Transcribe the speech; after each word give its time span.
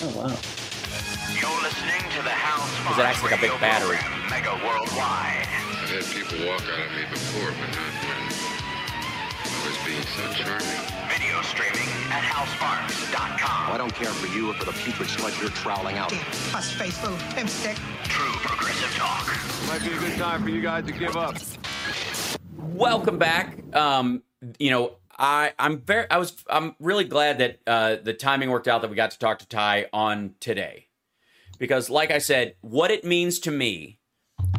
Oh 0.00 0.08
wow. 0.14 0.30
You're 1.34 1.62
listening 1.62 2.02
to 2.14 2.22
the 2.22 2.30
House 2.30 2.70
Because 2.82 2.98
it 2.98 3.04
acts 3.04 3.22
like 3.22 3.32
a 3.34 3.40
big 3.40 3.50
battery. 3.60 3.96
program, 3.98 4.30
Mega 4.30 4.54
Worldwide. 4.62 5.46
I've 5.46 5.90
had 5.90 6.04
people 6.14 6.38
walk 6.46 6.62
out 6.62 6.86
of 6.86 6.90
me 6.94 7.02
before, 7.10 7.50
but 7.50 7.68
not 7.74 7.92
when 7.98 8.14
I 9.50 9.60
was 9.66 9.78
being 9.82 10.06
so 10.14 10.22
charming. 10.38 10.82
Video 11.10 11.42
streaming 11.42 11.88
at 12.14 12.22
halsparks.com. 12.22 13.72
I 13.72 13.76
don't 13.78 13.94
care 13.94 14.10
for 14.14 14.26
you 14.36 14.50
or 14.50 14.54
for 14.54 14.66
the 14.66 14.72
putrid 14.72 15.08
sludge 15.08 15.34
you're 15.40 15.50
troweling 15.50 15.96
out. 15.98 16.10
Plus 16.54 16.70
faithful 16.72 17.16
pimp 17.34 17.48
stick. 17.48 17.76
True 18.04 18.30
progressive 18.38 18.94
talk. 18.94 19.26
Might 19.66 19.82
be 19.82 19.96
a 19.96 19.98
good 19.98 20.16
time 20.18 20.42
for 20.44 20.50
you 20.50 20.60
guys 20.62 20.84
to 20.86 20.92
give 20.92 21.16
up. 21.16 21.36
Welcome 22.56 23.18
back. 23.18 23.58
Um, 23.74 24.22
you 24.60 24.70
know, 24.70 24.92
I 25.18 25.52
I'm 25.58 25.80
very 25.80 26.08
I 26.10 26.18
was 26.18 26.36
I'm 26.48 26.76
really 26.78 27.04
glad 27.04 27.38
that 27.38 27.60
uh, 27.66 27.96
the 28.02 28.14
timing 28.14 28.50
worked 28.50 28.68
out 28.68 28.82
that 28.82 28.90
we 28.90 28.96
got 28.96 29.10
to 29.10 29.18
talk 29.18 29.40
to 29.40 29.48
Ty 29.48 29.86
on 29.92 30.34
today, 30.40 30.86
because 31.58 31.90
like 31.90 32.10
I 32.10 32.18
said, 32.18 32.54
what 32.60 32.90
it 32.90 33.04
means 33.04 33.40
to 33.40 33.50
me 33.50 33.98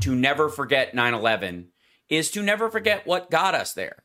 to 0.01 0.13
never 0.13 0.49
forget 0.49 0.93
9/11 0.93 1.67
is 2.09 2.29
to 2.31 2.43
never 2.43 2.69
forget 2.69 3.07
what 3.07 3.31
got 3.31 3.55
us 3.55 3.73
there, 3.73 4.03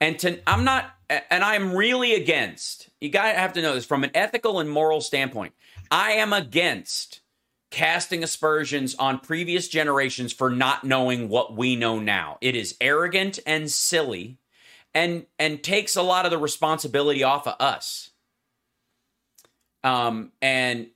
and 0.00 0.18
to 0.18 0.40
I'm 0.48 0.64
not 0.64 0.90
and 1.08 1.44
I'm 1.44 1.74
really 1.74 2.14
against. 2.14 2.90
You 3.00 3.10
guys 3.10 3.36
have 3.36 3.52
to 3.52 3.62
know 3.62 3.74
this 3.74 3.84
from 3.86 4.02
an 4.02 4.10
ethical 4.14 4.58
and 4.58 4.68
moral 4.68 5.00
standpoint. 5.00 5.54
I 5.90 6.12
am 6.12 6.32
against 6.32 7.20
casting 7.70 8.24
aspersions 8.24 8.94
on 8.96 9.20
previous 9.20 9.68
generations 9.68 10.32
for 10.32 10.50
not 10.50 10.82
knowing 10.82 11.28
what 11.28 11.56
we 11.56 11.76
know 11.76 12.00
now. 12.00 12.38
It 12.40 12.56
is 12.56 12.76
arrogant 12.80 13.38
and 13.46 13.70
silly 13.70 14.38
and 14.96 15.26
and 15.38 15.62
takes 15.62 15.94
a 15.96 16.02
lot 16.02 16.24
of 16.24 16.30
the 16.30 16.38
responsibility 16.38 17.22
off 17.22 17.46
of 17.46 17.54
us. 17.60 18.10
Um 19.84 20.32
and 20.40 20.88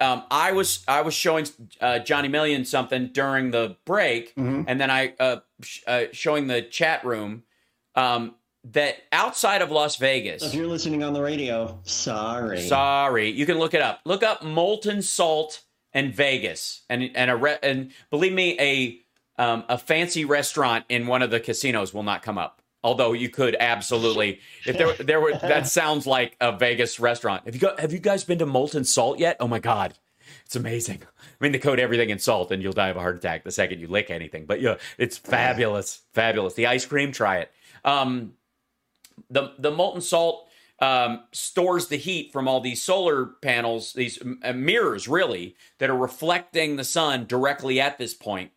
um, 0.00 0.22
I 0.30 0.52
was 0.52 0.84
I 0.86 1.00
was 1.02 1.12
showing 1.12 1.46
uh, 1.80 1.98
Johnny 1.98 2.28
Million 2.28 2.64
something 2.64 3.08
during 3.08 3.50
the 3.50 3.76
break, 3.84 4.32
and 4.36 4.80
then 4.80 4.92
I 4.92 5.12
uh, 5.18 5.38
sh- 5.60 5.80
uh, 5.88 6.04
showing 6.12 6.46
the 6.46 6.62
chat 6.62 7.04
room 7.04 7.42
um, 7.96 8.36
that 8.62 8.98
outside 9.10 9.60
of 9.60 9.72
Las 9.72 9.96
Vegas, 9.96 10.44
If 10.44 10.54
you're 10.54 10.68
listening 10.68 11.02
on 11.02 11.14
the 11.14 11.20
radio, 11.20 11.80
sorry. 11.82 12.60
Sorry, 12.60 13.28
you 13.30 13.44
can 13.44 13.58
look 13.58 13.74
it 13.74 13.82
up. 13.82 13.98
Look 14.04 14.22
up 14.22 14.44
molten 14.44 15.02
salt 15.02 15.62
and 15.92 16.14
Vegas, 16.14 16.82
and 16.88 17.10
and 17.16 17.28
a 17.28 17.34
re- 17.36 17.58
and 17.60 17.90
believe 18.08 18.32
me, 18.32 18.56
a 18.60 19.00
um, 19.42 19.64
a 19.68 19.78
fancy 19.78 20.24
restaurant 20.24 20.84
in 20.88 21.08
one 21.08 21.22
of 21.22 21.32
the 21.32 21.40
casinos 21.40 21.92
will 21.92 22.04
not 22.04 22.22
come 22.22 22.38
up. 22.38 22.57
Although 22.84 23.12
you 23.12 23.28
could 23.28 23.56
absolutely, 23.58 24.40
if 24.64 24.78
there 24.78 24.92
there 24.94 25.20
were 25.20 25.32
that 25.32 25.66
sounds 25.78 26.06
like 26.06 26.36
a 26.40 26.56
Vegas 26.56 27.00
restaurant. 27.00 27.44
Have 27.44 27.54
you 27.54 27.60
got 27.60 27.80
Have 27.80 27.92
you 27.92 27.98
guys 27.98 28.24
been 28.24 28.38
to 28.38 28.46
Molten 28.46 28.84
Salt 28.84 29.18
yet? 29.18 29.36
Oh 29.40 29.48
my 29.48 29.58
god, 29.58 29.94
it's 30.44 30.56
amazing. 30.56 31.02
I 31.02 31.44
mean, 31.44 31.52
they 31.52 31.58
coat 31.58 31.78
everything 31.78 32.10
in 32.10 32.18
salt, 32.18 32.50
and 32.50 32.62
you'll 32.62 32.72
die 32.72 32.88
of 32.88 32.96
a 32.96 33.00
heart 33.00 33.16
attack 33.16 33.44
the 33.44 33.50
second 33.50 33.80
you 33.80 33.88
lick 33.88 34.10
anything. 34.10 34.46
But 34.46 34.60
yeah, 34.60 34.76
it's 34.96 35.16
fabulous, 35.16 36.02
fabulous. 36.12 36.54
The 36.54 36.66
ice 36.66 36.86
cream, 36.86 37.12
try 37.12 37.38
it. 37.38 37.52
Um, 37.84 38.34
the 39.30 39.52
the 39.58 39.70
molten 39.70 40.00
salt 40.00 40.48
um, 40.80 41.24
stores 41.32 41.88
the 41.88 41.96
heat 41.96 42.32
from 42.32 42.48
all 42.48 42.60
these 42.60 42.82
solar 42.82 43.26
panels, 43.26 43.92
these 43.92 44.18
uh, 44.42 44.52
mirrors, 44.52 45.08
really, 45.08 45.56
that 45.78 45.90
are 45.90 45.96
reflecting 45.96 46.76
the 46.76 46.84
sun 46.84 47.26
directly 47.26 47.80
at 47.80 47.98
this 47.98 48.14
point, 48.14 48.52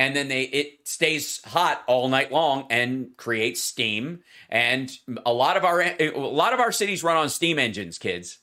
and 0.00 0.16
then 0.16 0.28
they 0.28 0.44
it 0.44 0.88
stays 0.88 1.42
hot 1.44 1.84
all 1.86 2.08
night 2.08 2.32
long 2.32 2.66
and 2.70 3.10
creates 3.18 3.60
steam. 3.60 4.20
And 4.48 4.90
a 5.26 5.32
lot 5.32 5.58
of 5.58 5.64
our 5.64 5.82
a 5.82 6.10
lot 6.16 6.54
of 6.54 6.58
our 6.58 6.72
cities 6.72 7.04
run 7.04 7.18
on 7.18 7.28
steam 7.28 7.58
engines, 7.58 7.98
kids. 7.98 8.38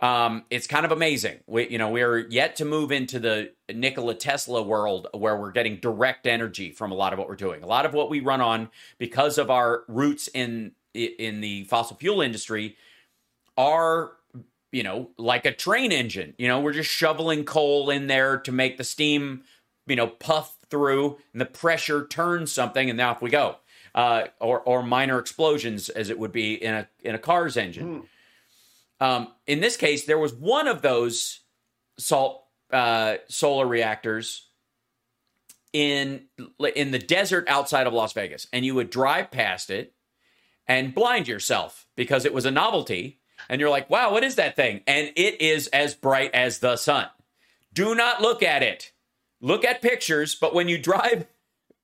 Um, 0.00 0.44
it's 0.48 0.66
kind 0.66 0.86
of 0.86 0.92
amazing. 0.92 1.40
We, 1.46 1.68
you 1.68 1.76
know, 1.76 1.90
we're 1.90 2.26
yet 2.30 2.56
to 2.56 2.64
move 2.64 2.90
into 2.90 3.18
the 3.18 3.52
Nikola 3.70 4.14
Tesla 4.14 4.62
world 4.62 5.08
where 5.12 5.36
we're 5.36 5.50
getting 5.50 5.76
direct 5.76 6.26
energy 6.26 6.70
from 6.70 6.92
a 6.92 6.94
lot 6.94 7.12
of 7.12 7.18
what 7.18 7.28
we're 7.28 7.36
doing. 7.36 7.62
A 7.62 7.66
lot 7.66 7.84
of 7.84 7.92
what 7.92 8.08
we 8.08 8.20
run 8.20 8.40
on 8.40 8.70
because 8.96 9.36
of 9.36 9.50
our 9.50 9.84
roots 9.86 10.28
in 10.32 10.72
in 10.94 11.42
the 11.42 11.64
fossil 11.64 11.94
fuel 11.98 12.22
industry 12.22 12.78
are 13.58 14.12
you 14.72 14.82
know 14.82 15.10
like 15.18 15.44
a 15.44 15.52
train 15.52 15.92
engine. 15.92 16.32
You 16.38 16.48
know, 16.48 16.58
we're 16.60 16.72
just 16.72 16.90
shoveling 16.90 17.44
coal 17.44 17.90
in 17.90 18.06
there 18.06 18.38
to 18.38 18.50
make 18.50 18.78
the 18.78 18.84
steam, 18.84 19.42
you 19.86 19.96
know, 19.96 20.06
puff 20.06 20.56
through 20.70 21.18
and 21.32 21.40
the 21.40 21.46
pressure 21.46 22.06
turns 22.06 22.52
something, 22.52 22.88
and 22.88 22.96
now 22.96 23.10
off 23.10 23.22
we 23.22 23.30
go. 23.30 23.56
Uh, 23.94 24.26
or 24.40 24.60
or 24.60 24.82
minor 24.84 25.18
explosions, 25.18 25.88
as 25.88 26.10
it 26.10 26.18
would 26.18 26.30
be 26.32 26.54
in 26.54 26.74
a 26.74 26.88
in 27.02 27.14
a 27.14 27.18
car's 27.18 27.56
engine. 27.56 28.02
Um, 29.00 29.28
in 29.46 29.60
this 29.60 29.76
case, 29.76 30.04
there 30.04 30.18
was 30.18 30.32
one 30.32 30.68
of 30.68 30.82
those 30.82 31.40
salt 31.98 32.44
uh, 32.70 33.16
solar 33.28 33.66
reactors 33.66 34.48
in 35.72 36.26
in 36.76 36.90
the 36.90 36.98
desert 36.98 37.48
outside 37.48 37.86
of 37.86 37.92
Las 37.92 38.12
Vegas, 38.12 38.46
and 38.52 38.64
you 38.64 38.74
would 38.74 38.90
drive 38.90 39.30
past 39.30 39.70
it 39.70 39.94
and 40.66 40.94
blind 40.94 41.26
yourself 41.26 41.86
because 41.96 42.24
it 42.24 42.34
was 42.34 42.44
a 42.44 42.50
novelty, 42.50 43.20
and 43.48 43.60
you're 43.60 43.70
like, 43.70 43.90
"Wow, 43.90 44.12
what 44.12 44.22
is 44.22 44.36
that 44.36 44.54
thing?" 44.54 44.82
And 44.86 45.10
it 45.16 45.40
is 45.40 45.66
as 45.68 45.94
bright 45.94 46.32
as 46.34 46.58
the 46.58 46.76
sun. 46.76 47.08
Do 47.72 47.94
not 47.94 48.20
look 48.22 48.42
at 48.42 48.62
it. 48.62 48.92
Look 49.40 49.64
at 49.64 49.82
pictures, 49.82 50.34
but 50.34 50.54
when 50.54 50.68
you 50.68 50.78
drive 50.78 51.26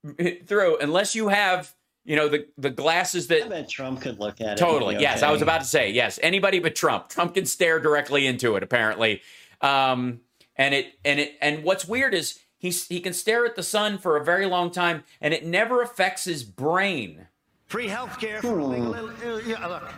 through, 0.46 0.78
unless 0.78 1.14
you 1.14 1.28
have 1.28 1.74
you 2.04 2.14
know 2.14 2.28
the 2.28 2.46
the 2.56 2.70
glasses 2.70 3.26
that 3.26 3.44
I 3.44 3.48
bet 3.48 3.68
Trump 3.68 4.00
could 4.00 4.18
look 4.18 4.40
at 4.40 4.52
it. 4.52 4.58
Totally. 4.58 4.94
and 4.94 5.00
be 5.00 5.02
Yes, 5.02 5.22
I 5.22 5.30
was 5.32 5.42
about 5.42 5.60
to 5.60 5.66
say 5.66 5.90
yes. 5.90 6.18
Anybody 6.22 6.60
but 6.60 6.76
Trump. 6.76 7.08
Trump 7.08 7.34
can 7.34 7.46
stare 7.46 7.80
directly 7.80 8.26
into 8.26 8.54
it. 8.56 8.62
Apparently, 8.62 9.22
um, 9.60 10.20
and 10.54 10.72
it 10.72 10.94
and 11.04 11.18
it 11.18 11.36
and 11.40 11.64
what's 11.64 11.86
weird 11.86 12.14
is 12.14 12.38
he's 12.56 12.86
he 12.86 13.00
can 13.00 13.12
stare 13.12 13.44
at 13.44 13.56
the 13.56 13.62
sun 13.62 13.98
for 13.98 14.16
a 14.16 14.24
very 14.24 14.46
long 14.46 14.70
time, 14.70 15.02
and 15.20 15.34
it 15.34 15.44
never 15.44 15.82
affects 15.82 16.24
his 16.24 16.44
brain. 16.44 17.26
Free 17.66 17.88
healthcare 17.88 18.40
for 18.40 18.60
illegal. 18.60 19.10
Ill, 19.24 19.42
yeah, 19.42 19.66
look, 19.66 19.92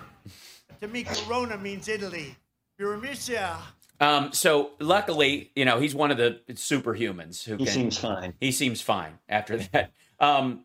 to 0.80 0.88
me, 0.88 1.04
Corona 1.04 1.58
means 1.58 1.88
Italy. 1.88 2.34
Euromissia. 2.80 3.56
Um, 4.00 4.32
so 4.32 4.70
luckily, 4.78 5.50
you 5.56 5.64
know, 5.64 5.80
he's 5.80 5.94
one 5.94 6.10
of 6.10 6.16
the 6.18 6.40
superhumans 6.50 7.44
who 7.44 7.56
He 7.56 7.64
can. 7.64 7.74
seems 7.74 7.98
fine. 7.98 8.34
he 8.40 8.52
seems 8.52 8.80
fine 8.80 9.18
after 9.28 9.56
that. 9.58 9.92
Um, 10.20 10.64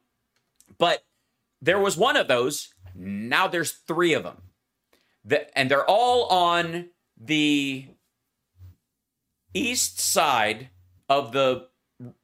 but 0.77 1.03
there 1.61 1.79
was 1.79 1.97
one 1.97 2.15
of 2.17 2.27
those. 2.27 2.73
Now 2.95 3.47
there's 3.47 3.71
three 3.71 4.13
of 4.13 4.23
them, 4.23 4.37
and 5.55 5.69
they're 5.71 5.85
all 5.89 6.25
on 6.27 6.89
the 7.19 7.87
east 9.53 9.99
side 9.99 10.69
of 11.09 11.31
the 11.31 11.67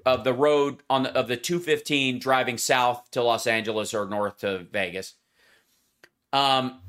of 0.05 0.23
the 0.23 0.33
road 0.33 0.83
on 0.89 1.03
the, 1.03 1.15
of 1.15 1.27
the 1.27 1.37
215 1.37 2.19
driving 2.19 2.57
south 2.57 3.09
to 3.11 3.21
Los 3.23 3.47
Angeles 3.47 3.93
or 3.93 4.05
north 4.07 4.39
to 4.39 4.59
Vegas. 4.71 5.13
Um, 6.33 6.81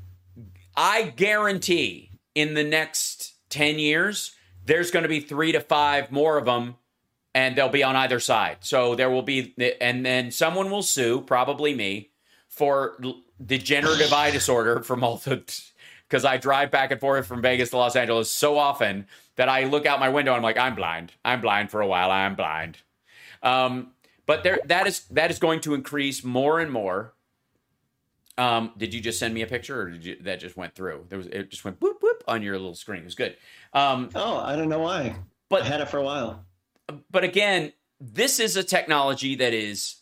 I 0.75 1.03
guarantee 1.15 2.11
in 2.35 2.53
the 2.53 2.63
next 2.63 3.30
10 3.51 3.79
years, 3.79 4.35
there's 4.65 4.91
going 4.91 5.03
to 5.03 5.09
be 5.09 5.19
three 5.19 5.51
to 5.51 5.59
five 5.59 6.11
more 6.11 6.37
of 6.37 6.45
them, 6.45 6.75
and 7.33 7.55
they'll 7.55 7.69
be 7.69 7.83
on 7.83 7.95
either 7.95 8.19
side. 8.19 8.57
So 8.61 8.95
there 8.95 9.09
will 9.09 9.21
be, 9.21 9.53
and 9.79 10.05
then 10.05 10.31
someone 10.31 10.71
will 10.71 10.83
sue, 10.83 11.21
probably 11.21 11.73
me, 11.73 12.09
for 12.47 12.97
degenerative 13.43 14.11
eye 14.13 14.31
disorder 14.31 14.81
from 14.81 15.03
all 15.03 15.17
the, 15.17 15.43
because 16.07 16.25
I 16.25 16.37
drive 16.37 16.71
back 16.71 16.91
and 16.91 16.99
forth 16.99 17.25
from 17.25 17.41
Vegas 17.41 17.69
to 17.69 17.77
Los 17.77 17.95
Angeles 17.95 18.31
so 18.31 18.57
often 18.57 19.07
that 19.35 19.49
I 19.49 19.63
look 19.63 19.85
out 19.85 19.99
my 19.99 20.09
window 20.09 20.31
and 20.31 20.37
I'm 20.37 20.43
like, 20.43 20.57
I'm 20.57 20.75
blind. 20.75 21.13
I'm 21.23 21.41
blind 21.41 21.71
for 21.71 21.81
a 21.81 21.87
while. 21.87 22.11
I'm 22.11 22.35
blind. 22.35 22.77
Um, 23.41 23.91
but 24.25 24.43
there, 24.43 24.59
that 24.65 24.87
is 24.87 25.01
that 25.11 25.31
is 25.31 25.39
going 25.39 25.61
to 25.61 25.73
increase 25.73 26.23
more 26.23 26.59
and 26.59 26.71
more. 26.71 27.13
Um, 28.37 28.71
did 28.77 28.93
you 28.93 29.01
just 29.01 29.19
send 29.19 29.33
me 29.33 29.41
a 29.41 29.47
picture, 29.47 29.81
or 29.81 29.89
did 29.89 30.05
you, 30.05 30.17
that 30.21 30.39
just 30.39 30.55
went 30.55 30.75
through? 30.75 31.05
There 31.09 31.17
was 31.17 31.27
it 31.27 31.49
just 31.49 31.65
went 31.65 31.79
boop 31.79 32.00
on 32.27 32.41
your 32.41 32.57
little 32.57 32.75
screen. 32.75 33.01
It 33.01 33.05
was 33.05 33.15
good. 33.15 33.35
Um, 33.73 34.09
Oh, 34.15 34.37
I 34.37 34.55
don't 34.55 34.69
know 34.69 34.79
why. 34.79 35.15
But- 35.49 35.63
I 35.63 35.65
had 35.65 35.81
it 35.81 35.89
for 35.89 35.97
a 35.97 36.03
while. 36.03 36.45
but 37.09 37.23
again, 37.23 37.73
this 37.99 38.39
is 38.39 38.55
a 38.57 38.63
technology 38.63 39.35
that 39.35 39.53
is 39.53 39.95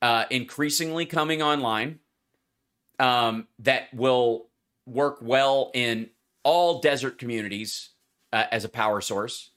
uh, 0.00 0.24
increasingly 0.30 1.06
coming 1.06 1.42
online 1.42 1.98
um, 2.98 3.48
that 3.58 3.92
will 3.94 4.46
work 4.86 5.18
well 5.20 5.70
in 5.74 6.10
all 6.44 6.80
desert 6.80 7.18
communities 7.18 7.90
uh, 8.32 8.44
as 8.50 8.64
a 8.64 8.68
power 8.68 9.00
source. 9.00 9.50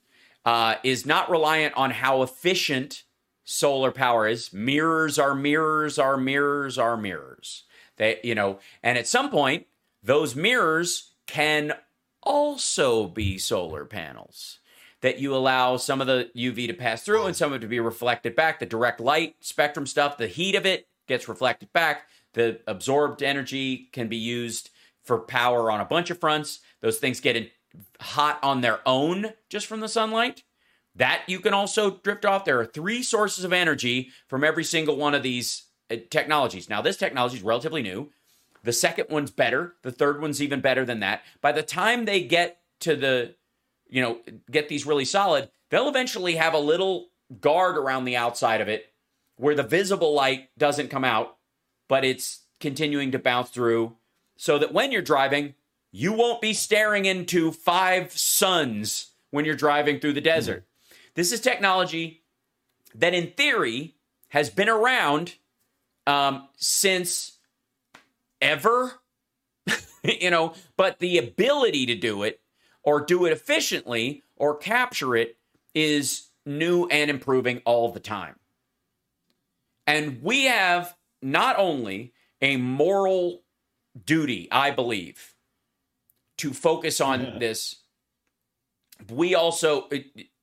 Uh, 0.46 0.76
is 0.84 1.08
not 1.08 1.28
reliant 1.32 1.74
on 1.76 1.90
how 1.90 2.22
efficient 2.22 3.02
solar 3.44 3.92
power 3.92 4.28
is. 4.28 4.54
Mirrors 4.54 5.18
are 5.18 5.34
mirrors 5.34 5.98
are 5.98 6.18
mirrors 6.18 6.78
are 6.78 6.96
mirrors. 6.96 7.64
That 7.98 8.24
you 8.24 8.36
know, 8.36 8.60
and 8.84 8.96
at 8.98 9.08
some 9.08 9.32
point, 9.32 9.66
those 10.04 10.36
mirrors 10.36 11.14
can 11.26 11.74
also 12.26 13.08
be 13.08 13.38
solar 13.38 13.86
panels 13.86 14.60
that 15.02 15.20
you 15.20 15.36
allow 15.36 15.78
some 15.78 16.02
of 16.02 16.08
the 16.08 16.32
UV 16.36 16.68
to 16.68 16.74
pass 16.74 17.04
through 17.04 17.26
and 17.26 17.36
some 17.36 17.52
of 17.52 17.58
it 17.58 17.60
to 17.60 17.68
be 17.68 17.80
reflected 17.80 18.36
back. 18.36 18.60
The 18.60 18.66
direct 18.66 19.00
light 19.00 19.36
spectrum 19.40 19.86
stuff, 19.86 20.18
the 20.18 20.28
heat 20.28 20.56
of 20.56 20.66
it 20.66 20.88
gets 21.08 21.28
reflected 21.28 21.72
back. 21.74 22.08
The 22.34 22.60
absorbed 22.68 23.22
energy 23.22 23.90
can 23.92 24.08
be 24.08 24.18
used 24.18 24.72
for 25.04 25.20
power 25.20 25.70
on 25.70 25.80
a 25.80 25.86
bunch 25.86 26.10
of 26.10 26.20
fronts. 26.20 26.60
Those 26.82 26.98
things 26.98 27.20
get 27.20 27.52
hot 28.00 28.40
on 28.42 28.62
their 28.62 28.80
own 28.86 29.34
just 29.50 29.68
from 29.68 29.80
the 29.80 29.88
sunlight. 29.88 30.44
That 30.96 31.24
you 31.28 31.40
can 31.40 31.54
also 31.54 31.98
drift 31.98 32.26
off. 32.26 32.46
There 32.46 32.60
are 32.60 32.66
three 32.66 33.04
sources 33.04 33.44
of 33.44 33.54
energy 33.54 34.10
from 34.28 34.44
every 34.44 34.64
single 34.64 34.96
one 34.96 35.14
of 35.14 35.24
these 35.24 35.66
uh, 35.92 35.98
technologies. 36.10 36.70
Now, 36.70 36.82
this 36.82 36.98
technology 36.98 37.38
is 37.38 37.44
relatively 37.44 37.82
new. 37.82 38.12
The 38.66 38.74
second 38.74 39.08
one's 39.10 39.32
better. 39.32 39.76
The 39.84 39.92
third 39.92 40.20
one's 40.20 40.42
even 40.42 40.60
better 40.60 40.86
than 40.86 41.00
that. 41.00 41.22
By 41.40 41.52
the 41.52 41.64
time 41.64 42.06
they 42.06 42.24
get 42.24 42.60
to 42.82 42.96
the, 42.96 43.36
you 43.88 44.02
know, 44.02 44.20
get 44.50 44.70
these 44.70 44.86
really 44.86 45.06
solid, 45.06 45.50
they'll 45.70 45.88
eventually 45.88 46.36
have 46.36 46.54
a 46.54 46.60
little 46.60 47.10
guard 47.40 47.78
around 47.78 48.06
the 48.06 48.18
outside 48.18 48.62
of 48.62 48.68
it 48.68 48.92
where 49.38 49.56
the 49.56 49.64
visible 49.64 50.14
light 50.14 50.50
doesn't 50.58 50.90
come 50.90 51.04
out, 51.04 51.38
but 51.88 52.04
it's 52.04 52.42
continuing 52.60 53.12
to 53.12 53.20
bounce 53.20 53.50
through 53.50 53.96
so 54.38 54.58
that 54.58 54.74
when 54.74 54.92
you're 54.92 55.02
driving, 55.02 55.54
you 55.92 56.12
won't 56.14 56.42
be 56.42 56.54
staring 56.54 57.06
into 57.06 57.52
five 57.52 58.12
suns 58.12 59.12
when 59.30 59.46
you're 59.46 59.56
driving 59.56 60.00
through 60.00 60.14
the 60.14 60.22
desert. 60.22 60.66
This 61.14 61.32
is 61.32 61.40
technology 61.40 62.24
that, 62.96 63.14
in 63.14 63.32
theory, 63.32 63.96
has 64.30 64.50
been 64.50 64.70
around 64.70 65.36
um, 66.08 66.48
since 66.58 67.35
ever, 68.42 68.94
you 70.04 70.30
know, 70.30 70.54
but 70.78 71.00
the 71.00 71.18
ability 71.18 71.86
to 71.88 71.96
do 71.96 72.24
it 72.24 72.42
or 72.84 73.02
do 73.02 73.26
it 73.26 73.32
efficiently 73.32 74.24
or 74.36 74.56
capture 74.56 75.16
it 75.16 75.38
is 75.74 76.30
new 76.46 76.86
and 76.88 77.10
improving 77.10 77.62
all 77.66 77.92
the 77.92 78.00
time. 78.00 78.36
And 79.88 80.22
we 80.24 80.46
have 80.46 80.96
not 81.22 81.58
only 81.58 82.14
a 82.42 82.58
moral 82.58 83.44
duty, 84.06 84.48
I 84.52 84.72
believe, 84.72 85.36
to 86.38 86.54
focus 86.54 87.00
on 87.00 87.22
Yeah. 87.22 87.38
this, 87.40 87.78
we 89.10 89.36
also, 89.36 89.90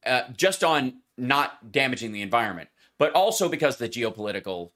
uh, 0.04 0.22
just 0.36 0.64
on 0.64 1.02
not 1.18 1.70
damaging 1.70 2.12
the 2.12 2.22
environment, 2.22 2.70
but 2.98 3.12
also 3.12 3.48
because 3.48 3.76
the 3.76 3.88
geopolitical 3.88 4.72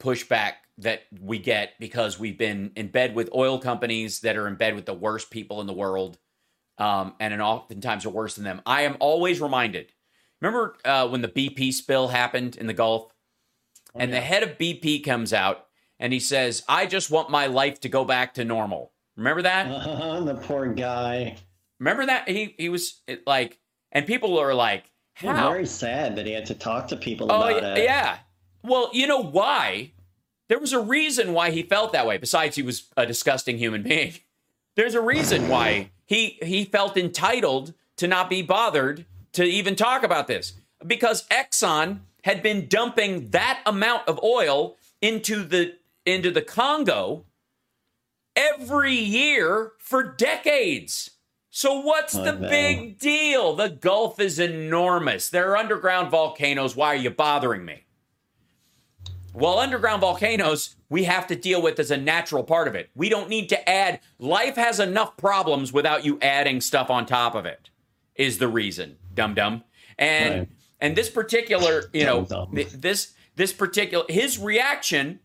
pushback 0.00 0.54
that 0.80 1.02
we 1.20 1.38
get 1.38 1.78
because 1.78 2.18
we've 2.18 2.38
been 2.38 2.72
in 2.76 2.88
bed 2.88 3.14
with 3.14 3.30
oil 3.34 3.58
companies 3.58 4.20
that 4.20 4.36
are 4.36 4.48
in 4.48 4.56
bed 4.56 4.74
with 4.74 4.86
the 4.86 4.94
worst 4.94 5.30
people 5.30 5.60
in 5.60 5.66
the 5.66 5.72
world 5.72 6.18
um, 6.78 7.14
and 7.20 7.32
and 7.32 7.42
oftentimes 7.42 8.06
are 8.06 8.10
worse 8.10 8.34
than 8.34 8.44
them. 8.44 8.62
I 8.66 8.82
am 8.82 8.96
always 9.00 9.40
reminded. 9.40 9.92
Remember 10.40 10.76
uh, 10.84 11.06
when 11.08 11.20
the 11.20 11.28
BP 11.28 11.72
spill 11.74 12.08
happened 12.08 12.56
in 12.56 12.66
the 12.66 12.72
Gulf, 12.72 13.12
and 13.94 14.12
the 14.12 14.20
head 14.20 14.42
of 14.42 14.56
BP 14.56 15.04
comes 15.04 15.32
out 15.32 15.66
and 15.98 16.12
he 16.12 16.20
says, 16.20 16.64
"I 16.68 16.86
just 16.86 17.10
want 17.10 17.30
my 17.30 17.46
life 17.46 17.80
to 17.80 17.88
go 17.88 18.04
back 18.04 18.34
to 18.34 18.44
normal." 18.44 18.92
Remember 19.16 19.42
that? 19.42 19.66
Uh, 19.70 20.20
the 20.24 20.34
poor 20.34 20.72
guy. 20.72 21.36
Remember 21.78 22.06
that 22.06 22.28
he 22.28 22.54
he 22.58 22.70
was 22.70 23.02
it, 23.06 23.26
like, 23.26 23.58
and 23.92 24.06
people 24.06 24.38
are 24.38 24.54
like, 24.54 24.90
I'm 25.22 25.36
"How?" 25.36 25.50
very 25.50 25.66
sad 25.66 26.16
that 26.16 26.24
he 26.26 26.32
had 26.32 26.46
to 26.46 26.54
talk 26.54 26.88
to 26.88 26.96
people 26.96 27.30
Oh 27.30 27.36
about 27.36 27.62
yeah, 27.62 27.74
it. 27.74 27.84
yeah. 27.84 28.18
Well, 28.62 28.90
you 28.94 29.06
know 29.06 29.22
why? 29.22 29.92
There 30.50 30.58
was 30.58 30.72
a 30.72 30.80
reason 30.80 31.32
why 31.32 31.52
he 31.52 31.62
felt 31.62 31.92
that 31.92 32.08
way. 32.08 32.18
Besides, 32.18 32.56
he 32.56 32.62
was 32.62 32.88
a 32.96 33.06
disgusting 33.06 33.56
human 33.56 33.84
being. 33.84 34.14
There's 34.74 34.96
a 34.96 35.00
reason 35.00 35.48
why 35.48 35.92
he 36.06 36.38
he 36.42 36.64
felt 36.64 36.96
entitled 36.96 37.72
to 37.98 38.08
not 38.08 38.28
be 38.28 38.42
bothered 38.42 39.06
to 39.34 39.44
even 39.44 39.76
talk 39.76 40.02
about 40.02 40.26
this 40.26 40.54
because 40.84 41.28
Exxon 41.28 42.00
had 42.24 42.42
been 42.42 42.66
dumping 42.66 43.30
that 43.30 43.60
amount 43.64 44.08
of 44.08 44.18
oil 44.24 44.76
into 45.00 45.44
the 45.44 45.76
into 46.04 46.32
the 46.32 46.42
Congo 46.42 47.26
every 48.34 48.94
year 48.94 49.72
for 49.78 50.02
decades. 50.02 51.10
So 51.50 51.80
what's 51.80 52.14
the 52.14 52.32
big 52.32 52.98
deal? 52.98 53.54
The 53.54 53.68
Gulf 53.68 54.18
is 54.18 54.40
enormous. 54.40 55.28
There 55.28 55.50
are 55.52 55.56
underground 55.56 56.10
volcanoes. 56.10 56.74
Why 56.74 56.88
are 56.88 56.96
you 56.96 57.10
bothering 57.10 57.64
me? 57.64 57.84
Well, 59.32 59.58
underground 59.58 60.00
volcanoes, 60.00 60.76
we 60.88 61.04
have 61.04 61.26
to 61.28 61.36
deal 61.36 61.62
with 61.62 61.78
as 61.78 61.90
a 61.90 61.96
natural 61.96 62.42
part 62.42 62.68
of 62.68 62.74
it. 62.74 62.90
We 62.94 63.08
don't 63.08 63.28
need 63.28 63.48
to 63.50 63.68
add. 63.68 64.00
Life 64.18 64.56
has 64.56 64.80
enough 64.80 65.16
problems 65.16 65.72
without 65.72 66.04
you 66.04 66.18
adding 66.20 66.60
stuff 66.60 66.90
on 66.90 67.06
top 67.06 67.34
of 67.34 67.46
it. 67.46 67.70
Is 68.16 68.38
the 68.38 68.48
reason, 68.48 68.96
dum 69.14 69.34
dum. 69.34 69.64
And 69.98 70.34
Right. 70.40 70.48
and 70.80 70.96
this 70.96 71.08
particular, 71.08 71.84
you 71.92 72.04
know, 72.04 72.24
th- 72.54 72.68
this 72.72 73.12
this 73.36 73.52
particular 73.52 74.04
his 74.08 74.38
reaction 74.38 75.20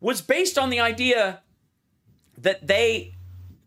was 0.00 0.20
based 0.20 0.58
on 0.58 0.68
the 0.70 0.80
idea 0.80 1.40
that 2.36 2.66
they 2.66 3.14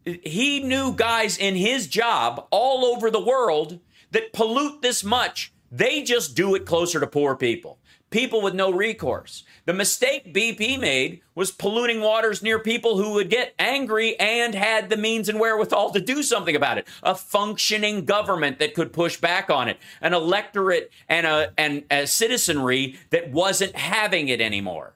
he 0.05 0.59
knew 0.59 0.93
guys 0.93 1.37
in 1.37 1.55
his 1.55 1.87
job 1.87 2.47
all 2.51 2.85
over 2.85 3.09
the 3.09 3.19
world 3.19 3.79
that 4.11 4.33
pollute 4.33 4.81
this 4.81 5.03
much. 5.03 5.51
They 5.71 6.03
just 6.03 6.35
do 6.35 6.53
it 6.55 6.65
closer 6.65 6.99
to 6.99 7.07
poor 7.07 7.35
people, 7.35 7.78
people 8.09 8.41
with 8.41 8.55
no 8.55 8.71
recourse. 8.71 9.43
The 9.65 9.73
mistake 9.73 10.33
BP 10.33 10.79
made 10.79 11.21
was 11.35 11.51
polluting 11.51 12.01
waters 12.01 12.41
near 12.41 12.59
people 12.59 12.97
who 12.97 13.13
would 13.13 13.29
get 13.29 13.53
angry 13.59 14.19
and 14.19 14.55
had 14.55 14.89
the 14.89 14.97
means 14.97 15.29
and 15.29 15.39
wherewithal 15.39 15.91
to 15.91 15.99
do 15.99 16.23
something 16.23 16.55
about 16.55 16.77
it. 16.77 16.87
A 17.03 17.15
functioning 17.15 18.05
government 18.05 18.59
that 18.59 18.73
could 18.73 18.93
push 18.93 19.17
back 19.17 19.49
on 19.49 19.67
it, 19.67 19.77
an 20.01 20.13
electorate 20.13 20.91
and 21.07 21.27
a 21.27 21.53
and 21.57 21.83
a 21.91 22.07
citizenry 22.07 22.97
that 23.11 23.31
wasn't 23.31 23.75
having 23.75 24.27
it 24.27 24.41
anymore. 24.41 24.95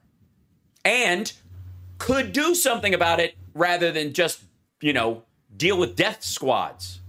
And 0.83 1.31
could 2.00 2.33
do 2.33 2.56
something 2.56 2.94
about 2.94 3.19
it 3.19 3.36
rather 3.54 3.92
than 3.92 4.13
just, 4.13 4.44
you 4.81 4.92
know, 4.92 5.24
deal 5.56 5.77
with 5.77 5.95
death 5.95 6.24
squads. 6.24 7.00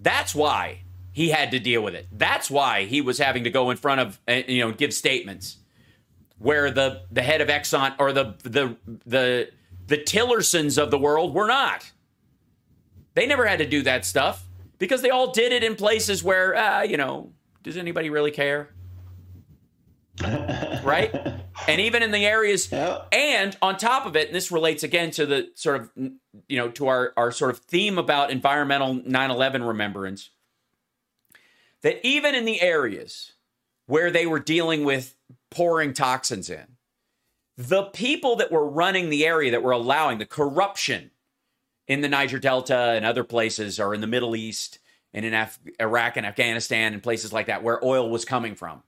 That's 0.00 0.34
why 0.34 0.82
he 1.16 1.30
had 1.30 1.50
to 1.52 1.58
deal 1.58 1.80
with 1.80 1.94
it. 1.94 2.06
That's 2.12 2.50
why 2.50 2.84
he 2.84 3.00
was 3.00 3.16
having 3.16 3.44
to 3.44 3.50
go 3.50 3.70
in 3.70 3.78
front 3.78 4.02
of, 4.02 4.20
uh, 4.28 4.42
you 4.46 4.60
know, 4.60 4.70
give 4.70 4.92
statements 4.92 5.56
where 6.38 6.70
the 6.70 7.04
the 7.10 7.22
head 7.22 7.40
of 7.40 7.48
Exxon 7.48 7.94
or 7.98 8.12
the 8.12 8.34
the 8.42 8.76
the 9.06 9.48
the 9.86 9.96
Tillersons 9.96 10.76
of 10.76 10.90
the 10.90 10.98
world 10.98 11.32
were 11.32 11.46
not. 11.46 11.90
They 13.14 13.26
never 13.26 13.46
had 13.46 13.60
to 13.60 13.66
do 13.66 13.80
that 13.84 14.04
stuff 14.04 14.44
because 14.78 15.00
they 15.00 15.08
all 15.08 15.32
did 15.32 15.52
it 15.52 15.64
in 15.64 15.74
places 15.74 16.22
where, 16.22 16.54
uh, 16.54 16.82
you 16.82 16.98
know, 16.98 17.32
does 17.62 17.78
anybody 17.78 18.10
really 18.10 18.30
care? 18.30 18.74
right? 20.22 21.14
And 21.66 21.80
even 21.80 22.02
in 22.02 22.10
the 22.10 22.26
areas, 22.26 22.70
Yeah. 22.70 23.04
and 23.10 23.56
on 23.62 23.78
top 23.78 24.04
of 24.04 24.16
it, 24.16 24.26
and 24.26 24.36
this 24.36 24.50
relates 24.52 24.82
again 24.82 25.10
to 25.12 25.24
the 25.24 25.48
sort 25.54 25.80
of, 25.80 25.90
you 25.96 26.58
know, 26.58 26.68
to 26.72 26.88
our, 26.88 27.14
our 27.16 27.32
sort 27.32 27.50
of 27.52 27.60
theme 27.60 27.96
about 27.96 28.30
environmental 28.30 28.92
9 28.94 29.30
11 29.30 29.62
remembrance, 29.64 30.28
that 31.86 32.04
even 32.04 32.34
in 32.34 32.44
the 32.44 32.60
areas 32.60 33.34
where 33.86 34.10
they 34.10 34.26
were 34.26 34.40
dealing 34.40 34.82
with 34.82 35.14
pouring 35.52 35.92
toxins 35.92 36.50
in, 36.50 36.66
the 37.56 37.84
people 37.84 38.34
that 38.34 38.50
were 38.50 38.68
running 38.68 39.08
the 39.08 39.24
area 39.24 39.52
that 39.52 39.62
were 39.62 39.70
allowing 39.70 40.18
the 40.18 40.26
corruption 40.26 41.12
in 41.86 42.00
the 42.00 42.08
Niger 42.08 42.40
Delta 42.40 42.90
and 42.96 43.04
other 43.04 43.22
places, 43.22 43.78
or 43.78 43.94
in 43.94 44.00
the 44.00 44.08
Middle 44.08 44.34
East 44.34 44.80
and 45.14 45.24
in 45.24 45.32
Af- 45.32 45.60
Iraq 45.78 46.16
and 46.16 46.26
Afghanistan 46.26 46.92
and 46.92 47.00
places 47.00 47.32
like 47.32 47.46
that, 47.46 47.62
where 47.62 47.78
oil 47.84 48.10
was 48.10 48.24
coming 48.24 48.56
from 48.56 48.82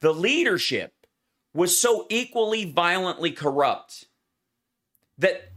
the 0.00 0.12
leadership 0.12 1.06
was 1.54 1.78
so 1.78 2.04
equally 2.10 2.64
violently 2.64 3.30
corrupt 3.30 4.06
that 5.18 5.52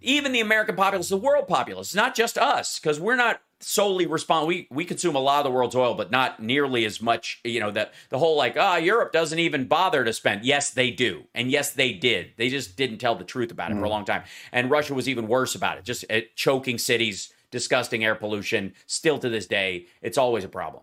even 0.00 0.30
the 0.30 0.38
American 0.38 0.76
populace, 0.76 1.08
the 1.08 1.16
world 1.16 1.48
populace, 1.48 1.96
not 1.96 2.14
just 2.14 2.38
us, 2.38 2.78
because 2.78 3.00
we're 3.00 3.16
not 3.16 3.42
solely 3.62 4.06
respond. 4.06 4.46
We 4.46 4.66
we 4.70 4.84
consume 4.84 5.14
a 5.14 5.20
lot 5.20 5.38
of 5.38 5.44
the 5.44 5.50
world's 5.50 5.74
oil, 5.74 5.94
but 5.94 6.10
not 6.10 6.40
nearly 6.40 6.84
as 6.84 7.00
much. 7.00 7.40
You 7.44 7.60
know 7.60 7.70
that 7.70 7.94
the 8.10 8.18
whole 8.18 8.36
like 8.36 8.56
ah 8.56 8.76
Europe 8.76 9.12
doesn't 9.12 9.38
even 9.38 9.66
bother 9.66 10.04
to 10.04 10.12
spend. 10.12 10.44
Yes, 10.44 10.70
they 10.70 10.90
do, 10.90 11.24
and 11.34 11.50
yes, 11.50 11.70
they 11.70 11.92
did. 11.92 12.32
They 12.36 12.48
just 12.48 12.76
didn't 12.76 12.98
tell 12.98 13.14
the 13.14 13.24
truth 13.24 13.50
about 13.50 13.70
it 13.70 13.78
for 13.78 13.84
a 13.84 13.88
long 13.88 14.04
time. 14.04 14.24
And 14.52 14.70
Russia 14.70 14.94
was 14.94 15.08
even 15.08 15.28
worse 15.28 15.54
about 15.54 15.78
it, 15.78 15.84
just 15.84 16.04
uh, 16.10 16.20
choking 16.34 16.78
cities, 16.78 17.32
disgusting 17.50 18.04
air 18.04 18.14
pollution. 18.14 18.74
Still 18.86 19.18
to 19.18 19.28
this 19.28 19.46
day, 19.46 19.86
it's 20.00 20.18
always 20.18 20.44
a 20.44 20.48
problem. 20.48 20.82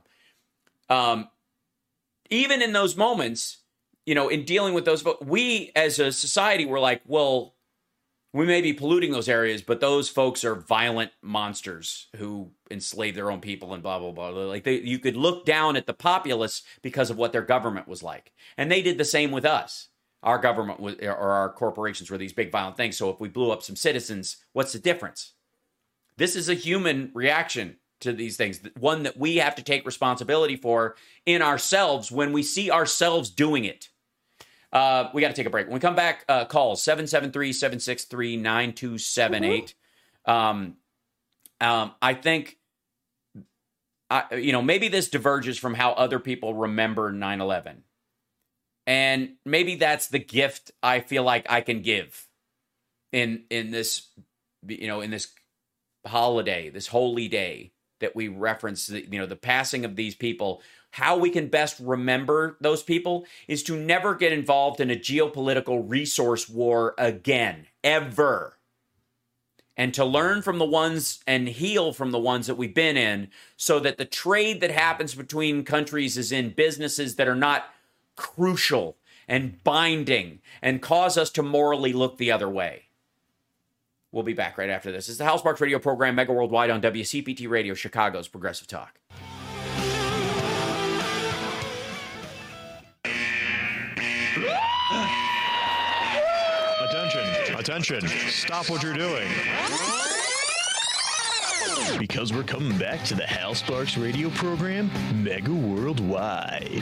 Um, 0.89 1.29
even 2.29 2.61
in 2.61 2.73
those 2.73 2.95
moments, 2.95 3.57
you 4.05 4.15
know, 4.15 4.27
in 4.29 4.45
dealing 4.45 4.73
with 4.73 4.85
those, 4.85 5.03
we 5.21 5.71
as 5.75 5.99
a 5.99 6.11
society 6.11 6.65
were 6.65 6.79
like, 6.79 7.01
well, 7.05 7.55
we 8.33 8.45
may 8.45 8.61
be 8.61 8.73
polluting 8.73 9.11
those 9.11 9.29
areas, 9.29 9.61
but 9.61 9.79
those 9.79 10.09
folks 10.09 10.43
are 10.43 10.55
violent 10.55 11.11
monsters 11.21 12.07
who 12.17 12.51
enslave 12.69 13.15
their 13.15 13.31
own 13.31 13.41
people 13.41 13.73
and 13.73 13.81
blah 13.81 13.99
blah 13.99 14.11
blah. 14.11 14.29
Like 14.29 14.63
they, 14.63 14.79
you 14.79 14.99
could 14.99 15.15
look 15.15 15.45
down 15.45 15.75
at 15.75 15.87
the 15.87 15.93
populace 15.93 16.63
because 16.81 17.09
of 17.09 17.17
what 17.17 17.31
their 17.31 17.41
government 17.41 17.87
was 17.87 18.03
like, 18.03 18.31
and 18.57 18.71
they 18.71 18.81
did 18.81 18.97
the 18.97 19.05
same 19.05 19.31
with 19.31 19.45
us. 19.45 19.87
Our 20.21 20.37
government 20.37 20.79
was, 20.79 20.95
or 20.95 21.15
our 21.15 21.51
corporations 21.53 22.11
were 22.11 22.17
these 22.17 22.33
big 22.33 22.51
violent 22.51 22.77
things. 22.77 22.97
So 22.97 23.09
if 23.09 23.19
we 23.19 23.29
blew 23.29 23.51
up 23.51 23.63
some 23.63 23.77
citizens, 23.77 24.37
what's 24.51 24.73
the 24.73 24.79
difference? 24.79 25.33
This 26.17 26.35
is 26.35 26.49
a 26.49 26.53
human 26.53 27.11
reaction 27.13 27.77
to 28.01 28.11
these 28.11 28.37
things, 28.37 28.59
one 28.77 29.03
that 29.03 29.17
we 29.17 29.37
have 29.37 29.55
to 29.55 29.63
take 29.63 29.85
responsibility 29.85 30.55
for 30.55 30.95
in 31.25 31.41
ourselves 31.41 32.11
when 32.11 32.33
we 32.33 32.43
see 32.43 32.69
ourselves 32.69 33.29
doing 33.29 33.65
it. 33.65 33.89
Uh, 34.71 35.09
we 35.13 35.21
got 35.21 35.29
to 35.29 35.33
take 35.33 35.47
a 35.47 35.49
break. 35.49 35.67
When 35.67 35.73
we 35.75 35.79
come 35.79 35.95
back, 35.95 36.25
uh, 36.29 36.45
calls 36.45 36.83
773 36.83 37.53
763 37.53 38.37
9278. 38.37 39.73
Um, 40.25 40.77
Um, 41.61 41.91
I 42.01 42.13
think, 42.13 42.57
I, 44.09 44.35
you 44.35 44.51
know, 44.51 44.61
maybe 44.61 44.87
this 44.87 45.09
diverges 45.09 45.57
from 45.57 45.73
how 45.73 45.91
other 45.91 46.19
people 46.19 46.53
remember 46.53 47.11
9 47.11 47.41
11. 47.41 47.83
And 48.87 49.35
maybe 49.45 49.75
that's 49.75 50.07
the 50.07 50.19
gift 50.19 50.71
I 50.81 50.99
feel 51.01 51.23
like 51.23 51.45
I 51.49 51.61
can 51.61 51.81
give 51.81 52.27
in 53.11 53.43
in 53.49 53.71
this 53.71 54.07
you 54.67 54.87
know 54.87 55.01
in 55.01 55.11
this 55.11 55.33
holiday 56.05 56.69
this 56.69 56.87
holy 56.87 57.27
day 57.27 57.71
that 57.99 58.15
we 58.15 58.27
reference 58.27 58.89
you 58.89 59.19
know 59.19 59.25
the 59.25 59.35
passing 59.35 59.85
of 59.85 59.95
these 59.95 60.15
people 60.15 60.61
how 60.91 61.17
we 61.17 61.29
can 61.29 61.47
best 61.47 61.79
remember 61.79 62.57
those 62.61 62.83
people 62.83 63.25
is 63.47 63.63
to 63.63 63.75
never 63.75 64.15
get 64.15 64.33
involved 64.33 64.79
in 64.79 64.89
a 64.89 64.95
geopolitical 64.95 65.83
resource 65.87 66.49
war 66.49 66.95
again 66.97 67.67
ever 67.83 68.57
and 69.79 69.93
to 69.93 70.03
learn 70.03 70.41
from 70.41 70.57
the 70.57 70.65
ones 70.65 71.23
and 71.25 71.47
heal 71.47 71.93
from 71.93 72.11
the 72.11 72.19
ones 72.19 72.47
that 72.47 72.55
we've 72.55 72.75
been 72.75 72.97
in 72.97 73.29
so 73.55 73.79
that 73.79 73.97
the 73.97 74.03
trade 74.03 74.59
that 74.59 74.71
happens 74.71 75.15
between 75.15 75.63
countries 75.63 76.17
is 76.17 76.33
in 76.33 76.49
businesses 76.49 77.15
that 77.15 77.29
are 77.29 77.35
not 77.35 77.65
crucial 78.17 78.97
and 79.25 79.63
binding 79.63 80.39
and 80.61 80.81
cause 80.81 81.17
us 81.17 81.29
to 81.29 81.41
morally 81.41 81.93
look 81.93 82.17
the 82.17 82.29
other 82.29 82.49
way. 82.49 82.83
We'll 84.11 84.23
be 84.23 84.33
back 84.33 84.57
right 84.57 84.69
after 84.69 84.91
this. 84.91 85.07
It's 85.07 85.19
the 85.19 85.23
Hal 85.23 85.37
Sparks 85.37 85.61
radio 85.61 85.79
program, 85.79 86.15
Mega 86.15 86.33
Worldwide 86.33 86.71
on 86.71 86.81
WCPT 86.81 87.47
Radio, 87.47 87.73
Chicago's 87.73 88.27
Progressive 88.27 88.67
Talk. 88.67 88.99
Attention, 97.69 97.97
attention, 97.97 98.29
stop 98.31 98.67
what 98.67 98.81
you're 98.81 98.95
doing. 98.95 99.29
Because 101.99 102.33
we're 102.33 102.41
coming 102.41 102.75
back 102.79 103.03
to 103.05 103.13
the 103.13 103.27
Hal 103.27 103.53
Sparks 103.53 103.95
radio 103.95 104.31
program, 104.31 104.89
Mega 105.13 105.53
Worldwide. 105.53 106.81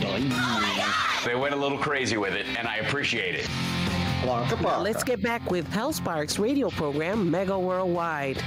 They 1.26 1.36
went 1.36 1.54
a 1.54 1.58
little 1.58 1.78
crazy 1.78 2.16
with 2.16 2.36
it, 2.36 2.46
and 2.58 2.70
I 2.70 2.78
appreciate 2.78 3.36
it. 3.36 3.50
Now 4.24 4.80
let's 4.80 5.04
get 5.04 5.22
back 5.22 5.52
with 5.52 5.68
Hal 5.74 5.92
Sparks 5.92 6.40
radio 6.40 6.70
program 6.70 7.30
Mega 7.30 7.60
Worldwide. 7.60 8.42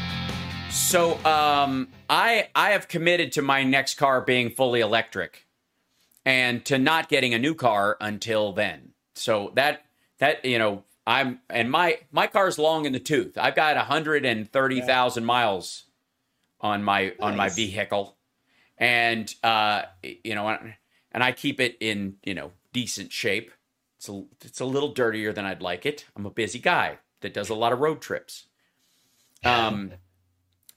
So, 0.71 1.23
um, 1.27 1.89
I 2.09 2.49
I 2.55 2.71
have 2.71 2.89
committed 2.89 3.33
to 3.33 3.43
my 3.43 3.65
next 3.65 3.97
car 3.97 4.23
being 4.23 4.49
fully 4.49 4.81
electric, 4.81 5.47
and 6.25 6.65
to 6.65 6.79
not 6.79 7.11
getting 7.11 7.35
a 7.35 7.39
new 7.39 7.55
car 7.55 7.99
until 8.01 8.55
then. 8.55 8.93
So 9.15 9.53
that 9.57 9.85
that 10.21 10.43
you 10.47 10.59
know 10.59 10.85
I'm 11.11 11.41
and 11.51 11.69
my 11.69 11.99
my 12.13 12.29
car's 12.29 12.57
long 12.57 12.87
in 12.87 12.93
the 12.93 13.01
tooth. 13.01 13.37
I've 13.37 13.57
got 13.57 13.75
130,000 13.75 15.25
miles 15.25 15.85
on 16.61 16.85
my 16.85 17.15
on 17.19 17.37
my 17.37 17.49
vehicle, 17.49 18.17
and 18.79 19.35
uh, 19.43 19.83
you 20.03 20.37
know, 20.37 20.49
and 21.11 21.25
I 21.25 21.33
keep 21.33 21.61
it 21.61 21.77
in 21.81 22.15
you 22.23 22.35
know 22.35 22.53
decent 22.73 23.11
shape. 23.11 23.51
It's 23.99 24.09
a 24.09 24.23
it's 24.45 24.61
a 24.61 24.65
little 24.65 24.93
dirtier 24.93 25.33
than 25.33 25.45
I'd 25.45 25.61
like 25.61 25.85
it. 25.85 26.05
I'm 26.15 26.27
a 26.27 26.31
busy 26.31 26.61
guy 26.61 26.99
that 27.23 27.35
does 27.35 27.49
a 27.49 27.57
lot 27.57 27.73
of 27.73 27.81
road 27.81 28.01
trips. 28.01 28.47
Um, 29.45 29.93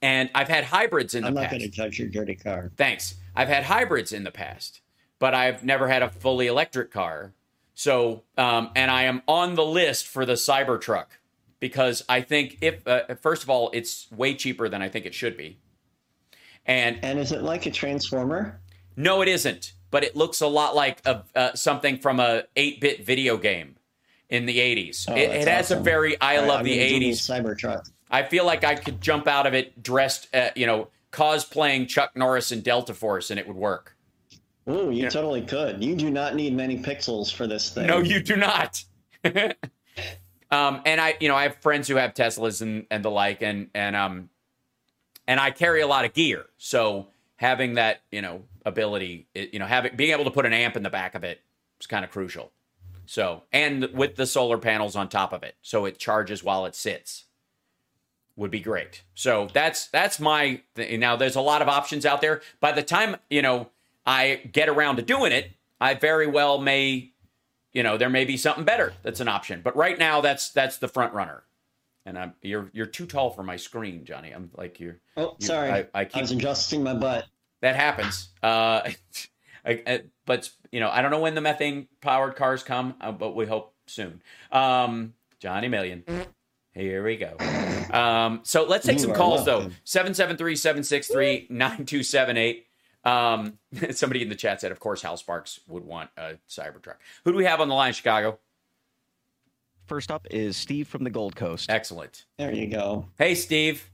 and 0.02 0.32
I've 0.34 0.48
had 0.48 0.64
hybrids 0.64 1.14
in 1.14 1.24
the 1.24 1.28
past. 1.28 1.38
I'm 1.38 1.44
not 1.44 1.52
going 1.52 1.72
to 1.72 1.78
touch 1.78 2.00
your 2.00 2.08
dirty 2.08 2.36
car. 2.36 2.72
Thanks. 2.76 3.16
I've 3.36 3.50
had 3.50 3.66
hybrids 3.66 4.12
in 4.12 4.24
the 4.24 4.32
past, 4.32 4.82
but 5.20 5.36
I've 5.36 5.64
never 5.64 5.88
had 5.88 6.02
a 6.02 6.10
fully 6.10 6.48
electric 6.48 6.92
car. 6.92 7.34
So, 7.76 8.24
um, 8.38 8.70
and 8.76 8.92
I 8.92 9.04
am 9.04 9.22
on 9.28 9.56
the 9.56 9.66
list 9.66 10.08
for 10.08 10.26
the 10.26 10.34
Cybertruck 10.34 11.08
because 11.60 12.04
I 12.08 12.22
think 12.22 12.58
if 12.62 12.88
uh, 12.88 13.16
first 13.22 13.44
of 13.44 13.50
all, 13.50 13.70
it's 13.74 14.12
way 14.12 14.36
cheaper 14.36 14.70
than 14.70 14.82
I 14.82 14.90
think 14.90 15.06
it 15.06 15.14
should 15.14 15.38
be. 15.38 15.60
And 16.66 17.00
And 17.04 17.20
is 17.20 17.32
it 17.32 17.42
like 17.42 17.66
a 17.66 17.72
transformer? 17.72 18.60
no, 18.96 19.22
it 19.22 19.28
isn't. 19.28 19.74
But 19.92 20.04
it 20.04 20.16
looks 20.16 20.42
a 20.42 20.48
lot 20.48 20.76
like 20.76 21.02
a, 21.06 21.24
uh, 21.36 21.54
something 21.54 22.00
from 22.00 22.20
a 22.20 22.46
8-bit 22.56 23.06
video 23.06 23.38
game 23.38 23.76
in 24.28 24.48
the 24.48 24.58
80s. 24.58 25.06
Oh, 25.08 25.16
it, 25.16 25.30
it 25.30 25.48
has 25.48 25.70
a 25.70 25.80
very 25.80 26.20
I 26.20 26.38
All 26.38 26.48
love 26.48 26.64
the 26.64 26.76
gonna 26.76 26.90
do 26.90 27.00
me 27.00 27.10
a 27.10 27.12
80s. 27.12 27.18
Cybertruck. 27.18 27.90
I 28.10 28.24
feel 28.24 28.44
like 28.46 28.64
I 28.64 28.74
could 28.76 29.02
jump 29.02 29.28
out 29.28 29.46
of 29.46 29.54
it 29.54 29.82
dressed, 29.84 30.34
uh, 30.36 30.50
you 30.56 30.66
know, 30.66 30.88
cosplaying 31.12 31.88
Chuck 31.88 32.16
Norris 32.16 32.52
in 32.52 32.62
Delta 32.62 32.94
Force, 32.94 33.30
and 33.30 33.40
it 33.40 33.48
would 33.48 33.56
work. 33.56 33.96
Ooh, 34.70 34.92
you 34.92 35.10
totally 35.10 35.42
could. 35.42 35.84
You 35.84 35.96
do 35.96 36.10
not 36.10 36.36
need 36.36 36.54
many 36.54 36.78
pixels 36.78 37.34
for 37.34 37.48
this 37.48 37.70
thing. 37.70 37.88
No, 37.88 38.00
you 38.00 38.22
do 38.22 38.38
not. 38.38 38.84
um, 39.26 40.82
and 40.86 41.02
I, 41.02 41.18
you 41.20 41.28
know, 41.28 41.36
I 41.36 41.44
have 41.44 41.58
friends 41.58 41.88
who 41.88 41.96
have 41.96 42.14
Teslas 42.14 42.62
and 42.62 42.86
and 42.90 43.04
the 43.04 43.12
like, 43.12 43.42
and 43.42 43.70
and 43.74 43.96
um, 43.96 44.30
and 45.28 45.40
I 45.40 45.52
carry 45.52 45.82
a 45.82 45.88
lot 45.88 46.06
of 46.06 46.14
gear, 46.14 46.46
so 46.58 47.08
having 47.36 47.74
that, 47.74 48.02
you 48.10 48.22
know, 48.22 48.44
ability, 48.66 49.28
it, 49.34 49.54
you 49.54 49.60
know, 49.60 49.66
having 49.66 49.96
being 49.96 50.12
able 50.12 50.24
to 50.24 50.32
put 50.32 50.46
an 50.46 50.54
amp 50.54 50.78
in 50.78 50.84
the 50.84 50.90
back 50.90 51.14
of 51.16 51.26
it 51.26 51.42
is 51.82 51.88
kind 51.88 52.06
of 52.06 52.12
crucial. 52.12 52.52
So, 53.06 53.44
and 53.52 53.90
with 53.94 54.16
the 54.16 54.26
solar 54.26 54.58
panels 54.58 54.96
on 54.96 55.10
top 55.10 55.34
of 55.34 55.44
it, 55.44 55.56
so 55.62 55.84
it 55.84 56.00
charges 56.00 56.42
while 56.42 56.66
it 56.66 56.74
sits, 56.74 57.26
would 58.38 58.50
be 58.50 58.62
great. 58.62 59.04
So 59.14 59.50
that's 59.52 59.88
that's 59.88 60.22
my 60.22 60.62
th- 60.76 60.98
now. 61.00 61.18
There's 61.18 61.36
a 61.36 61.42
lot 61.42 61.62
of 61.62 61.68
options 61.68 62.06
out 62.06 62.22
there. 62.22 62.42
By 62.62 62.72
the 62.72 62.82
time 62.82 63.18
you 63.30 63.42
know 63.42 63.70
I 64.06 64.36
get 64.52 64.70
around 64.70 64.98
to 64.98 65.02
doing 65.02 65.32
it, 65.32 65.52
I 65.80 65.94
very 65.96 66.28
well 66.28 66.58
may, 66.60 67.12
you 67.72 67.84
know, 67.84 67.98
there 67.98 68.10
may 68.10 68.26
be 68.26 68.38
something 68.38 68.64
better 68.66 68.94
that's 69.04 69.20
an 69.20 69.28
option. 69.28 69.62
But 69.64 69.76
right 69.76 69.98
now, 69.98 70.22
that's 70.22 70.50
that's 70.50 70.78
the 70.78 70.88
front 70.88 71.14
runner. 71.14 71.44
And 72.06 72.18
I'm 72.20 72.34
you're 72.42 72.70
you're 72.74 72.86
too 72.86 73.06
tall 73.06 73.30
for 73.30 73.44
my 73.44 73.56
screen, 73.56 74.04
Johnny. 74.06 74.32
I'm 74.32 74.52
like 74.56 74.80
you're. 74.80 74.98
Oh, 75.16 75.36
you- 75.40 75.48
sorry. 75.48 75.72
I, 75.72 75.78
I, 75.80 75.88
I 76.02 76.06
keep 76.06 76.22
was 76.22 76.32
adjusting 76.32 76.84
my 76.84 76.94
butt. 76.94 77.26
that 77.62 77.76
happens. 77.78 78.30
Uh, 78.44 78.82
I, 79.66 79.82
I- 79.88 80.02
but 80.26 80.50
you 80.72 80.80
know, 80.82 80.90
I 80.90 81.02
don't 81.02 81.12
know 81.12 81.20
when 81.20 81.36
the 81.36 81.42
methane 81.42 81.88
powered 82.02 82.36
cars 82.36 82.64
come, 82.64 82.96
uh, 83.00 83.12
but 83.14 83.36
we 83.36 83.46
hope 83.46 83.74
soon. 83.88 84.22
Um, 84.52 85.14
Johnny 85.40 85.70
Million. 85.70 86.04
Here 86.74 87.04
we 87.04 87.16
go. 87.18 87.38
Um, 87.92 88.42
so 88.44 88.66
let's 88.66 88.86
take 88.86 89.00
some 89.00 89.14
calls 89.14 89.46
though. 89.46 89.60
welcome. 89.60 89.76
773-763-9278. 89.86 92.64
Um, 93.04 93.60
somebody 93.92 94.22
in 94.22 94.30
the 94.30 94.36
chat 94.36 94.62
said, 94.62 94.72
of 94.72 94.80
course, 94.80 95.02
Hal 95.02 95.18
Sparks 95.18 95.60
would 95.68 95.84
want 95.84 96.10
a 96.18 96.36
Cybertruck. 96.50 96.96
Who 97.26 97.32
do 97.32 97.38
we 97.38 97.46
have 97.46 97.62
on 97.62 97.68
the 97.68 97.76
line, 97.76 97.94
Chicago? 97.94 98.40
First 99.86 100.12
up 100.12 100.26
is 100.32 100.56
Steve 100.56 100.88
from 100.88 101.04
the 101.04 101.10
Gold 101.10 101.36
Coast. 101.36 101.70
Excellent. 101.70 102.26
There 102.38 102.54
you 102.54 102.68
go. 102.68 103.08
Hey, 103.18 103.36
Steve. 103.36 103.90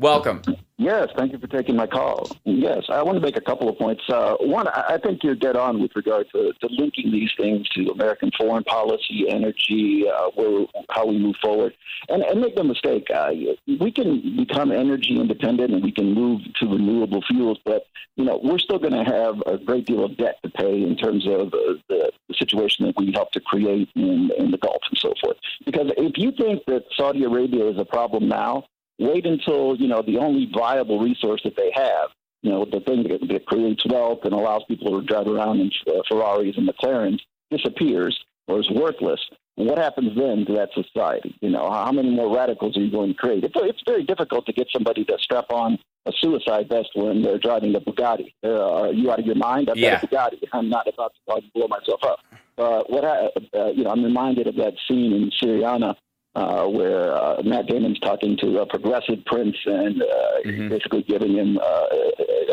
Welcome. 0.00 0.40
Yes, 0.78 1.08
thank 1.18 1.32
you 1.32 1.38
for 1.38 1.46
taking 1.46 1.76
my 1.76 1.86
call. 1.86 2.26
Yes, 2.44 2.84
I 2.88 3.02
want 3.02 3.16
to 3.16 3.20
make 3.20 3.36
a 3.36 3.40
couple 3.42 3.68
of 3.68 3.76
points. 3.76 4.02
Uh, 4.08 4.34
one, 4.40 4.66
I 4.66 4.96
think 5.04 5.22
you're 5.22 5.34
dead 5.34 5.54
on 5.54 5.78
with 5.82 5.90
regard 5.94 6.26
to, 6.32 6.54
to 6.58 6.68
linking 6.70 7.12
these 7.12 7.28
things 7.38 7.68
to 7.76 7.90
American 7.90 8.30
foreign 8.38 8.64
policy, 8.64 9.26
energy, 9.28 10.06
uh, 10.08 10.30
where, 10.36 10.64
how 10.88 11.04
we 11.04 11.18
move 11.18 11.36
forward. 11.42 11.74
And, 12.08 12.22
and 12.22 12.40
make 12.40 12.56
no 12.56 12.62
mistake, 12.62 13.08
uh, 13.14 13.30
we 13.78 13.92
can 13.92 14.38
become 14.38 14.72
energy 14.72 15.20
independent 15.20 15.74
and 15.74 15.84
we 15.84 15.92
can 15.92 16.14
move 16.14 16.40
to 16.60 16.66
renewable 16.66 17.22
fuels, 17.28 17.58
but 17.66 17.82
you 18.16 18.24
know 18.24 18.40
we're 18.42 18.58
still 18.58 18.78
going 18.78 18.94
to 18.94 19.04
have 19.04 19.34
a 19.46 19.62
great 19.62 19.84
deal 19.84 20.02
of 20.02 20.16
debt 20.16 20.36
to 20.42 20.50
pay 20.50 20.82
in 20.82 20.96
terms 20.96 21.26
of 21.26 21.48
uh, 21.48 21.74
the, 21.90 22.10
the 22.28 22.34
situation 22.38 22.86
that 22.86 22.94
we 22.96 23.12
helped 23.12 23.34
to 23.34 23.40
create 23.40 23.90
in, 23.96 24.30
in 24.38 24.50
the 24.50 24.58
Gulf 24.58 24.80
and 24.88 24.98
so 24.98 25.12
forth. 25.20 25.36
Because 25.66 25.92
if 25.98 26.16
you 26.16 26.32
think 26.32 26.64
that 26.68 26.84
Saudi 26.96 27.24
Arabia 27.24 27.68
is 27.68 27.78
a 27.78 27.84
problem 27.84 28.26
now, 28.26 28.64
wait 29.00 29.26
until 29.26 29.74
you 29.76 29.88
know 29.88 30.02
the 30.02 30.18
only 30.18 30.48
viable 30.54 31.00
resource 31.00 31.40
that 31.44 31.56
they 31.56 31.72
have 31.74 32.08
you 32.42 32.50
know 32.50 32.64
the 32.64 32.80
thing 32.80 33.02
that, 33.08 33.20
that 33.28 33.46
creates 33.46 33.84
wealth 33.86 34.20
and 34.24 34.32
allows 34.32 34.62
people 34.68 35.00
to 35.00 35.06
drive 35.06 35.26
around 35.26 35.60
in 35.60 35.70
uh, 35.88 36.00
ferraris 36.08 36.56
and 36.56 36.68
mclarens 36.68 37.20
disappears 37.50 38.14
or 38.46 38.60
is 38.60 38.70
worthless 38.70 39.20
what 39.56 39.76
happens 39.78 40.16
then 40.16 40.46
to 40.46 40.54
that 40.54 40.70
society? 40.72 41.36
You 41.42 41.50
know 41.50 41.70
how 41.70 41.92
many 41.92 42.08
more 42.10 42.34
radicals 42.34 42.76
are 42.78 42.80
you 42.80 42.90
going 42.90 43.10
to 43.12 43.14
create? 43.14 43.44
It's, 43.44 43.54
it's 43.56 43.82
very 43.86 44.04
difficult 44.04 44.46
to 44.46 44.52
get 44.54 44.68
somebody 44.72 45.04
to 45.04 45.18
strap 45.20 45.46
on 45.50 45.78
a 46.06 46.12
suicide 46.18 46.68
vest 46.70 46.88
when 46.94 47.20
they're 47.20 47.36
driving 47.38 47.74
a 47.74 47.80
bugatti. 47.80 48.32
Uh, 48.42 48.84
are 48.84 48.92
you 48.92 49.10
out 49.10 49.18
of 49.18 49.26
your 49.26 49.34
mind? 49.34 49.68
I've 49.68 49.76
Yeah. 49.76 50.00
got 50.00 50.04
a 50.04 50.06
bugatti. 50.06 50.48
I'm 50.54 50.70
not 50.70 50.86
about 50.88 51.12
to 51.28 51.42
blow 51.54 51.68
myself 51.68 52.00
up. 52.04 52.20
Uh, 52.56 52.82
what 52.88 53.04
I, 53.04 53.28
uh, 53.58 53.70
you 53.72 53.84
know 53.84 53.90
i'm 53.90 54.04
reminded 54.04 54.46
of 54.46 54.56
that 54.56 54.74
scene 54.86 55.12
in 55.12 55.30
syriana 55.42 55.94
uh, 56.34 56.64
where 56.66 57.14
uh, 57.14 57.42
Matt 57.42 57.66
Damon's 57.66 57.98
talking 58.00 58.36
to 58.38 58.58
a 58.60 58.66
progressive 58.66 59.24
prince 59.26 59.56
and 59.66 60.02
uh, 60.02 60.06
Mm-hmm. 60.44 60.68
basically 60.70 61.02
giving 61.02 61.34
him 61.34 61.58
uh, 61.58 61.84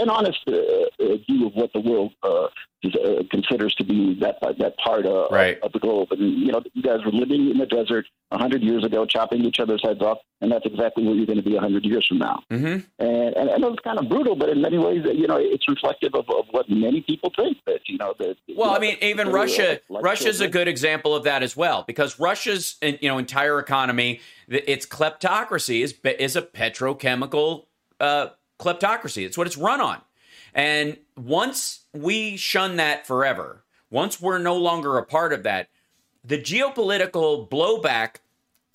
an 0.02 0.10
honest 0.10 0.40
uh, 0.48 0.52
uh, 0.54 1.16
view 1.26 1.48
of 1.48 1.54
what 1.54 1.72
the 1.74 1.80
world 1.80 2.12
uh, 2.86 3.24
considers 3.32 3.74
to 3.76 3.84
be 3.84 4.18
that 4.20 4.36
that 4.60 4.78
part 4.78 5.06
of, 5.06 5.32
Right. 5.32 5.60
of 5.62 5.72
the 5.72 5.80
globe. 5.80 6.10
And 6.12 6.40
you 6.40 6.52
know, 6.52 6.62
you 6.74 6.84
guys 6.84 7.00
were 7.04 7.12
living 7.12 7.50
in 7.50 7.58
the 7.58 7.66
desert 7.66 8.06
a 8.32 8.38
hundred 8.38 8.62
years 8.62 8.84
ago, 8.84 9.06
chopping 9.06 9.44
each 9.44 9.60
other's 9.60 9.82
heads 9.84 10.02
off, 10.02 10.20
and 10.42 10.52
that's 10.52 10.66
exactly 10.66 11.04
where 11.06 11.16
you're 11.16 11.26
going 11.26 11.42
to 11.42 11.44
be 11.44 11.56
a 11.56 11.60
hundred 11.60 11.86
years 11.86 12.06
from 12.08 12.20
now. 12.20 12.44
Mm-hmm. 12.52 12.66
And, 13.00 13.36
and 13.36 13.50
and 13.50 13.64
it 13.64 13.70
was 13.70 13.80
kind 13.84 13.98
of 13.98 14.08
brutal, 14.10 14.36
but 14.36 14.50
in 14.50 14.62
many 14.62 14.78
ways, 14.78 15.04
you 15.12 15.28
know, 15.28 15.38
it's 15.40 15.68
reflective 15.68 16.14
of, 16.14 16.30
of 16.30 16.46
what 16.52 16.70
many 16.70 17.02
people 17.02 17.32
think 17.36 17.58
that 17.66 17.80
you 17.88 17.98
know 17.98 18.14
that. 18.20 18.36
Well, 18.56 18.72
I 18.72 18.80
mean, 18.80 18.98
even 19.02 19.30
Russia, 19.30 19.80
like 19.90 20.04
Russia's 20.04 20.40
a 20.42 20.48
good 20.48 20.68
example 20.68 21.16
of 21.16 21.24
that 21.24 21.42
as 21.42 21.58
well, 21.58 21.84
because 21.88 22.20
Russia's 22.20 22.76
you 22.82 23.10
know 23.10 23.18
entire 23.18 23.60
economy, 23.60 24.22
its 24.48 24.86
kleptocracy 24.86 25.84
is 25.84 25.96
is 26.20 26.36
a 26.36 26.42
petrochemical 26.44 27.66
uh, 28.00 28.28
kleptocracy. 28.60 29.26
It's 29.26 29.38
what 29.38 29.48
it's 29.48 29.58
run 29.58 29.82
on. 29.82 30.02
And 30.54 30.98
once 31.16 31.82
we 32.02 32.38
shun 32.38 32.76
that 32.78 33.06
forever, 33.08 33.64
once 33.90 34.22
we're 34.22 34.38
no 34.38 34.56
longer 34.56 34.98
a 34.98 35.06
part 35.06 35.34
of 35.34 35.44
that, 35.44 35.70
the 36.24 36.38
geopolitical 36.38 37.50
blowback 37.50 38.18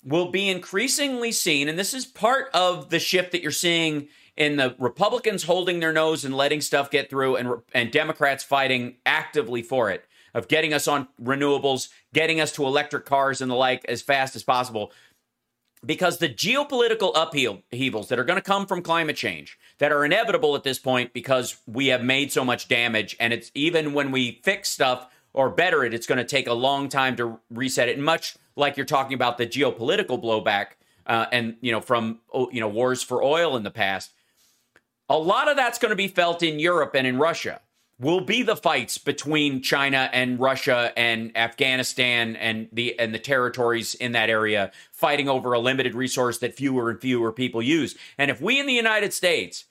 will 0.03 0.31
be 0.31 0.49
increasingly 0.49 1.31
seen. 1.31 1.69
And 1.69 1.77
this 1.77 1.93
is 1.93 2.05
part 2.05 2.49
of 2.53 2.89
the 2.89 2.99
shift 2.99 3.31
that 3.31 3.41
you're 3.41 3.51
seeing 3.51 4.07
in 4.35 4.57
the 4.57 4.75
Republicans 4.79 5.43
holding 5.43 5.79
their 5.79 5.93
nose 5.93 6.25
and 6.25 6.35
letting 6.35 6.61
stuff 6.61 6.89
get 6.89 7.09
through, 7.09 7.35
and, 7.35 7.61
and 7.73 7.91
Democrats 7.91 8.43
fighting 8.43 8.95
actively 9.05 9.61
for 9.61 9.91
it, 9.91 10.05
of 10.33 10.47
getting 10.47 10.73
us 10.73 10.87
on 10.87 11.07
renewables, 11.21 11.89
getting 12.13 12.41
us 12.41 12.51
to 12.53 12.65
electric 12.65 13.05
cars 13.05 13.41
and 13.41 13.51
the 13.51 13.55
like 13.55 13.85
as 13.85 14.01
fast 14.01 14.35
as 14.35 14.43
possible 14.43 14.91
because 15.85 16.17
the 16.17 16.29
geopolitical 16.29 17.11
upheavals 17.15 18.09
that 18.09 18.19
are 18.19 18.23
going 18.23 18.37
to 18.37 18.41
come 18.41 18.65
from 18.65 18.81
climate 18.81 19.15
change 19.15 19.57
that 19.79 19.91
are 19.91 20.05
inevitable 20.05 20.55
at 20.55 20.63
this 20.63 20.79
point 20.79 21.13
because 21.13 21.57
we 21.67 21.87
have 21.87 22.03
made 22.03 22.31
so 22.31 22.45
much 22.45 22.67
damage 22.67 23.15
and 23.19 23.33
it's 23.33 23.51
even 23.53 23.93
when 23.93 24.11
we 24.11 24.39
fix 24.43 24.69
stuff 24.69 25.07
or 25.33 25.49
better 25.49 25.83
it 25.83 25.93
it's 25.93 26.07
going 26.07 26.17
to 26.17 26.23
take 26.23 26.47
a 26.47 26.53
long 26.53 26.87
time 26.89 27.15
to 27.15 27.39
reset 27.49 27.89
it 27.89 27.99
much 27.99 28.35
like 28.55 28.77
you're 28.77 28.85
talking 28.85 29.13
about 29.13 29.37
the 29.37 29.47
geopolitical 29.47 30.21
blowback 30.21 30.67
uh, 31.05 31.25
and 31.31 31.55
you 31.61 31.71
know 31.71 31.81
from 31.81 32.19
you 32.51 32.59
know 32.59 32.67
wars 32.67 33.03
for 33.03 33.23
oil 33.23 33.57
in 33.57 33.63
the 33.63 33.71
past. 33.71 34.11
A 35.09 35.17
lot 35.17 35.49
of 35.49 35.57
that's 35.57 35.77
going 35.77 35.89
to 35.89 35.95
be 35.95 36.07
felt 36.07 36.41
in 36.41 36.59
Europe 36.59 36.95
and 36.95 37.05
in 37.05 37.17
Russia 37.17 37.59
will 37.99 38.21
be 38.21 38.41
the 38.41 38.55
fights 38.55 38.97
between 38.97 39.61
China 39.61 40.09
and 40.11 40.39
Russia 40.39 40.91
and 40.97 41.35
Afghanistan 41.37 42.35
and 42.35 42.67
the 42.71 42.97
and 42.99 43.13
the 43.13 43.19
territories 43.19 43.93
in 43.95 44.13
that 44.13 44.29
area 44.29 44.71
fighting 44.91 45.29
over 45.29 45.53
a 45.53 45.59
limited 45.59 45.93
resource 45.93 46.39
that 46.39 46.55
fewer 46.55 46.89
and 46.89 46.99
fewer 46.99 47.31
people 47.31 47.61
use. 47.61 47.95
And 48.17 48.31
if 48.31 48.41
we 48.41 48.59
in 48.59 48.65
the 48.65 48.73
United 48.73 49.13
States 49.13 49.65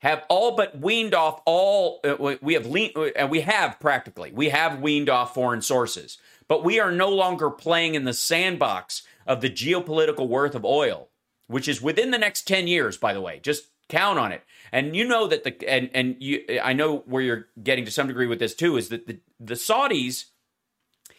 have 0.00 0.24
all 0.28 0.54
but 0.56 0.78
weaned 0.78 1.14
off 1.14 1.40
all 1.46 2.00
uh, 2.04 2.36
we 2.40 2.54
have 2.54 2.66
lean, 2.66 2.92
uh, 2.94 3.06
and 3.16 3.30
we 3.30 3.40
have 3.40 3.80
practically 3.80 4.32
we 4.32 4.50
have 4.50 4.80
weaned 4.80 5.08
off 5.08 5.34
foreign 5.34 5.62
sources, 5.62 6.18
but 6.48 6.62
we 6.62 6.78
are 6.78 6.92
no 6.92 7.08
longer 7.08 7.50
playing 7.50 7.94
in 7.94 8.04
the 8.04 8.14
sandbox 8.14 9.02
of 9.26 9.40
the 9.40 9.50
geopolitical 9.50 10.28
worth 10.28 10.54
of 10.54 10.64
oil, 10.64 11.08
which 11.46 11.68
is 11.68 11.80
within 11.80 12.10
the 12.10 12.18
next 12.18 12.46
10 12.46 12.68
years 12.68 12.98
by 12.98 13.14
the 13.14 13.20
way. 13.20 13.40
Just 13.42 13.68
count 13.88 14.18
on 14.18 14.30
it. 14.32 14.42
And 14.72 14.96
you 14.96 15.04
know 15.06 15.26
that 15.26 15.44
the 15.44 15.68
and 15.68 15.90
and 15.92 16.16
you 16.18 16.44
I 16.62 16.72
know 16.72 16.98
where 17.06 17.22
you're 17.22 17.48
getting 17.62 17.84
to 17.84 17.90
some 17.90 18.08
degree 18.08 18.26
with 18.26 18.38
this 18.38 18.54
too 18.54 18.78
is 18.78 18.88
that 18.88 19.06
the 19.06 19.20
the 19.38 19.54
Saudis 19.54 20.24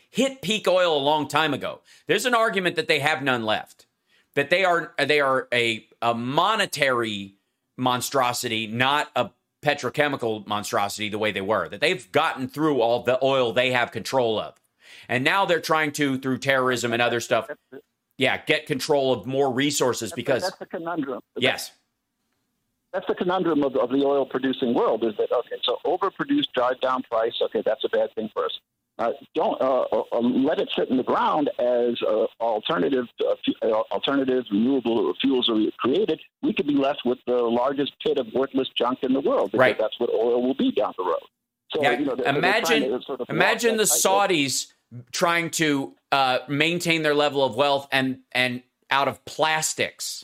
hit 0.10 0.42
peak 0.42 0.68
oil 0.68 0.98
a 0.98 1.00
long 1.00 1.28
time 1.28 1.54
ago. 1.54 1.82
There's 2.08 2.26
an 2.26 2.34
argument 2.34 2.76
that 2.76 2.88
they 2.88 3.00
have 3.00 3.22
none 3.22 3.46
left. 3.46 3.86
That 4.34 4.50
they 4.50 4.66
are 4.66 4.94
they 4.98 5.22
are 5.22 5.48
a 5.54 5.86
a 6.02 6.16
monetary 6.16 7.36
monstrosity, 7.78 8.66
not 8.66 9.12
a 9.16 9.30
petrochemical 9.64 10.46
monstrosity 10.48 11.08
the 11.10 11.20
way 11.20 11.32
they 11.32 11.42
were. 11.42 11.70
That 11.70 11.80
they've 11.80 12.12
gotten 12.12 12.48
through 12.48 12.82
all 12.82 13.04
the 13.04 13.24
oil 13.24 13.54
they 13.54 13.72
have 13.72 13.92
control 13.92 14.40
of. 14.40 14.56
And 15.08 15.24
now 15.24 15.46
they're 15.46 15.62
trying 15.62 15.92
to 15.94 16.18
through 16.18 16.40
terrorism 16.40 16.92
and 16.92 17.02
other 17.02 17.20
stuff 17.20 17.50
yeah, 18.18 18.44
get 18.46 18.68
control 18.68 19.12
of 19.12 19.26
more 19.26 19.52
resources 19.52 20.12
because 20.12 20.44
that's 20.44 20.58
the 20.58 20.66
conundrum. 20.66 21.20
Yes 21.38 21.72
that's 22.94 23.08
the 23.08 23.16
conundrum 23.16 23.64
of, 23.64 23.76
of 23.76 23.90
the 23.90 24.06
oil 24.06 24.26
producing 24.26 24.74
world 24.74 25.04
is 25.04 25.16
that 25.18 25.32
okay 25.32 25.58
so 25.64 25.78
overproduce 25.86 26.46
drive 26.54 26.80
down 26.82 27.02
price 27.04 27.34
okay 27.42 27.62
that's 27.66 27.84
a 27.84 27.90
bad 27.90 28.14
thing 28.16 28.30
for 28.34 28.46
us 28.46 28.60
uh, 29.00 29.10
don't 29.34 29.60
uh, 29.60 29.86
uh, 29.92 30.04
um, 30.12 30.44
let 30.44 30.60
it 30.60 30.70
sit 30.78 30.90
in 30.90 30.98
the 30.98 31.04
ground 31.04 31.50
as 31.58 32.00
uh, 32.08 32.28
alternative 32.40 33.06
uh, 33.26 33.34
uh, 33.64 33.82
alternative 33.92 34.44
renewable 34.52 35.14
fuels 35.20 35.50
are 35.50 35.60
created. 35.80 36.22
We 36.44 36.54
could 36.54 36.68
be 36.68 36.76
left 36.76 37.02
with 37.04 37.18
the 37.26 37.38
largest 37.38 37.94
pit 38.06 38.20
of 38.20 38.28
worthless 38.34 38.70
junk 38.78 39.00
in 39.02 39.14
the 39.14 39.20
world 39.20 39.52
because 39.52 39.60
right. 39.60 39.78
that's 39.80 40.00
what 40.00 40.12
oil 40.12 40.44
will 40.44 40.54
be 40.54 40.72
down 40.72 40.94
the 40.96 41.06
road. 41.06 41.26
So, 41.74 41.82
yeah, 41.82 41.98
you 41.98 42.06
know, 42.06 42.16
they're, 42.16 42.36
imagine 42.36 42.92
they're 42.92 43.02
sort 43.02 43.22
of 43.22 43.30
imagine 43.32 43.78
the 43.78 43.84
Saudis 43.84 44.68
trying 45.12 45.50
to 45.52 45.96
maintain 46.48 47.02
their 47.02 47.16
level 47.16 47.44
of 47.44 47.56
wealth 47.56 47.88
and 47.92 48.20
and 48.32 48.62
out 48.92 49.08
of 49.08 49.26
plastics 49.26 50.24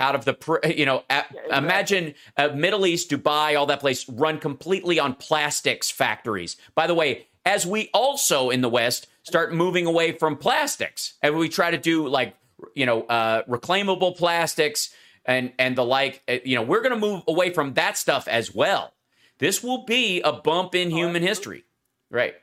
out 0.00 0.14
of 0.14 0.24
the 0.24 0.36
you 0.76 0.86
know 0.86 1.04
yeah, 1.10 1.24
exactly. 1.30 1.56
imagine 1.56 2.14
uh, 2.36 2.48
middle 2.48 2.86
east 2.86 3.10
dubai 3.10 3.58
all 3.58 3.66
that 3.66 3.80
place 3.80 4.08
run 4.08 4.38
completely 4.38 4.98
on 4.98 5.14
plastics 5.14 5.90
factories. 5.90 6.56
By 6.74 6.86
the 6.86 6.94
way 6.94 7.26
as 7.44 7.66
we 7.66 7.90
also 7.94 8.50
in 8.50 8.60
the 8.60 8.68
west 8.68 9.06
start 9.22 9.52
moving 9.52 9.86
away 9.86 10.12
from 10.12 10.36
plastics 10.36 11.14
and 11.22 11.36
we 11.36 11.48
try 11.48 11.70
to 11.70 11.78
do 11.78 12.08
like 12.08 12.34
you 12.74 12.86
know 12.86 13.02
uh, 13.02 13.42
reclaimable 13.44 14.16
plastics 14.16 14.94
and 15.24 15.52
and 15.58 15.76
the 15.76 15.84
like 15.84 16.22
uh, 16.28 16.36
you 16.44 16.54
know 16.54 16.62
we're 16.62 16.82
going 16.82 16.94
to 16.94 17.00
move 17.00 17.22
away 17.28 17.50
from 17.50 17.74
that 17.74 17.96
stuff 17.96 18.26
as 18.28 18.54
well. 18.54 18.92
This 19.38 19.62
will 19.62 19.84
be 19.84 20.20
a 20.22 20.32
bump 20.32 20.74
in 20.74 20.90
human 20.90 21.22
history. 21.22 21.64
Right 22.10 22.34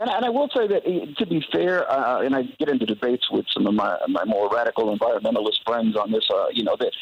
and, 0.00 0.10
and 0.10 0.24
I 0.24 0.28
will 0.28 0.48
say 0.56 0.66
that, 0.68 0.82
eh, 0.86 1.12
to 1.18 1.26
be 1.26 1.44
fair, 1.52 1.90
uh, 1.90 2.20
and 2.20 2.34
I 2.34 2.42
get 2.58 2.68
into 2.68 2.86
debates 2.86 3.30
with 3.30 3.46
some 3.52 3.66
of 3.66 3.74
my, 3.74 3.98
my 4.08 4.24
more 4.24 4.48
radical 4.48 4.96
environmentalist 4.96 5.64
friends 5.66 5.96
on 5.96 6.12
this, 6.12 6.28
uh, 6.32 6.46
you 6.52 6.62
know, 6.64 6.76
that 6.78 6.92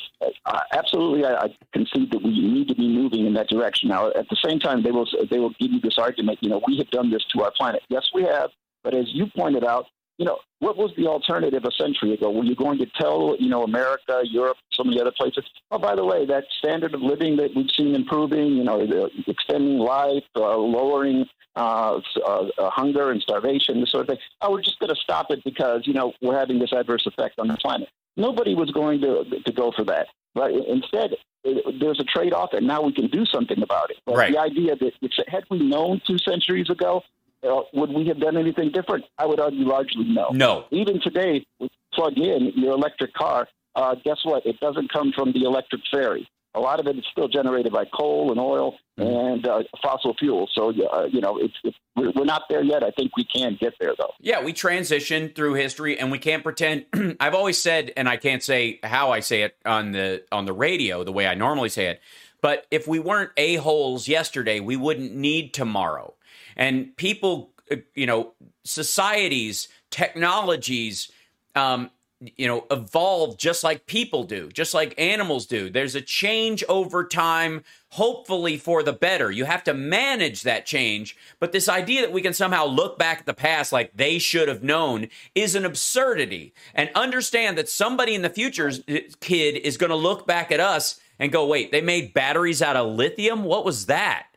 uh, 0.47 0.61
absolutely 0.73 1.25
I, 1.25 1.45
I 1.45 1.57
concede 1.73 2.11
that 2.13 2.23
we 2.23 2.31
need 2.31 2.69
to 2.69 2.75
be 2.75 2.89
moving 2.89 3.27
in 3.27 3.35
that 3.35 3.49
direction. 3.49 3.89
Now, 3.91 4.09
at 4.09 4.29
the 4.29 4.37
same 4.45 4.59
time, 4.59 4.83
they 4.83 4.93
will 4.93 5.07
they 5.31 5.39
will 5.39 5.55
give 5.61 5.73
you 5.73 5.81
this 5.81 5.99
argument, 5.99 6.39
you 6.41 6.49
know, 6.49 6.63
we 6.67 6.79
have 6.79 6.91
done 6.91 7.11
this 7.11 7.25
to 7.35 7.43
our 7.43 7.53
planet. 7.57 7.83
Yes, 7.89 8.09
we 8.15 8.23
have. 8.23 8.51
But 8.83 8.95
as 8.95 9.07
you 9.13 9.27
pointed 9.37 9.65
out, 9.65 9.87
you 10.19 10.25
know, 10.25 10.39
what 10.61 10.77
was 10.77 10.93
the 10.97 11.07
alternative 11.07 11.65
a 11.65 11.73
century 11.73 12.15
ago? 12.15 12.31
Were 12.31 12.45
you 12.45 12.57
going 12.57 12.79
to 12.79 12.87
tell, 12.99 13.37
you 13.39 13.49
know, 13.49 13.65
America, 13.65 14.23
Europe, 14.25 14.57
some 14.73 14.89
of 14.89 14.95
the 14.95 15.01
other 15.01 15.13
places, 15.13 15.45
oh, 15.71 15.79
by 15.79 15.95
the 15.95 16.05
way, 16.05 16.25
that 16.27 16.45
standard 16.59 16.95
of 16.95 17.03
living 17.03 17.37
that 17.37 17.55
we've 17.55 17.71
seen 17.77 17.95
improving, 17.95 18.57
you 18.57 18.65
know, 18.65 19.11
extending 19.27 19.79
life, 19.79 20.25
uh, 20.37 20.57
lowering 20.57 21.27
uh, 21.57 22.01
uh, 22.25 22.49
uh, 22.59 22.71
hunger 22.71 23.11
and 23.11 23.21
starvation, 23.21 23.81
this 23.81 23.91
sort 23.91 24.03
of 24.03 24.09
thing. 24.09 24.19
Oh, 24.41 24.53
we're 24.53 24.63
just 24.63 24.79
going 24.79 24.95
to 24.95 25.01
stop 25.01 25.31
it 25.31 25.45
because, 25.45 25.87
you 25.87 25.93
know, 25.93 26.13
we're 26.23 26.39
having 26.39 26.59
this 26.59 26.73
adverse 26.73 27.07
effect 27.07 27.39
on 27.39 27.49
the 27.49 27.57
planet. 27.57 27.89
Nobody 28.17 28.55
was 28.55 28.71
going 28.71 29.03
to, 29.03 29.25
to 29.45 29.53
go 29.53 29.73
for 29.73 29.85
that. 29.85 30.09
But 30.35 30.53
instead, 30.53 31.17
it, 31.45 31.81
there's 31.81 32.01
a 32.01 32.05
trade 32.05 32.33
off, 32.33 32.51
and 32.53 32.67
now 32.67 32.83
we 32.83 32.93
can 32.93 33.09
do 33.09 33.25
something 33.27 33.63
about 33.63 33.91
it. 33.91 33.99
But 34.05 34.17
right. 34.17 34.33
the 34.33 34.39
idea 34.39 34.77
that 34.77 34.93
had 35.29 35.45
we 35.51 35.59
known 35.59 36.01
two 36.07 36.19
centuries 36.19 36.71
ago 36.71 37.03
uh, 37.43 37.63
would 37.73 37.91
we 37.91 38.07
have 38.09 38.21
done 38.21 38.37
anything 38.37 38.71
different? 38.73 39.05
I 39.19 39.27
would 39.27 39.41
argue 39.41 39.67
largely 39.67 40.05
no. 40.05 40.29
No. 40.33 40.65
Even 40.71 41.01
today, 41.01 41.47
plug 41.95 42.17
in 42.17 42.53
your 42.57 42.73
electric 42.73 43.15
car. 43.15 43.49
Uh, 43.75 43.95
guess 44.05 44.19
what? 44.25 44.45
It 44.47 44.59
doesn't 44.61 44.93
come 44.93 45.13
from 45.15 45.33
the 45.33 45.45
electric 45.45 45.83
fairy. 45.93 46.29
A 46.55 46.61
lot 46.61 46.81
of 46.81 46.87
it 46.87 46.97
is 46.97 47.05
still 47.13 47.29
generated 47.29 47.71
by 47.71 47.85
coal 47.85 48.31
and 48.31 48.41
oil 48.41 48.77
mm-hmm. 48.99 49.03
and 49.03 49.47
uh, 49.47 49.63
fossil 49.83 50.15
fuels. 50.19 50.51
So, 50.55 50.71
uh, 50.71 51.05
you 51.05 51.21
know, 51.21 51.37
it's, 51.39 51.53
it's, 51.63 51.77
we're 51.95 52.25
not 52.25 52.45
there 52.49 52.63
yet. 52.63 52.83
I 52.83 52.91
think 52.93 53.15
we 53.15 53.25
can 53.25 53.59
get 53.61 53.75
there, 53.79 53.93
though. 53.99 54.13
Yeah, 54.21 54.43
we 54.43 54.55
transition 54.55 55.29
through 55.29 55.55
history, 55.55 55.99
and 55.99 56.11
we 56.11 56.19
can't 56.19 56.43
pretend. 56.43 56.87
I've 57.21 57.35
always 57.35 57.59
said, 57.59 57.93
and 57.95 58.09
I 58.09 58.17
can't 58.17 58.43
say 58.43 58.81
how 58.83 59.13
I 59.13 59.21
say 59.21 59.43
it 59.43 59.57
on 59.67 59.93
the 59.93 60.25
on 60.33 60.47
the 60.47 60.55
radio 60.55 61.05
the 61.05 61.13
way 61.13 61.27
I 61.27 61.35
normally 61.35 61.69
say 61.69 61.89
it. 61.89 62.01
But 62.41 62.67
if 62.71 62.89
we 62.89 63.01
weren't 63.01 63.33
a 63.37 63.57
holes 63.57 64.09
yesterday, 64.09 64.61
we 64.61 64.77
wouldn't 64.77 65.15
need 65.15 65.53
tomorrow 65.53 66.15
and 66.57 66.97
people, 66.97 67.51
uh, 67.71 67.77
you 67.95 68.07
know, 68.07 68.33
societies, 68.65 69.69
technologies, 69.91 71.11
um, 71.55 71.91
you 72.21 72.47
know, 72.47 72.65
evolve 72.71 73.37
just 73.37 73.63
like 73.63 73.87
people 73.87 74.25
do, 74.25 74.49
just 74.49 74.73
like 74.73 74.95
animals 74.97 75.45
do. 75.47 75.69
There's 75.69 75.95
a 75.95 76.01
change 76.01 76.65
over 76.67 77.05
time, 77.05 77.63
hopefully 77.91 78.57
for 78.57 78.83
the 78.83 78.95
better. 78.95 79.31
You 79.31 79.45
have 79.45 79.63
to 79.65 79.75
manage 79.75 80.43
that 80.43 80.65
change. 80.65 81.15
But 81.39 81.53
this 81.53 81.69
idea 81.69 82.01
that 82.01 82.13
we 82.13 82.23
can 82.23 82.33
somehow 82.33 82.65
look 82.65 82.99
back 82.99 83.21
at 83.21 83.27
the 83.27 83.35
past 83.35 83.71
like 83.71 83.95
they 83.95 84.19
should 84.19 84.49
have 84.49 84.63
known 84.63 85.09
is 85.35 85.55
an 85.55 85.67
absurdity. 85.67 86.55
And 86.75 86.89
understand 86.95 87.59
that 87.59 87.69
somebody 87.69 88.15
in 88.15 88.23
the 88.23 88.31
future's 88.31 88.81
uh, 88.89 89.01
kid 89.21 89.57
is 89.57 89.77
going 89.77 89.91
to 89.91 89.97
look 89.97 90.27
back 90.27 90.51
at 90.51 90.61
us 90.61 90.99
and 91.19 91.31
go, 91.33 91.47
wait, 91.47 91.71
they 91.71 91.83
made 91.83 92.15
batteries 92.15 92.63
out 92.63 92.77
of 92.77 92.95
lithium? 92.95 93.45
What 93.45 93.65
was 93.65 93.87
that? 93.87 94.29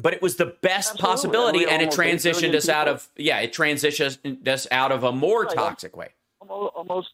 But 0.00 0.12
it 0.12 0.22
was 0.22 0.36
the 0.36 0.46
best 0.46 0.92
Absolutely. 0.92 1.02
possibility 1.02 1.64
and, 1.68 1.82
it 1.82 1.90
transitioned 1.90 2.54
us 2.54 2.66
people. 2.66 2.80
out 2.80 2.88
of 2.88 3.08
yeah 3.16 3.40
it 3.40 3.52
transitioned 3.52 4.46
us 4.46 4.66
out 4.70 4.92
of 4.92 5.04
a 5.04 5.12
more 5.12 5.42
right. 5.42 5.54
toxic 5.54 5.96
way. 5.96 6.08
Almost 6.48 7.10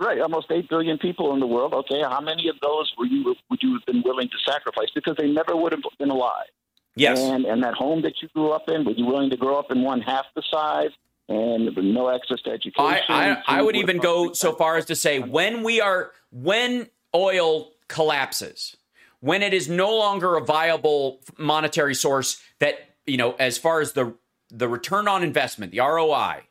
right 0.00 0.20
almost 0.20 0.50
8 0.50 0.68
billion 0.68 0.98
people 0.98 1.34
in 1.34 1.40
the 1.40 1.46
world. 1.46 1.74
Okay 1.74 2.00
how 2.02 2.20
many 2.20 2.48
of 2.48 2.56
those 2.60 2.92
were 2.98 3.06
you 3.06 3.34
would 3.50 3.62
you 3.62 3.74
have 3.74 3.86
been 3.86 4.02
willing 4.02 4.28
to 4.28 4.36
sacrifice? 4.50 4.88
Because 4.94 5.16
they 5.16 5.28
never 5.28 5.56
would 5.56 5.72
have 5.72 5.82
been 5.98 6.10
alive. 6.10 6.46
Yes. 6.94 7.18
And 7.18 7.44
and 7.44 7.62
that 7.62 7.74
home 7.74 8.02
that 8.02 8.14
you 8.22 8.28
grew 8.34 8.50
up 8.50 8.68
in 8.68 8.84
were 8.84 8.92
you 8.92 9.06
willing 9.06 9.30
to 9.30 9.36
grow 9.36 9.58
up 9.58 9.70
in 9.70 9.82
one 9.82 10.00
half 10.00 10.26
the 10.34 10.42
size 10.50 10.90
and 11.28 11.76
no 11.76 12.08
access 12.08 12.40
to 12.42 12.50
education 12.50 13.04
i 13.10 13.32
i, 13.46 13.58
I 13.58 13.62
would 13.62 13.76
even 13.76 13.98
go 13.98 14.32
so 14.32 14.54
far 14.54 14.76
as 14.76 14.86
to 14.86 14.96
say 14.96 15.18
when 15.18 15.62
we 15.62 15.78
are 15.80 16.12
when 16.30 16.88
oil 17.14 17.72
collapses 17.86 18.77
when 19.20 19.42
it 19.42 19.52
is 19.52 19.68
no 19.68 19.96
longer 19.96 20.36
a 20.36 20.44
viable 20.44 21.20
monetary 21.36 21.94
source 21.94 22.40
that, 22.60 22.96
you 23.06 23.16
know, 23.16 23.34
as 23.38 23.58
far 23.58 23.80
as 23.80 23.92
the 23.92 24.14
the 24.50 24.68
return 24.68 25.08
on 25.08 25.22
investment, 25.22 25.72
the 25.72 25.80
ROI, 25.80 26.42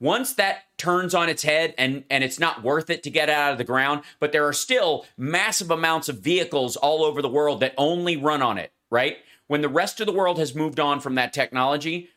once 0.00 0.34
that 0.34 0.64
turns 0.78 1.14
on 1.14 1.28
its 1.28 1.42
head 1.42 1.74
and 1.78 2.04
and 2.10 2.24
it's 2.24 2.38
not 2.38 2.62
worth 2.62 2.90
it 2.90 3.02
to 3.04 3.10
get 3.10 3.30
out 3.30 3.52
of 3.52 3.58
the 3.58 3.64
ground, 3.64 4.02
but 4.18 4.32
there 4.32 4.46
are 4.46 4.52
still 4.52 5.06
massive 5.16 5.70
amounts 5.70 6.08
of 6.08 6.18
vehicles 6.18 6.76
all 6.76 7.04
over 7.04 7.22
the 7.22 7.28
world 7.28 7.60
that 7.60 7.74
only 7.78 8.16
run 8.16 8.42
on 8.42 8.58
it, 8.58 8.72
right? 8.90 9.18
When 9.46 9.62
the 9.62 9.68
rest 9.68 10.00
of 10.00 10.06
the 10.06 10.12
world 10.12 10.38
has 10.38 10.54
moved 10.54 10.80
on 10.80 11.00
from 11.00 11.14
that 11.14 11.32
technology, 11.32 12.08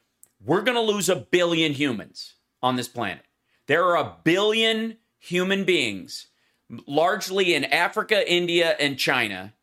we're 0.44 0.62
going 0.62 0.76
to 0.76 0.82
lose 0.82 1.10
a 1.10 1.16
billion 1.16 1.74
humans 1.74 2.36
on 2.62 2.76
this 2.76 2.88
planet. 2.88 3.26
There 3.68 3.86
are 3.86 3.98
a 3.98 4.16
billion 4.24 4.98
human 5.20 5.64
beings, 5.64 6.28
largely 6.88 7.54
in 7.54 7.66
Africa, 7.66 8.30
India, 8.32 8.76
and 8.80 8.98
China, 8.98 9.54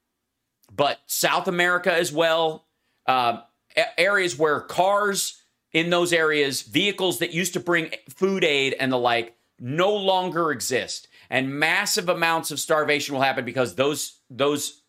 but 0.76 1.00
South 1.06 1.48
America 1.48 1.92
as 1.92 2.12
well. 2.12 2.66
Uh, 3.06 3.40
areas 3.96 4.38
where 4.38 4.60
cars 4.60 5.42
in 5.72 5.90
those 5.90 6.12
areas, 6.12 6.62
vehicles 6.62 7.18
that 7.18 7.32
used 7.32 7.54
to 7.54 7.60
bring 7.60 7.90
food 8.08 8.44
aid 8.44 8.74
and 8.78 8.92
the 8.92 8.98
like, 8.98 9.36
no 9.58 9.94
longer 9.94 10.50
exist, 10.50 11.08
and 11.30 11.58
massive 11.58 12.08
amounts 12.08 12.50
of 12.50 12.60
starvation 12.60 13.14
will 13.14 13.22
happen 13.22 13.44
because 13.44 13.74
those 13.74 14.20
those 14.28 14.82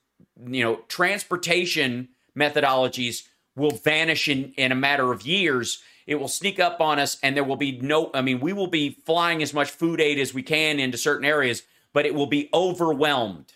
you 0.46 0.64
know 0.64 0.76
transportation 0.88 2.10
methodologies 2.38 3.24
will 3.56 3.72
vanish 3.72 4.28
in 4.28 4.54
in 4.58 4.72
a 4.72 4.76
matter 4.76 5.12
of 5.12 5.26
years. 5.26 5.82
It 6.06 6.16
will 6.16 6.28
sneak 6.28 6.60
up 6.60 6.80
on 6.80 7.00
us 7.00 7.18
and 7.22 7.36
there 7.36 7.44
will 7.44 7.58
be 7.58 7.80
no 7.80 8.12
i 8.14 8.22
mean 8.22 8.40
we 8.40 8.54
will 8.54 8.68
be 8.68 8.98
flying 9.06 9.42
as 9.42 9.54
much 9.54 9.70
food 9.70 10.00
aid 10.00 10.20
as 10.20 10.34
we 10.34 10.44
can 10.44 10.80
into 10.80 10.98
certain 10.98 11.26
areas 11.26 11.64
but 11.98 12.06
it 12.06 12.14
will 12.14 12.28
be 12.28 12.48
overwhelmed. 12.54 13.54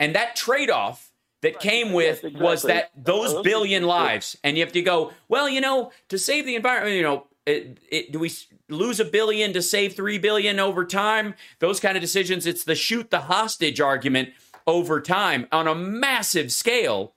And 0.00 0.16
that 0.16 0.34
trade-off 0.34 1.11
that 1.42 1.60
came 1.60 1.92
with 1.92 2.20
Yes, 2.22 2.32
was 2.40 2.62
that 2.62 2.90
those 2.96 3.34
Those- 3.34 3.44
billion 3.44 3.84
lives. 3.84 4.36
And 4.42 4.56
you 4.56 4.64
have 4.64 4.72
to 4.72 4.82
go 4.82 5.12
well 5.28 5.48
you 5.48 5.60
know 5.60 5.92
to 6.08 6.18
save 6.18 6.46
the 6.46 6.56
environment 6.56 6.96
you 6.96 7.02
know 7.02 7.26
it, 7.44 7.78
it, 7.90 8.12
do 8.12 8.20
we 8.20 8.30
lose 8.68 9.00
a 9.00 9.04
billion 9.04 9.52
to 9.52 9.60
save 9.60 9.94
three 9.96 10.16
billion 10.18 10.60
over 10.60 10.84
time? 10.84 11.34
Those 11.58 11.80
kind 11.80 11.96
of 11.96 12.00
decisions 12.00 12.46
it's 12.46 12.64
the 12.64 12.74
shoot 12.74 13.10
the 13.10 13.22
hostage 13.22 13.80
argument 13.80 14.30
over 14.66 15.00
time 15.00 15.48
on 15.50 15.66
a 15.66 15.74
massive 15.74 16.52
scale. 16.52 17.14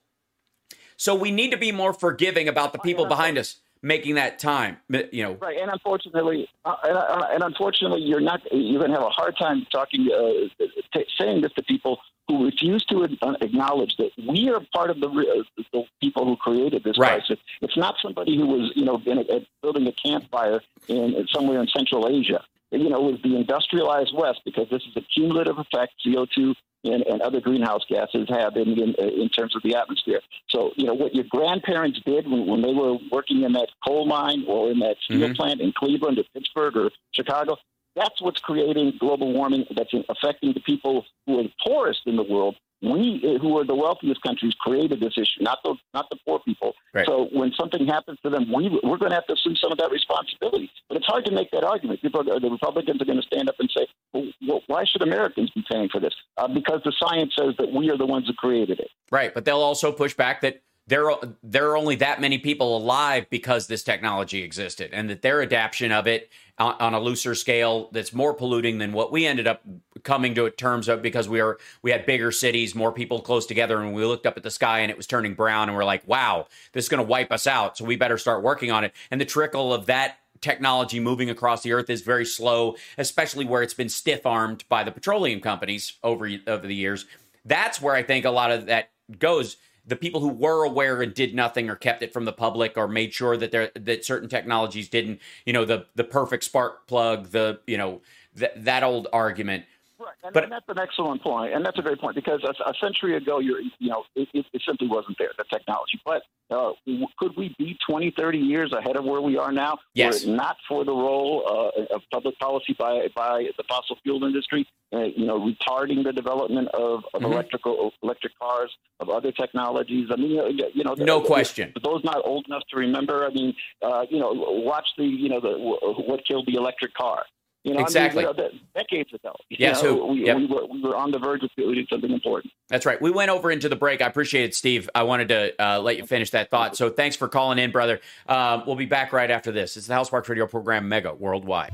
So 0.96 1.14
we 1.14 1.30
need 1.30 1.50
to 1.50 1.56
be 1.56 1.72
more 1.72 1.92
forgiving 1.92 2.48
about 2.48 2.72
the 2.72 2.78
people 2.80 3.06
behind 3.06 3.38
us 3.38 3.60
making 3.86 4.16
that 4.16 4.38
time 4.38 4.76
you 5.12 5.22
know 5.22 5.34
Right, 5.34 5.58
and 5.62 5.70
unfortunately, 5.70 6.48
uh, 6.64 6.74
and, 6.82 6.96
uh, 6.96 7.26
and 7.34 7.42
unfortunately, 7.42 8.02
you're 8.02 8.20
not. 8.20 8.40
You're 8.50 8.80
going 8.80 8.90
to 8.90 8.96
have 8.98 9.06
a 9.06 9.10
hard 9.10 9.34
time 9.38 9.66
talking, 9.70 10.08
uh, 10.12 10.64
t- 10.92 11.06
saying 11.18 11.42
this 11.42 11.52
to 11.54 11.62
people 11.62 11.98
who 12.28 12.44
refuse 12.44 12.84
to 12.86 13.04
uh, 13.22 13.34
acknowledge 13.40 13.96
that 13.98 14.10
we 14.28 14.50
are 14.50 14.60
part 14.74 14.90
of 14.90 14.98
the, 15.00 15.08
re- 15.08 15.44
uh, 15.58 15.62
the 15.72 15.84
people 16.00 16.24
who 16.24 16.36
created 16.36 16.82
this 16.82 16.98
Right. 16.98 17.18
crisis. 17.24 17.38
It's 17.60 17.76
not 17.76 17.94
somebody 18.02 18.36
who 18.36 18.46
was, 18.46 18.72
you 18.74 18.84
know, 18.84 19.00
in 19.06 19.18
a, 19.18 19.46
building 19.62 19.86
a 19.86 19.92
campfire 19.92 20.60
in 20.88 21.26
somewhere 21.32 21.60
in 21.60 21.68
Central 21.68 22.08
Asia. 22.08 22.42
You 22.70 22.90
know, 22.90 23.08
it 23.08 23.12
was 23.12 23.20
the 23.22 23.36
industrialized 23.36 24.12
West 24.14 24.40
because 24.44 24.68
this 24.70 24.82
is 24.82 24.96
a 24.96 25.00
cumulative 25.00 25.58
effect 25.58 25.92
CO2 26.04 26.54
and, 26.84 27.02
and 27.02 27.20
other 27.22 27.40
greenhouse 27.40 27.82
gases 27.88 28.28
have 28.28 28.56
in, 28.56 28.78
in 28.78 28.94
in 28.94 29.28
terms 29.28 29.54
of 29.56 29.62
the 29.62 29.74
atmosphere. 29.74 30.20
So, 30.50 30.72
you 30.76 30.84
know, 30.86 30.94
what 30.94 31.14
your 31.14 31.24
grandparents 31.30 32.00
did 32.04 32.28
when, 32.30 32.46
when 32.46 32.62
they 32.62 32.72
were 32.74 32.96
working 33.10 33.42
in 33.42 33.52
that 33.52 33.68
coal 33.86 34.06
mine 34.06 34.44
or 34.46 34.70
in 34.70 34.78
that 34.80 34.96
steel 35.04 35.28
Mhm. 35.28 35.36
plant 35.36 35.60
in 35.60 35.72
Cleveland 35.72 36.18
or 36.18 36.24
Pittsburgh 36.34 36.76
or 36.76 36.90
Chicago, 37.12 37.56
that's 37.94 38.20
what's 38.20 38.40
creating 38.40 38.92
global 39.00 39.32
warming 39.32 39.64
that's 39.74 39.92
affecting 40.08 40.52
the 40.52 40.60
people 40.60 41.06
who 41.26 41.40
are 41.40 41.42
the 41.44 41.52
poorest 41.66 42.02
in 42.06 42.16
the 42.16 42.22
world. 42.22 42.56
We, 42.82 43.22
uh, 43.24 43.38
who 43.40 43.58
are 43.58 43.64
the 43.64 43.74
wealthiest 43.74 44.22
countries, 44.22 44.52
created 44.60 45.00
this 45.00 45.14
issue, 45.16 45.40
not 45.40 45.58
the 45.64 45.76
not 45.94 46.10
the 46.10 46.18
poor 46.26 46.40
people. 46.40 46.74
Right. 46.92 47.06
So 47.06 47.28
when 47.32 47.52
something 47.58 47.86
happens 47.86 48.18
to 48.22 48.30
them, 48.30 48.52
we 48.52 48.68
we're 48.82 48.98
going 48.98 49.10
to 49.10 49.14
have 49.14 49.26
to 49.26 49.32
assume 49.32 49.56
some 49.56 49.72
of 49.72 49.78
that 49.78 49.90
responsibility. 49.90 50.70
But 50.88 50.98
it's 50.98 51.06
hard 51.06 51.24
to 51.24 51.30
make 51.32 51.50
that 51.52 51.64
argument. 51.64 52.02
People, 52.02 52.20
are, 52.20 52.38
the 52.38 52.50
Republicans 52.50 53.00
are 53.00 53.06
going 53.06 53.20
to 53.20 53.26
stand 53.26 53.48
up 53.48 53.56
and 53.58 53.70
say, 53.74 53.86
well, 54.12 54.26
well, 54.46 54.62
"Why 54.66 54.84
should 54.84 55.02
Americans 55.02 55.50
be 55.50 55.64
paying 55.70 55.88
for 55.88 56.00
this?" 56.00 56.14
Uh, 56.36 56.48
because 56.48 56.82
the 56.84 56.92
science 56.98 57.32
says 57.38 57.54
that 57.58 57.72
we 57.72 57.88
are 57.90 57.96
the 57.96 58.06
ones 58.06 58.26
who 58.26 58.34
created 58.34 58.78
it. 58.78 58.90
Right, 59.10 59.32
but 59.32 59.46
they'll 59.46 59.56
also 59.56 59.90
push 59.90 60.14
back 60.14 60.42
that 60.42 60.60
there 60.86 61.10
there 61.42 61.70
are 61.70 61.76
only 61.76 61.96
that 61.96 62.20
many 62.20 62.38
people 62.38 62.76
alive 62.76 63.26
because 63.30 63.66
this 63.66 63.82
technology 63.82 64.42
existed, 64.42 64.90
and 64.92 65.10
that 65.10 65.22
their 65.22 65.42
adaptation 65.42 65.92
of 65.92 66.06
it 66.06 66.30
on, 66.58 66.74
on 66.80 66.94
a 66.94 67.00
looser 67.00 67.34
scale 67.34 67.88
that's 67.92 68.12
more 68.12 68.32
polluting 68.32 68.78
than 68.78 68.92
what 68.92 69.12
we 69.12 69.26
ended 69.26 69.46
up 69.46 69.62
coming 70.04 70.34
to 70.34 70.48
terms 70.50 70.88
of 70.88 71.02
because 71.02 71.28
we 71.28 71.40
are 71.40 71.58
we 71.82 71.90
had 71.90 72.06
bigger 72.06 72.30
cities, 72.30 72.74
more 72.74 72.92
people 72.92 73.20
close 73.20 73.46
together, 73.46 73.80
and 73.80 73.92
we 73.92 74.04
looked 74.04 74.26
up 74.26 74.36
at 74.36 74.42
the 74.42 74.50
sky 74.50 74.80
and 74.80 74.90
it 74.90 74.96
was 74.96 75.06
turning 75.06 75.34
brown, 75.34 75.68
and 75.68 75.76
we're 75.76 75.84
like, 75.84 76.06
wow, 76.06 76.46
this 76.72 76.84
is 76.84 76.88
going 76.88 77.02
to 77.02 77.08
wipe 77.08 77.32
us 77.32 77.46
out, 77.46 77.76
so 77.76 77.84
we 77.84 77.96
better 77.96 78.18
start 78.18 78.42
working 78.42 78.70
on 78.70 78.84
it. 78.84 78.92
And 79.10 79.20
the 79.20 79.24
trickle 79.24 79.74
of 79.74 79.86
that 79.86 80.18
technology 80.40 81.00
moving 81.00 81.30
across 81.30 81.62
the 81.62 81.72
earth 81.72 81.90
is 81.90 82.02
very 82.02 82.24
slow, 82.24 82.76
especially 82.98 83.44
where 83.44 83.62
it's 83.62 83.74
been 83.74 83.88
stiff 83.88 84.26
armed 84.26 84.64
by 84.68 84.84
the 84.84 84.92
petroleum 84.92 85.40
companies 85.40 85.94
over 86.02 86.30
over 86.46 86.66
the 86.66 86.74
years. 86.74 87.06
That's 87.44 87.80
where 87.80 87.94
I 87.94 88.02
think 88.02 88.24
a 88.24 88.30
lot 88.30 88.50
of 88.50 88.66
that 88.66 88.90
goes. 89.18 89.56
The 89.86 89.96
people 89.96 90.20
who 90.20 90.28
were 90.28 90.64
aware 90.64 91.00
and 91.00 91.14
did 91.14 91.34
nothing 91.34 91.70
or 91.70 91.76
kept 91.76 92.02
it 92.02 92.12
from 92.12 92.24
the 92.24 92.32
public 92.32 92.76
or 92.76 92.88
made 92.88 93.14
sure 93.14 93.36
that 93.36 93.52
there 93.52 93.70
that 93.74 94.04
certain 94.04 94.28
technologies 94.28 94.88
didn't, 94.88 95.20
you 95.44 95.52
know, 95.52 95.64
the 95.64 95.86
the 95.94 96.04
perfect 96.04 96.44
spark 96.44 96.86
plug, 96.86 97.28
the 97.28 97.60
you 97.66 97.78
know 97.78 98.02
th- 98.38 98.52
that 98.56 98.82
old 98.82 99.08
argument. 99.12 99.64
Right, 99.98 100.08
and, 100.24 100.34
But- 100.34 100.42
and 100.44 100.52
that's 100.52 100.68
an 100.68 100.78
excellent 100.78 101.22
point, 101.22 101.54
and 101.54 101.64
that's 101.64 101.78
a 101.78 101.82
great 101.82 101.98
point 101.98 102.14
because 102.16 102.42
a, 102.44 102.70
a 102.70 102.74
century 102.80 103.16
ago, 103.16 103.38
you're, 103.38 103.60
you 103.60 103.88
know, 103.88 104.04
it, 104.14 104.28
it, 104.34 104.44
it 104.52 104.62
simply 104.66 104.88
wasn't 104.88 105.16
there, 105.18 105.30
the 105.38 105.44
technology. 105.50 105.98
But 106.04 106.22
uh, 106.50 106.72
w- 106.86 107.06
could 107.18 107.34
we 107.36 107.54
be 107.58 107.78
20, 107.88 108.12
30 108.16 108.38
years 108.38 108.72
ahead 108.72 108.96
of 108.96 109.04
where 109.04 109.22
we 109.22 109.38
are 109.38 109.50
now? 109.52 109.78
Yes. 109.94 110.24
Were 110.26 110.32
it 110.32 110.36
not 110.36 110.56
for 110.68 110.84
the 110.84 110.92
role 110.92 111.72
uh, 111.80 111.94
of 111.94 112.02
public 112.12 112.38
policy 112.38 112.76
by 112.78 113.08
by 113.14 113.46
the 113.56 113.64
fossil 113.68 113.96
fuel 114.02 114.22
industry, 114.24 114.66
uh, 114.92 115.04
you 115.04 115.24
know, 115.26 115.40
retarding 115.40 116.04
the 116.04 116.12
development 116.12 116.68
of, 116.74 117.02
of 117.14 117.22
Mhm. 117.22 117.32
electrical 117.32 117.92
electric 118.02 118.38
cars, 118.38 118.70
of 119.00 119.08
other 119.08 119.32
technologies. 119.32 120.08
I 120.12 120.16
mean, 120.16 120.30
you 120.32 120.36
know, 120.36 120.70
you 120.74 120.84
know 120.84 120.94
No 120.98 121.20
question. 121.22 121.72
For 121.72 121.80
those 121.80 122.04
not 122.04 122.20
old 122.24 122.46
enough 122.48 122.62
to 122.70 122.76
remember, 122.76 123.24
I 123.24 123.30
mean, 123.30 123.54
uh, 123.82 124.04
you 124.10 124.18
know, 124.18 124.30
watch 124.32 124.86
the, 124.98 125.04
you 125.04 125.30
know, 125.30 125.40
the 125.40 125.52
what 125.58 126.20
killed 126.26 126.46
the 126.46 126.54
electric 126.56 126.92
car. 126.94 127.24
You 127.66 127.74
know, 127.74 127.80
Exactly. 127.80 128.24
I 128.24 128.28
mean, 128.28 128.36
you 128.36 128.42
know, 128.44 128.50
decades 128.76 129.12
ago. 129.12 129.34
You 129.50 129.56
Yes, 129.58 129.82
know, 129.82 129.96
who- 130.06 130.12
we, 130.12 130.24
yep. 130.26 130.36
we, 130.36 130.46
were, 130.46 130.66
we 130.66 130.80
were 130.80 130.94
on 130.96 131.10
the 131.10 131.18
verge 131.18 131.42
of 131.42 131.50
doing 131.56 131.84
something 131.90 132.12
important. 132.12 132.52
That's 132.68 132.86
right. 132.86 133.02
We 133.02 133.10
went 133.10 133.28
over 133.28 133.50
into 133.50 133.68
the 133.68 133.74
break. 133.74 134.00
I 134.00 134.06
appreciate 134.06 134.44
it, 134.44 134.54
Steve. 134.54 134.88
I 134.94 135.02
wanted 135.02 135.26
to 135.28 135.52
uh, 135.60 135.80
let 135.80 135.96
you 135.96 136.06
finish 136.06 136.30
that 136.30 136.48
thought. 136.48 136.76
So 136.76 136.90
thanks 136.90 137.16
for 137.16 137.26
calling 137.26 137.58
in, 137.58 137.72
brother. 137.72 137.98
Uh, 138.28 138.62
we'll 138.64 138.76
be 138.76 138.86
back 138.86 139.12
right 139.12 139.28
after 139.32 139.50
this. 139.50 139.76
It's 139.76 139.88
the 139.88 139.94
Hal 139.94 140.04
Sparks 140.04 140.28
Radio 140.28 140.46
program, 140.46 140.88
Mega 140.88 141.12
Worldwide. 141.12 141.72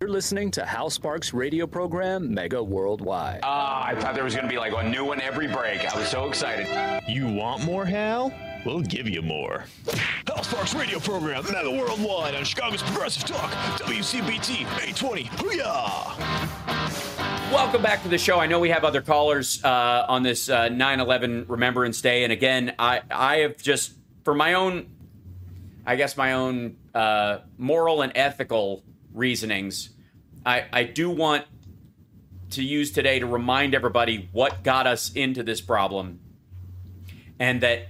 You're 0.00 0.10
listening 0.10 0.50
to 0.52 0.64
Hal 0.64 0.88
Sparks 0.90 1.32
radio 1.34 1.66
program 1.66 2.32
Mega 2.32 2.62
Worldwide. 2.62 3.40
Ah, 3.42 3.84
I 3.86 3.94
thought 3.94 4.14
there 4.14 4.24
was 4.24 4.34
going 4.34 4.46
to 4.46 4.50
be 4.50 4.58
like 4.58 4.72
a 4.74 4.88
new 4.88 5.04
one 5.04 5.20
every 5.20 5.46
break. 5.46 5.80
I 5.94 5.98
was 5.98 6.08
so 6.08 6.26
excited. 6.28 6.66
You 7.08 7.26
want 7.28 7.64
more, 7.64 7.84
Hal? 7.84 8.32
We'll 8.64 8.80
give 8.80 9.08
you 9.08 9.20
more. 9.20 9.66
Hal 10.26 10.42
Sparks 10.42 10.74
radio 10.74 10.98
program 10.98 11.44
Mega 11.52 11.70
Worldwide 11.70 12.34
on 12.34 12.44
Chicago's 12.44 12.82
Progressive 12.82 13.24
Talk, 13.24 13.50
WCPT 13.80 14.62
820. 14.62 15.24
Hooyah! 15.24 17.52
Welcome 17.52 17.82
back 17.82 18.02
to 18.04 18.08
the 18.08 18.16
show. 18.16 18.40
I 18.40 18.46
know 18.46 18.58
we 18.58 18.70
have 18.70 18.84
other 18.84 19.02
callers 19.02 19.62
uh, 19.62 20.06
on 20.08 20.22
this 20.22 20.48
uh, 20.48 20.70
9/11 20.70 21.44
Remembrance 21.48 22.00
Day, 22.00 22.24
and 22.24 22.32
again, 22.32 22.74
I 22.78 23.02
I 23.10 23.36
have 23.38 23.58
just 23.58 23.92
for 24.24 24.34
my 24.34 24.54
own, 24.54 24.86
I 25.84 25.96
guess 25.96 26.16
my 26.16 26.32
own 26.32 26.76
uh, 26.94 27.40
moral 27.58 28.00
and 28.00 28.12
ethical 28.14 28.82
reasonings, 29.12 29.90
I 30.46 30.64
I 30.72 30.84
do 30.84 31.10
want 31.10 31.44
to 32.52 32.64
use 32.64 32.92
today 32.92 33.18
to 33.18 33.26
remind 33.26 33.74
everybody 33.74 34.30
what 34.32 34.64
got 34.64 34.86
us 34.86 35.12
into 35.12 35.42
this 35.42 35.60
problem, 35.60 36.20
and 37.38 37.60
that 37.60 37.88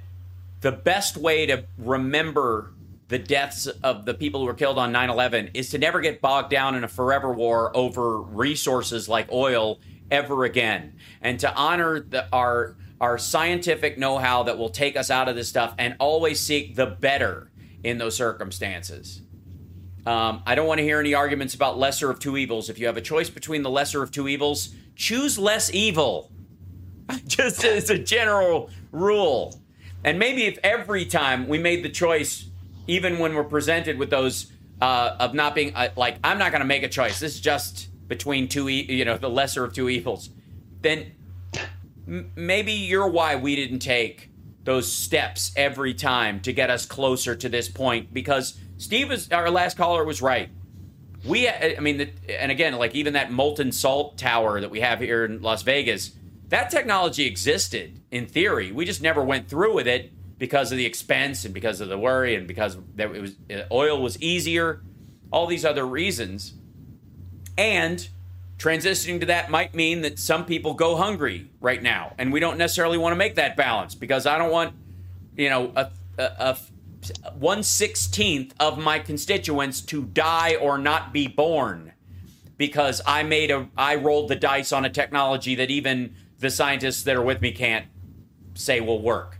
the 0.64 0.72
best 0.72 1.18
way 1.18 1.44
to 1.44 1.62
remember 1.76 2.72
the 3.08 3.18
deaths 3.18 3.66
of 3.66 4.06
the 4.06 4.14
people 4.14 4.40
who 4.40 4.46
were 4.46 4.54
killed 4.54 4.78
on 4.78 4.94
9-11 4.94 5.50
is 5.52 5.68
to 5.68 5.76
never 5.76 6.00
get 6.00 6.22
bogged 6.22 6.48
down 6.48 6.74
in 6.74 6.82
a 6.82 6.88
forever 6.88 7.30
war 7.30 7.70
over 7.76 8.22
resources 8.22 9.06
like 9.06 9.30
oil 9.30 9.78
ever 10.10 10.44
again. 10.44 10.96
And 11.20 11.38
to 11.40 11.54
honor 11.54 12.00
the, 12.00 12.26
our 12.32 12.76
our 12.98 13.18
scientific 13.18 13.98
know-how 13.98 14.44
that 14.44 14.56
will 14.56 14.70
take 14.70 14.96
us 14.96 15.10
out 15.10 15.28
of 15.28 15.36
this 15.36 15.50
stuff 15.50 15.74
and 15.76 15.96
always 15.98 16.40
seek 16.40 16.76
the 16.76 16.86
better 16.86 17.50
in 17.82 17.98
those 17.98 18.16
circumstances. 18.16 19.20
Um, 20.06 20.42
i 20.46 20.54
don't 20.54 20.66
want 20.66 20.78
to 20.78 20.84
hear 20.84 20.98
any 20.98 21.12
arguments 21.12 21.54
about 21.54 21.76
lesser 21.76 22.08
of 22.08 22.20
two 22.20 22.38
evils. 22.38 22.70
If 22.70 22.78
you 22.78 22.86
have 22.86 22.96
a 22.96 23.02
choice 23.02 23.28
between 23.28 23.62
the 23.62 23.70
lesser 23.70 24.02
of 24.02 24.10
two 24.10 24.28
evils 24.28 24.74
choose 24.96 25.38
less 25.38 25.74
evil. 25.74 26.32
Just 27.26 27.64
as 27.64 27.90
a 27.90 27.98
general 27.98 28.70
rule. 28.92 29.60
And 30.04 30.18
maybe 30.18 30.44
if 30.44 30.58
every 30.62 31.06
time 31.06 31.48
we 31.48 31.58
made 31.58 31.82
the 31.82 31.88
choice, 31.88 32.48
even 32.86 33.18
when 33.18 33.34
we're 33.34 33.44
presented 33.44 33.98
with 33.98 34.10
those 34.10 34.52
uh, 34.80 35.16
of 35.18 35.34
not 35.34 35.54
being 35.54 35.74
uh, 35.74 35.88
like, 35.96 36.18
I'm 36.22 36.38
not 36.38 36.52
going 36.52 36.60
to 36.60 36.66
make 36.66 36.82
a 36.82 36.88
choice. 36.88 37.18
This 37.20 37.34
is 37.34 37.40
just 37.40 37.88
between 38.06 38.48
two, 38.48 38.68
e- 38.68 38.92
you 38.92 39.04
know, 39.04 39.16
the 39.16 39.30
lesser 39.30 39.64
of 39.64 39.72
two 39.72 39.88
evils. 39.88 40.28
Then 40.82 41.12
m- 42.06 42.32
maybe 42.36 42.72
you're 42.72 43.08
why 43.08 43.36
we 43.36 43.56
didn't 43.56 43.78
take 43.78 44.30
those 44.64 44.90
steps 44.90 45.52
every 45.56 45.94
time 45.94 46.40
to 46.40 46.52
get 46.52 46.70
us 46.70 46.86
closer 46.86 47.34
to 47.36 47.48
this 47.48 47.68
point 47.68 48.12
because 48.12 48.58
Steve 48.78 49.08
was 49.08 49.30
our 49.30 49.50
last 49.50 49.76
caller 49.76 50.04
was 50.04 50.20
right. 50.20 50.50
We, 51.24 51.48
I 51.48 51.78
mean, 51.80 51.96
the, 51.98 52.10
and 52.28 52.50
again, 52.50 52.74
like 52.74 52.94
even 52.94 53.14
that 53.14 53.32
molten 53.32 53.72
salt 53.72 54.18
tower 54.18 54.60
that 54.60 54.70
we 54.70 54.80
have 54.80 55.00
here 55.00 55.24
in 55.24 55.40
Las 55.40 55.62
Vegas, 55.62 56.10
that 56.54 56.70
technology 56.70 57.26
existed 57.26 58.00
in 58.12 58.26
theory. 58.26 58.70
We 58.70 58.84
just 58.84 59.02
never 59.02 59.24
went 59.24 59.48
through 59.48 59.74
with 59.74 59.88
it 59.88 60.12
because 60.38 60.70
of 60.70 60.78
the 60.78 60.86
expense 60.86 61.44
and 61.44 61.52
because 61.52 61.80
of 61.80 61.88
the 61.88 61.98
worry 61.98 62.36
and 62.36 62.46
because 62.46 62.78
that 62.94 63.12
it 63.12 63.20
was 63.20 63.34
uh, 63.52 63.62
oil 63.72 64.00
was 64.00 64.16
easier, 64.22 64.80
all 65.32 65.48
these 65.48 65.64
other 65.64 65.84
reasons. 65.84 66.54
And 67.58 68.08
transitioning 68.56 69.18
to 69.18 69.26
that 69.26 69.50
might 69.50 69.74
mean 69.74 70.02
that 70.02 70.20
some 70.20 70.44
people 70.44 70.74
go 70.74 70.94
hungry 70.94 71.50
right 71.60 71.82
now, 71.82 72.12
and 72.18 72.32
we 72.32 72.38
don't 72.38 72.56
necessarily 72.56 72.98
want 72.98 73.10
to 73.10 73.16
make 73.16 73.34
that 73.34 73.56
balance 73.56 73.96
because 73.96 74.24
I 74.24 74.38
don't 74.38 74.52
want, 74.52 74.76
you 75.36 75.50
know, 75.50 75.72
a, 75.74 75.90
a, 76.18 76.22
a 76.22 76.58
one 77.36 77.64
sixteenth 77.64 78.54
of 78.60 78.78
my 78.78 79.00
constituents 79.00 79.80
to 79.80 80.04
die 80.04 80.54
or 80.54 80.78
not 80.78 81.12
be 81.12 81.26
born 81.26 81.94
because 82.56 83.02
I 83.04 83.24
made 83.24 83.50
a 83.50 83.68
I 83.76 83.96
rolled 83.96 84.28
the 84.28 84.36
dice 84.36 84.70
on 84.70 84.84
a 84.84 84.90
technology 84.90 85.56
that 85.56 85.72
even 85.72 86.14
the 86.44 86.50
scientists 86.50 87.02
that 87.02 87.16
are 87.16 87.22
with 87.22 87.40
me 87.40 87.50
can't 87.52 87.86
say 88.54 88.80
will 88.80 89.02
work. 89.02 89.38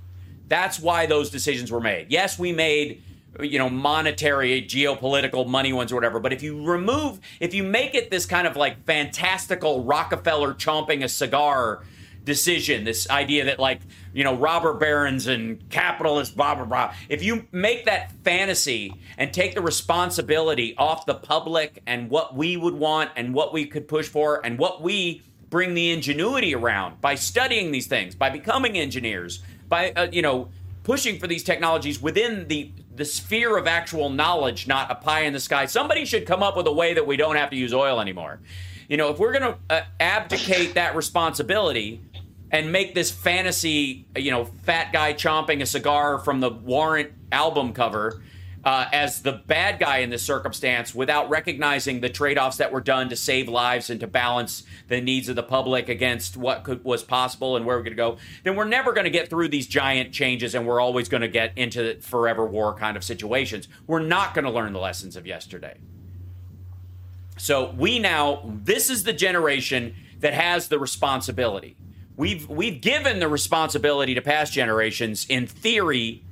That's 0.49 0.81
why 0.81 1.07
those 1.07 1.31
decisions 1.31 1.71
were 1.71 1.81
made. 1.81 2.11
Yes, 2.11 2.39
we 2.39 2.53
made 2.53 3.03
you 3.41 3.59
know 3.59 3.69
monetary 3.69 4.63
geopolitical 4.63 5.47
money 5.47 5.73
ones 5.73 5.91
or 5.91 5.97
whatever 5.97 6.21
but 6.21 6.33
if 6.33 6.41
you 6.41 6.65
remove 6.65 7.19
if 7.41 7.53
you 7.53 7.65
make 7.65 7.93
it 7.93 8.09
this 8.09 8.27
kind 8.27 8.47
of 8.47 8.55
like 8.55 8.85
fantastical 8.87 9.83
rockefeller 9.83 10.55
chomping 10.55 11.03
a 11.03 11.09
cigar 11.09 11.83
decision 12.25 12.85
this 12.85 13.11
idea 13.11 13.45
that 13.45 13.59
like 13.59 13.81
you 14.13 14.23
know 14.23 14.37
robber 14.37 14.73
barons 14.73 15.27
and 15.27 15.69
capitalists 15.69 16.33
blah 16.33 16.55
blah 16.55 16.65
blah 16.65 16.95
if 17.09 17.25
you 17.25 17.45
make 17.51 17.85
that 17.87 18.13
fantasy 18.23 18.95
and 19.19 19.33
take 19.33 19.55
the 19.57 19.61
responsibility 19.61 20.75
off 20.79 21.05
the 21.05 21.15
public 21.15 21.83
and 21.87 22.09
what 22.09 22.37
we 22.37 22.57
would 22.57 22.75
want 22.75 23.11
and 23.17 23.35
what 23.35 23.53
we 23.53 23.67
could 23.67 23.89
push 23.89 24.09
for 24.09 24.45
and 24.47 24.59
what 24.59 24.81
we 24.81 25.21
bring 25.55 25.75
the 25.75 25.93
ingenuity 25.93 26.53
around 26.53 27.01
by 27.01 27.15
studying 27.15 27.71
these 27.71 27.87
things 27.87 28.13
by 28.13 28.29
becoming 28.29 28.77
engineers 28.77 29.41
by 29.69 29.93
uh, 29.93 30.09
you 30.11 30.21
know 30.21 30.49
pushing 30.83 31.17
for 31.17 31.29
these 31.29 31.45
technologies 31.45 32.03
within 32.03 32.49
the 32.49 32.73
the 32.97 33.05
sphere 33.05 33.57
of 33.57 33.69
actual 33.69 34.11
knowledge, 34.11 34.67
not 34.67 34.91
a 34.91 34.97
pie 34.97 35.21
in 35.21 35.33
the 35.33 35.39
sky. 35.39 35.67
Somebody 35.67 36.05
should 36.05 36.27
come 36.27 36.43
up 36.43 36.57
with 36.57 36.67
a 36.67 36.73
way 36.73 36.95
that 36.95 37.07
we 37.07 37.17
don't 37.17 37.37
have 37.37 37.51
to 37.51 37.57
use 37.57 37.73
oil 37.73 38.01
anymore. 38.01 38.41
You 38.89 38.97
know, 38.97 39.11
if 39.11 39.21
we're 39.21 39.33
going 39.39 39.55
to 39.55 39.59
uh, 39.71 39.83
abdicate 40.01 40.75
that 40.75 40.97
responsibility 40.97 42.03
and 42.51 42.73
make 42.73 42.95
this 42.97 43.13
fantasy, 43.13 44.07
you 44.17 44.33
know, 44.33 44.47
fat 44.63 44.93
guy 44.93 45.13
chomping 45.15 45.63
a 45.63 45.67
cigar 45.67 46.19
from 46.19 46.41
the 46.41 46.51
Warrant 46.51 47.13
album 47.31 47.73
cover 47.73 48.23
uh, 48.65 48.87
as 48.93 49.23
the 49.23 49.33
bad 49.33 49.79
guy 49.79 49.99
in 49.99 50.11
this 50.11 50.23
circumstance 50.23 50.95
without 50.95 51.29
recognizing 51.29 52.01
the 52.01 52.09
trade 52.09 52.39
offs 52.39 52.57
that 52.57 52.73
were 52.73 52.81
done 52.81 53.09
to 53.11 53.17
save 53.17 53.49
lives 53.49 53.91
and 53.91 54.01
to 54.01 54.07
balance 54.07 54.65
the 54.89 55.01
needs 55.01 55.29
of 55.29 55.37
the 55.37 55.43
public 55.43 55.89
against 55.89 56.37
what 56.37 56.65
could, 56.65 56.83
was 56.83 57.03
possible 57.03 57.57
and 57.57 57.67
where 57.67 57.77
we're 57.77 57.83
going 57.83 57.93
to 57.93 57.97
go, 57.97 58.17
then 58.43 58.57
we're 58.57 58.65
never 58.65 58.93
going 58.93 59.05
to 59.05 59.11
get 59.11 59.29
through 59.29 59.49
these 59.49 59.67
giant 59.67 60.13
changes 60.13 60.55
and 60.55 60.67
we're 60.67 60.81
always 60.81 61.09
going 61.09 61.21
to 61.21 61.29
get 61.29 61.53
into 61.57 62.01
forever 62.01 62.47
war 62.47 62.75
kind 62.75 62.97
of 62.97 63.05
situations. 63.05 63.69
We're 63.87 64.01
not 64.01 64.35
going 64.35 64.47
to 64.47 64.51
learn 64.51 64.73
the 64.73 64.81
lessons 64.81 65.15
of 65.15 65.27
yesterday. 65.27 65.77
So 67.37 67.73
we 67.77 67.99
now, 67.99 68.43
this 68.45 68.89
is 68.89 69.05
the 69.05 69.13
generation 69.13 69.95
that 70.21 70.33
has 70.33 70.69
the 70.69 70.79
responsibility. 70.79 71.77
We've 72.17 72.49
we've 72.49 72.81
given 72.81 73.19
the 73.19 73.29
responsibility 73.29 74.15
to 74.15 74.23
past 74.23 74.53
generations 74.53 75.27
in 75.29 75.49
theory 75.49 76.23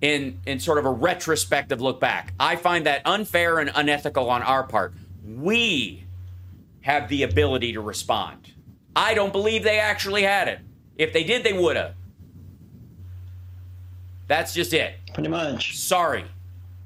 in 0.00 0.40
in 0.46 0.60
sort 0.60 0.78
of 0.78 0.86
a 0.86 0.90
retrospective 0.90 1.80
look 1.80 2.00
back. 2.00 2.32
I 2.38 2.56
find 2.56 2.86
that 2.86 3.02
unfair 3.04 3.58
and 3.58 3.70
unethical 3.74 4.30
on 4.30 4.42
our 4.42 4.64
part. 4.64 4.94
We 5.24 6.04
have 6.82 7.08
the 7.08 7.22
ability 7.22 7.72
to 7.72 7.80
respond. 7.80 8.52
I 8.94 9.14
don't 9.14 9.32
believe 9.32 9.62
they 9.62 9.78
actually 9.78 10.22
had 10.22 10.48
it. 10.48 10.60
If 10.96 11.12
they 11.12 11.24
did, 11.24 11.44
they 11.44 11.52
would 11.52 11.76
have. 11.76 11.94
That's 14.26 14.54
just 14.54 14.72
it. 14.72 14.94
Pretty 15.14 15.28
much. 15.28 15.76
Sorry. 15.78 16.24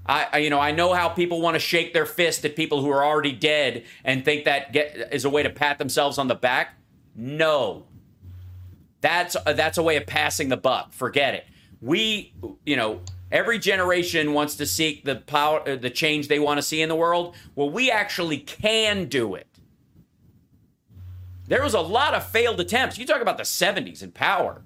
I, 0.05 0.39
you 0.39 0.51
know 0.51 0.59
I 0.59 0.73
know 0.73 0.95
how 0.95 1.09
people 1.09 1.41
want 1.41 1.55
to 1.55 1.61
shake 1.61 1.93
their 1.93 2.07
fist 2.07 2.45
at 2.45 2.57
people 2.57 2.83
who 2.83 2.91
are 2.91 3.05
already 3.05 3.31
dead 3.31 3.85
and 4.05 4.25
think 4.25 4.47
that 4.47 4.73
get, 4.73 5.11
is 5.13 5.25
a 5.25 5.31
way 5.31 5.45
to 5.45 5.51
pat 5.51 5.79
themselves 5.79 6.19
on 6.19 6.27
the 6.27 6.35
back. 6.35 6.77
No. 7.15 7.85
That's 9.01 9.37
that's 9.45 9.79
a 9.79 9.83
way 9.83 9.97
of 9.97 10.07
passing 10.07 10.49
the 10.49 10.57
buck. 10.57 10.93
Forget 10.93 11.35
it 11.35 11.45
we, 11.83 12.33
you 12.65 12.77
know, 12.77 13.01
every 13.31 13.59
generation 13.59 14.33
wants 14.33 14.55
to 14.57 14.67
seek 14.67 15.05
the 15.05 15.17
power, 15.17 15.69
uh, 15.69 15.77
the 15.77 15.91
change 15.91 16.29
they 16.29 16.39
want 16.39 16.59
to 16.59 16.63
see 16.63 16.81
in 16.81 16.89
the 16.89 16.95
world. 16.95 17.35
Well, 17.57 17.69
we 17.69 17.91
actually 17.91 18.39
can 18.39 19.07
do 19.07 19.35
it. 19.35 19.49
There 21.49 21.63
was 21.63 21.75
a 21.75 21.81
lot 21.81 22.15
of 22.15 22.25
failed 22.25 22.61
attempts. 22.61 22.97
You 22.97 23.05
talk 23.05 23.21
about 23.21 23.37
the 23.37 23.43
70s 23.43 24.01
and 24.01 24.15
power, 24.15 24.63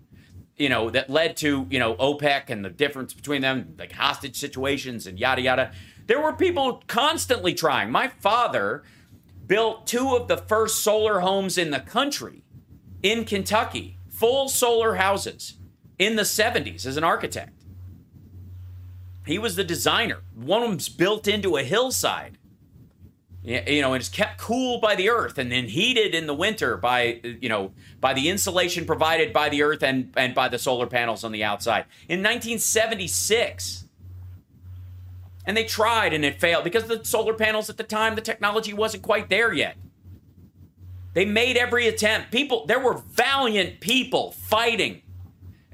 you 0.56 0.68
know, 0.68 0.90
that 0.90 1.08
led 1.08 1.36
to, 1.38 1.66
you 1.70 1.78
know, 1.78 1.94
OPEC 1.94 2.50
and 2.50 2.64
the 2.64 2.70
difference 2.70 3.14
between 3.14 3.40
them, 3.40 3.74
like 3.78 3.92
hostage 3.92 4.36
situations 4.36 5.06
and 5.06 5.18
yada, 5.18 5.40
yada. 5.40 5.72
There 6.06 6.20
were 6.20 6.34
people 6.34 6.84
constantly 6.86 7.54
trying. 7.54 7.90
My 7.90 8.08
father 8.08 8.84
built 9.46 9.86
two 9.86 10.14
of 10.14 10.28
the 10.28 10.36
first 10.36 10.82
solar 10.82 11.20
homes 11.20 11.56
in 11.56 11.70
the 11.70 11.80
country 11.80 12.44
in 13.02 13.24
Kentucky, 13.24 13.98
full 14.10 14.48
solar 14.48 14.96
houses 14.96 15.54
in 15.98 16.16
the 16.16 16.22
70s 16.22 16.86
as 16.86 16.96
an 16.96 17.04
architect. 17.04 17.52
He 19.26 19.38
was 19.38 19.56
the 19.56 19.64
designer. 19.64 20.18
One 20.34 20.62
of 20.62 20.68
them's 20.68 20.88
built 20.88 21.26
into 21.26 21.56
a 21.56 21.62
hillside. 21.62 22.38
You 23.42 23.80
know, 23.80 23.92
and 23.92 24.00
it's 24.00 24.08
kept 24.08 24.38
cool 24.38 24.80
by 24.80 24.96
the 24.96 25.08
earth 25.08 25.38
and 25.38 25.52
then 25.52 25.66
heated 25.66 26.16
in 26.16 26.26
the 26.26 26.34
winter 26.34 26.76
by, 26.76 27.20
you 27.22 27.48
know, 27.48 27.72
by 28.00 28.12
the 28.12 28.28
insulation 28.28 28.84
provided 28.84 29.32
by 29.32 29.48
the 29.48 29.62
earth 29.62 29.84
and, 29.84 30.12
and 30.16 30.34
by 30.34 30.48
the 30.48 30.58
solar 30.58 30.88
panels 30.88 31.22
on 31.22 31.30
the 31.30 31.44
outside. 31.44 31.84
In 32.08 32.24
1976, 32.24 33.84
and 35.44 35.56
they 35.56 35.62
tried 35.62 36.12
and 36.12 36.24
it 36.24 36.40
failed 36.40 36.64
because 36.64 36.88
the 36.88 37.04
solar 37.04 37.34
panels 37.34 37.70
at 37.70 37.76
the 37.76 37.84
time, 37.84 38.16
the 38.16 38.20
technology 38.20 38.72
wasn't 38.72 39.04
quite 39.04 39.28
there 39.28 39.52
yet. 39.52 39.76
They 41.14 41.24
made 41.24 41.56
every 41.56 41.86
attempt. 41.86 42.32
People, 42.32 42.66
there 42.66 42.80
were 42.80 42.98
valiant 42.98 43.78
people 43.78 44.32
fighting 44.32 45.02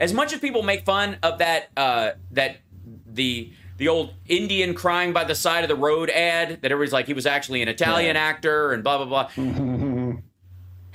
as 0.02 0.12
much 0.12 0.32
as 0.32 0.40
people 0.40 0.64
make 0.64 0.84
fun 0.84 1.16
of 1.22 1.38
that 1.38 1.70
uh, 1.76 2.10
that 2.32 2.58
the 3.06 3.52
the 3.78 3.86
old 3.86 4.12
Indian 4.26 4.74
crying 4.74 5.12
by 5.12 5.22
the 5.22 5.34
side 5.34 5.62
of 5.62 5.68
the 5.68 5.76
road 5.76 6.10
ad 6.10 6.60
that 6.60 6.72
everybody's 6.72 6.92
like 6.92 7.06
he 7.06 7.14
was 7.14 7.24
actually 7.24 7.62
an 7.62 7.68
Italian 7.68 8.16
yeah. 8.16 8.22
actor 8.22 8.72
and 8.72 8.82
blah 8.82 9.02
blah 9.02 9.28
blah. 9.30 10.16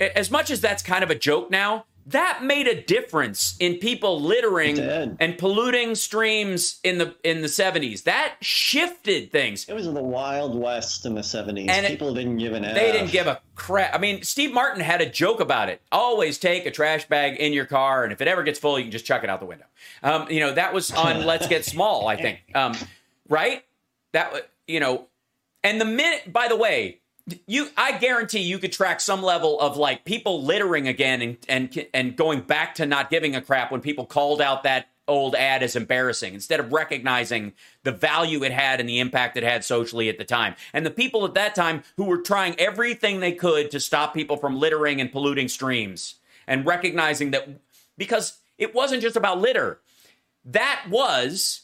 as 0.00 0.30
much 0.30 0.50
as 0.50 0.60
that's 0.60 0.82
kind 0.82 1.02
of 1.02 1.10
a 1.10 1.14
joke 1.14 1.50
now, 1.50 1.86
that 2.08 2.42
made 2.42 2.66
a 2.66 2.80
difference 2.82 3.54
in 3.60 3.74
people 3.74 4.20
littering 4.20 4.78
and 4.78 5.36
polluting 5.36 5.94
streams 5.94 6.80
in 6.82 6.96
the 6.98 7.14
in 7.22 7.42
the 7.42 7.48
70s 7.48 8.04
that 8.04 8.36
shifted 8.40 9.30
things. 9.30 9.68
It 9.68 9.74
was 9.74 9.84
the 9.84 10.02
wild 10.02 10.58
west 10.58 11.04
in 11.04 11.14
the 11.14 11.20
70s 11.20 11.68
and 11.68 11.86
people 11.86 12.10
it, 12.10 12.14
didn't 12.14 12.38
give 12.38 12.54
an 12.54 12.62
they 12.62 12.90
F. 12.90 12.92
didn't 12.92 13.10
give 13.10 13.26
a 13.26 13.40
crap. 13.54 13.94
I 13.94 13.98
mean 13.98 14.22
steve 14.22 14.54
martin 14.54 14.80
had 14.80 15.02
a 15.02 15.08
joke 15.08 15.40
about 15.40 15.68
it. 15.68 15.82
Always 15.92 16.38
take 16.38 16.64
a 16.64 16.70
trash 16.70 17.06
bag 17.06 17.38
in 17.38 17.52
your 17.52 17.66
car 17.66 18.04
and 18.04 18.12
if 18.12 18.20
it 18.20 18.28
ever 18.28 18.42
gets 18.42 18.58
full 18.58 18.78
you 18.78 18.84
can 18.86 18.92
just 18.92 19.04
chuck 19.04 19.22
it 19.22 19.28
out 19.28 19.40
the 19.40 19.46
window. 19.46 19.66
Um, 20.02 20.30
you 20.30 20.40
know 20.40 20.52
that 20.54 20.72
was 20.72 20.90
on 20.90 21.26
let's 21.26 21.46
get 21.46 21.64
small 21.64 22.08
i 22.08 22.16
think. 22.16 22.40
Um, 22.54 22.74
right? 23.28 23.64
That 24.12 24.50
you 24.66 24.80
know 24.80 25.08
and 25.62 25.78
the 25.78 25.84
minute 25.84 26.32
by 26.32 26.48
the 26.48 26.56
way 26.56 27.00
you 27.46 27.68
I 27.76 27.98
guarantee 27.98 28.40
you 28.40 28.58
could 28.58 28.72
track 28.72 29.00
some 29.00 29.22
level 29.22 29.60
of 29.60 29.76
like 29.76 30.04
people 30.04 30.42
littering 30.42 30.88
again 30.88 31.22
and 31.22 31.36
and 31.48 31.86
and 31.94 32.16
going 32.16 32.40
back 32.40 32.74
to 32.76 32.86
not 32.86 33.10
giving 33.10 33.34
a 33.34 33.40
crap 33.40 33.70
when 33.72 33.80
people 33.80 34.06
called 34.06 34.40
out 34.40 34.62
that 34.62 34.88
old 35.06 35.34
ad 35.34 35.62
as 35.62 35.74
embarrassing 35.74 36.34
instead 36.34 36.60
of 36.60 36.72
recognizing 36.72 37.54
the 37.82 37.92
value 37.92 38.44
it 38.44 38.52
had 38.52 38.78
and 38.78 38.88
the 38.88 39.00
impact 39.00 39.36
it 39.36 39.42
had 39.42 39.64
socially 39.64 40.08
at 40.08 40.18
the 40.18 40.24
time. 40.24 40.54
And 40.74 40.84
the 40.84 40.90
people 40.90 41.24
at 41.24 41.34
that 41.34 41.54
time 41.54 41.82
who 41.96 42.04
were 42.04 42.18
trying 42.18 42.54
everything 42.60 43.20
they 43.20 43.32
could 43.32 43.70
to 43.70 43.80
stop 43.80 44.12
people 44.12 44.36
from 44.36 44.58
littering 44.58 45.00
and 45.00 45.10
polluting 45.10 45.48
streams 45.48 46.16
and 46.46 46.66
recognizing 46.66 47.30
that 47.30 47.48
because 47.96 48.38
it 48.58 48.74
wasn't 48.74 49.02
just 49.02 49.16
about 49.16 49.40
litter. 49.40 49.80
That 50.44 50.84
was 50.88 51.62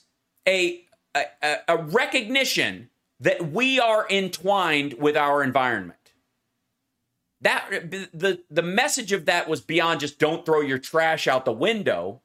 a 0.48 0.81
a, 1.14 1.57
a 1.68 1.77
recognition 1.77 2.88
that 3.20 3.53
we 3.53 3.81
are 3.81 4.07
entwined 4.11 4.94
with 4.94 5.16
our 5.16 5.42
environment. 5.42 5.98
That 7.40 7.90
the 7.90 8.40
the 8.50 8.62
message 8.62 9.12
of 9.12 9.27
that 9.27 9.48
was 9.48 9.61
beyond 9.61 10.00
just 10.00 10.18
don't 10.18 10.46
throw 10.46 10.61
your 10.61 10.79
trash 10.79 11.27
out 11.29 11.44
the 11.44 11.53
window. 11.53 12.20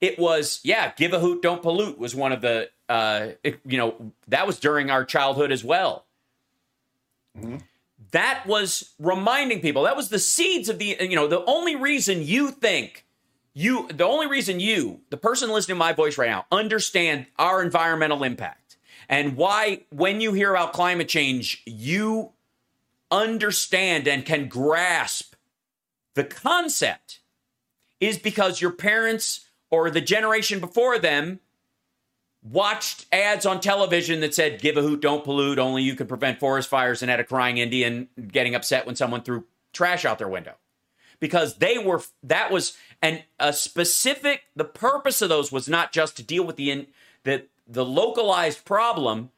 It 0.00 0.18
was 0.18 0.60
yeah, 0.62 0.92
give 0.96 1.12
a 1.12 1.20
hoot, 1.20 1.42
don't 1.42 1.62
pollute 1.62 1.98
was 1.98 2.14
one 2.14 2.32
of 2.32 2.40
the 2.40 2.70
uh, 2.88 3.28
it, 3.42 3.60
you 3.64 3.78
know 3.78 4.12
that 4.28 4.46
was 4.46 4.60
during 4.60 4.90
our 4.90 5.04
childhood 5.04 5.52
as 5.52 5.64
well. 5.64 6.04
Mm-hmm. 7.38 7.58
That 8.10 8.44
was 8.46 8.92
reminding 8.98 9.60
people. 9.60 9.84
That 9.84 9.96
was 9.96 10.10
the 10.10 10.18
seeds 10.18 10.68
of 10.68 10.78
the 10.78 10.96
you 11.00 11.16
know 11.16 11.28
the 11.28 11.44
only 11.46 11.76
reason 11.76 12.22
you 12.22 12.50
think 12.50 13.06
You, 13.54 13.86
the 13.88 14.04
only 14.04 14.28
reason 14.28 14.60
you, 14.60 15.00
the 15.10 15.18
person 15.18 15.50
listening 15.50 15.76
to 15.76 15.78
my 15.78 15.92
voice 15.92 16.16
right 16.16 16.30
now, 16.30 16.46
understand 16.50 17.26
our 17.38 17.62
environmental 17.62 18.22
impact 18.24 18.61
and 19.08 19.36
why, 19.36 19.82
when 19.90 20.20
you 20.20 20.32
hear 20.32 20.54
about 20.54 20.72
climate 20.72 21.08
change, 21.08 21.62
you 21.66 22.32
understand 23.10 24.08
and 24.08 24.24
can 24.24 24.48
grasp 24.48 25.34
the 26.14 26.24
concept 26.24 27.20
is 28.00 28.18
because 28.18 28.60
your 28.60 28.70
parents 28.70 29.48
or 29.70 29.90
the 29.90 30.00
generation 30.00 30.60
before 30.60 30.98
them 30.98 31.40
watched 32.42 33.06
ads 33.12 33.46
on 33.46 33.60
television 33.60 34.20
that 34.20 34.34
said, 34.34 34.60
give 34.60 34.76
a 34.76 34.82
hoot, 34.82 35.00
don't 35.00 35.24
pollute, 35.24 35.58
only 35.58 35.82
you 35.82 35.94
can 35.94 36.06
prevent 36.06 36.40
forest 36.40 36.68
fires, 36.68 37.00
and 37.00 37.10
had 37.10 37.20
a 37.20 37.24
crying 37.24 37.58
Indian 37.58 38.08
getting 38.28 38.54
upset 38.54 38.84
when 38.84 38.96
someone 38.96 39.22
threw 39.22 39.44
trash 39.72 40.04
out 40.04 40.18
their 40.18 40.28
window. 40.28 40.54
Because 41.20 41.58
they 41.58 41.78
were, 41.78 42.02
that 42.24 42.50
was, 42.50 42.76
and 43.00 43.22
a 43.38 43.52
specific, 43.52 44.42
the 44.56 44.64
purpose 44.64 45.22
of 45.22 45.28
those 45.28 45.52
was 45.52 45.68
not 45.68 45.92
just 45.92 46.16
to 46.16 46.22
deal 46.22 46.44
with 46.44 46.56
the, 46.56 46.70
in, 46.72 46.86
the, 47.22 47.44
the 47.72 47.84
localized 47.84 48.64
problem, 48.64 49.30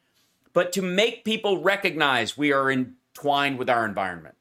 but 0.52 0.72
to 0.72 0.82
make 0.82 1.24
people 1.24 1.62
recognize 1.62 2.36
we 2.36 2.52
are 2.52 2.70
entwined 2.70 3.58
with 3.58 3.70
our 3.70 3.84
environment, 3.84 4.34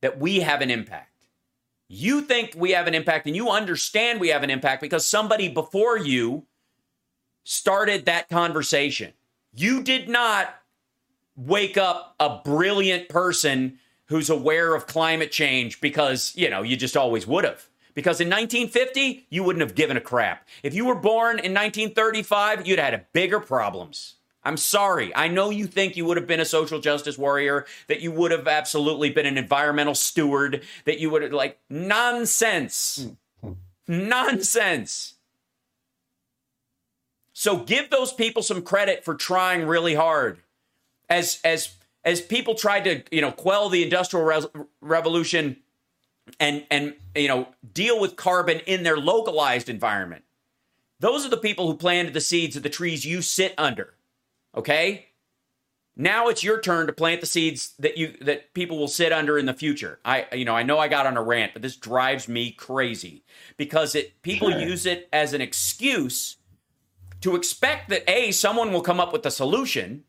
that 0.00 0.18
we 0.18 0.40
have 0.40 0.60
an 0.60 0.70
impact. 0.70 1.08
You 1.88 2.22
think 2.22 2.54
we 2.56 2.72
have 2.72 2.86
an 2.86 2.94
impact 2.94 3.26
and 3.26 3.36
you 3.36 3.50
understand 3.50 4.18
we 4.18 4.28
have 4.28 4.42
an 4.42 4.50
impact 4.50 4.80
because 4.80 5.06
somebody 5.06 5.48
before 5.48 5.96
you 5.96 6.46
started 7.44 8.06
that 8.06 8.28
conversation. 8.28 9.12
You 9.54 9.82
did 9.82 10.08
not 10.08 10.54
wake 11.36 11.76
up 11.76 12.14
a 12.18 12.40
brilliant 12.44 13.08
person 13.08 13.78
who's 14.06 14.30
aware 14.30 14.74
of 14.74 14.86
climate 14.86 15.30
change 15.30 15.80
because, 15.80 16.32
you 16.36 16.48
know, 16.48 16.62
you 16.62 16.76
just 16.76 16.96
always 16.96 17.26
would 17.26 17.44
have. 17.44 17.68
Because 17.94 18.20
in 18.20 18.28
1950, 18.28 19.26
you 19.28 19.42
wouldn't 19.44 19.62
have 19.62 19.74
given 19.74 19.96
a 19.96 20.00
crap. 20.00 20.48
If 20.62 20.74
you 20.74 20.84
were 20.84 20.94
born 20.94 21.38
in 21.38 21.52
1935, 21.52 22.66
you'd 22.66 22.78
have 22.78 22.92
had 22.92 23.12
bigger 23.12 23.40
problems. 23.40 24.14
I'm 24.44 24.56
sorry. 24.56 25.14
I 25.14 25.28
know 25.28 25.50
you 25.50 25.66
think 25.66 25.96
you 25.96 26.04
would 26.06 26.16
have 26.16 26.26
been 26.26 26.40
a 26.40 26.44
social 26.44 26.80
justice 26.80 27.16
warrior, 27.16 27.64
that 27.86 28.00
you 28.00 28.10
would 28.10 28.32
have 28.32 28.48
absolutely 28.48 29.10
been 29.10 29.26
an 29.26 29.38
environmental 29.38 29.94
steward, 29.94 30.62
that 30.84 30.98
you 30.98 31.10
would 31.10 31.22
have, 31.22 31.32
like, 31.32 31.58
nonsense. 31.70 33.08
Hmm. 33.40 33.52
nonsense. 33.86 35.14
So 37.32 37.58
give 37.58 37.90
those 37.90 38.12
people 38.12 38.42
some 38.42 38.62
credit 38.62 39.04
for 39.04 39.14
trying 39.14 39.66
really 39.66 39.94
hard. 39.94 40.38
As 41.08 41.40
as 41.44 41.74
as 42.04 42.20
people 42.20 42.54
tried 42.54 42.84
to, 42.84 43.02
you 43.10 43.20
know, 43.20 43.32
quell 43.32 43.68
the 43.68 43.82
industrial 43.82 44.24
re- 44.24 44.64
revolution 44.80 45.56
and 46.42 46.66
and 46.70 46.94
you 47.14 47.28
know, 47.28 47.48
deal 47.72 48.00
with 48.00 48.16
carbon 48.16 48.58
in 48.66 48.82
their 48.82 48.96
localized 48.98 49.68
environment. 49.68 50.24
Those 50.98 51.24
are 51.24 51.30
the 51.30 51.36
people 51.36 51.68
who 51.68 51.76
planted 51.76 52.14
the 52.14 52.20
seeds 52.20 52.56
of 52.56 52.64
the 52.64 52.68
trees 52.68 53.04
you 53.04 53.22
sit 53.22 53.54
under. 53.56 53.94
Okay? 54.56 55.06
Now 55.94 56.28
it's 56.28 56.42
your 56.42 56.60
turn 56.60 56.86
to 56.88 56.92
plant 56.92 57.20
the 57.20 57.26
seeds 57.26 57.74
that 57.78 57.96
you 57.96 58.16
that 58.22 58.54
people 58.54 58.76
will 58.76 58.88
sit 58.88 59.12
under 59.12 59.38
in 59.38 59.46
the 59.46 59.54
future. 59.54 60.00
I 60.04 60.26
you 60.32 60.44
know, 60.44 60.56
I 60.56 60.64
know 60.64 60.78
I 60.78 60.88
got 60.88 61.06
on 61.06 61.16
a 61.16 61.22
rant, 61.22 61.52
but 61.52 61.62
this 61.62 61.76
drives 61.76 62.28
me 62.28 62.50
crazy 62.50 63.22
because 63.56 63.94
it 63.94 64.20
people 64.22 64.50
sure. 64.50 64.60
use 64.60 64.84
it 64.84 65.08
as 65.12 65.34
an 65.34 65.40
excuse 65.40 66.38
to 67.20 67.36
expect 67.36 67.88
that 67.90 68.10
A, 68.10 68.32
someone 68.32 68.72
will 68.72 68.82
come 68.82 68.98
up 68.98 69.12
with 69.12 69.24
a 69.24 69.30
solution 69.30 70.02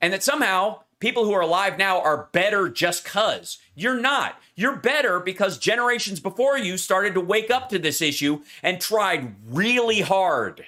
and 0.00 0.12
that 0.12 0.24
somehow 0.24 0.80
people 1.00 1.24
who 1.24 1.32
are 1.32 1.42
alive 1.42 1.78
now 1.78 2.00
are 2.00 2.28
better 2.32 2.68
just 2.68 3.04
because. 3.04 3.58
You're 3.74 4.00
not. 4.00 4.40
You're 4.54 4.76
better 4.76 5.20
because 5.20 5.58
generations 5.58 6.20
before 6.20 6.56
you 6.58 6.78
started 6.78 7.14
to 7.14 7.20
wake 7.20 7.50
up 7.50 7.68
to 7.68 7.78
this 7.78 8.00
issue 8.00 8.42
and 8.62 8.80
tried 8.80 9.34
really 9.48 10.00
hard, 10.00 10.66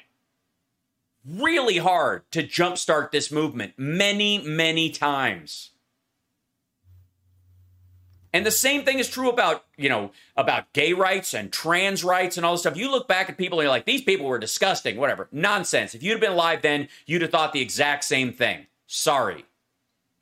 really 1.27 1.79
hard 1.79 2.31
to 2.33 2.43
jumpstart 2.43 3.11
this 3.11 3.33
movement 3.33 3.75
many, 3.77 4.39
many 4.39 4.91
times. 4.91 5.71
And 8.33 8.45
the 8.45 8.51
same 8.51 8.85
thing 8.85 8.99
is 8.99 9.09
true 9.09 9.31
about, 9.31 9.65
you 9.79 9.89
know, 9.89 10.13
about 10.37 10.73
gay 10.75 10.93
rights 10.93 11.33
and 11.33 11.51
trans 11.51 12.05
rights 12.05 12.37
and 12.37 12.45
all 12.45 12.53
this 12.53 12.61
stuff. 12.61 12.77
You 12.77 12.91
look 12.91 13.09
back 13.09 13.31
at 13.31 13.39
people 13.39 13.59
and 13.59 13.65
you're 13.65 13.73
like, 13.73 13.87
these 13.87 14.03
people 14.03 14.27
were 14.27 14.39
disgusting, 14.39 14.99
whatever. 14.99 15.29
Nonsense. 15.33 15.95
If 15.95 16.03
you'd 16.03 16.13
have 16.13 16.21
been 16.21 16.33
alive 16.33 16.61
then, 16.61 16.89
you'd 17.07 17.23
have 17.23 17.31
thought 17.31 17.55
the 17.55 17.63
exact 17.63 18.05
same 18.05 18.33
thing. 18.33 18.67
Sorry. 18.87 19.47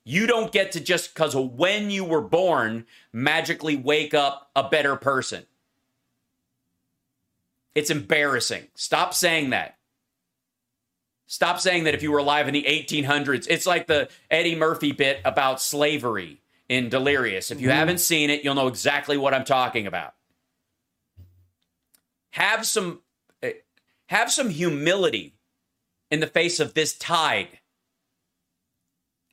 You 0.08 0.28
don't 0.28 0.52
get 0.52 0.70
to 0.72 0.80
just 0.80 1.12
because 1.12 1.34
of 1.34 1.54
when 1.54 1.90
you 1.90 2.04
were 2.04 2.20
born 2.20 2.86
magically 3.12 3.74
wake 3.74 4.14
up 4.14 4.52
a 4.54 4.68
better 4.68 4.94
person. 4.94 5.42
It's 7.74 7.90
embarrassing. 7.90 8.68
Stop 8.76 9.14
saying 9.14 9.50
that. 9.50 9.78
Stop 11.26 11.58
saying 11.58 11.84
that 11.84 11.94
if 11.94 12.04
you 12.04 12.12
were 12.12 12.20
alive 12.20 12.46
in 12.46 12.54
the 12.54 12.62
1800s. 12.62 13.48
It's 13.50 13.66
like 13.66 13.88
the 13.88 14.08
Eddie 14.30 14.54
Murphy 14.54 14.92
bit 14.92 15.20
about 15.24 15.60
slavery 15.60 16.40
in 16.68 16.88
Delirious. 16.88 17.50
If 17.50 17.60
you 17.60 17.66
mm-hmm. 17.66 17.76
haven't 17.76 17.98
seen 17.98 18.30
it, 18.30 18.44
you'll 18.44 18.54
know 18.54 18.68
exactly 18.68 19.16
what 19.16 19.34
I'm 19.34 19.44
talking 19.44 19.88
about. 19.88 20.14
Have 22.30 22.64
some 22.64 23.00
eh, 23.42 23.54
have 24.06 24.30
some 24.30 24.50
humility 24.50 25.34
in 26.12 26.20
the 26.20 26.28
face 26.28 26.60
of 26.60 26.74
this 26.74 26.96
tide. 26.96 27.58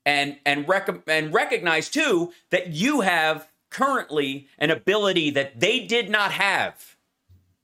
And 0.06 0.38
and 0.46 0.68
rec- 0.68 1.08
and 1.08 1.34
recognize 1.34 1.90
too 1.90 2.34
that 2.50 2.68
you 2.70 3.02
have 3.02 3.48
currently 3.70 4.48
an 4.60 4.70
ability 4.70 5.30
that 5.32 5.60
they 5.60 5.80
did 5.80 6.10
not 6.10 6.32
have. 6.34 6.98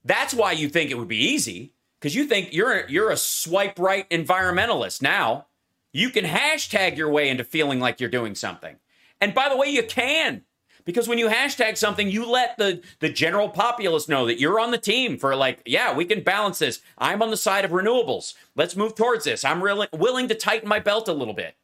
That's 0.06 0.34
why 0.34 0.54
you 0.54 0.70
think 0.70 0.90
it 0.90 0.98
would 0.98 1.08
be 1.08 1.18
easy 1.18 1.74
because 2.00 2.16
you 2.16 2.26
think 2.26 2.54
you're 2.54 2.88
you're 2.88 3.12
a 3.12 3.18
swipe 3.18 3.78
right 3.78 4.10
environmentalist 4.10 5.02
now. 5.02 5.48
You 5.92 6.10
can 6.10 6.24
hashtag 6.24 6.98
your 6.98 7.10
way 7.10 7.30
into 7.30 7.44
feeling 7.44 7.80
like 7.80 8.00
you're 8.00 8.10
doing 8.10 8.36
something. 8.36 8.78
And 9.20 9.34
by 9.34 9.50
the 9.50 9.58
way, 9.58 9.68
you 9.68 9.84
can. 9.84 10.44
Because 10.86 11.08
when 11.08 11.20
you 11.20 11.28
hashtag 11.28 11.78
something, 11.78 12.10
you 12.10 12.26
let 12.26 12.58
the, 12.58 12.82
the 13.00 13.10
general 13.10 13.50
populace 13.50 14.08
know 14.08 14.26
that 14.26 14.40
you're 14.40 14.60
on 14.60 14.72
the 14.72 14.78
team 14.78 15.18
for 15.18 15.36
like, 15.36 15.62
yeah, 15.66 15.94
we 15.94 16.06
can 16.06 16.24
balance 16.24 16.60
this. 16.60 16.82
I'm 16.98 17.22
on 17.22 17.30
the 17.30 17.38
side 17.38 17.66
of 17.66 17.72
renewables. 17.72 18.34
Let's 18.56 18.76
move 18.76 18.96
towards 18.96 19.26
this. 19.26 19.44
I'm 19.44 19.62
really 19.62 19.88
willing 19.94 20.28
to 20.30 20.36
tighten 20.36 20.68
my 20.70 20.80
belt 20.80 21.08
a 21.08 21.14
little 21.14 21.34
bit. 21.34 21.56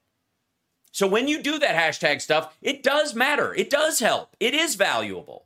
So 0.96 1.08
when 1.08 1.28
you 1.28 1.44
do 1.44 1.60
that 1.60 1.76
hashtag 1.76 2.22
stuff, 2.22 2.56
it 2.62 2.82
does 2.82 3.14
matter. 3.14 3.54
It 3.54 3.70
does 3.70 4.00
help. 4.00 4.34
It 4.40 4.54
is 4.54 4.76
valuable. 4.76 5.44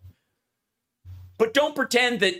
But 1.39 1.55
don't 1.55 1.75
pretend 1.75 2.19
that 2.19 2.35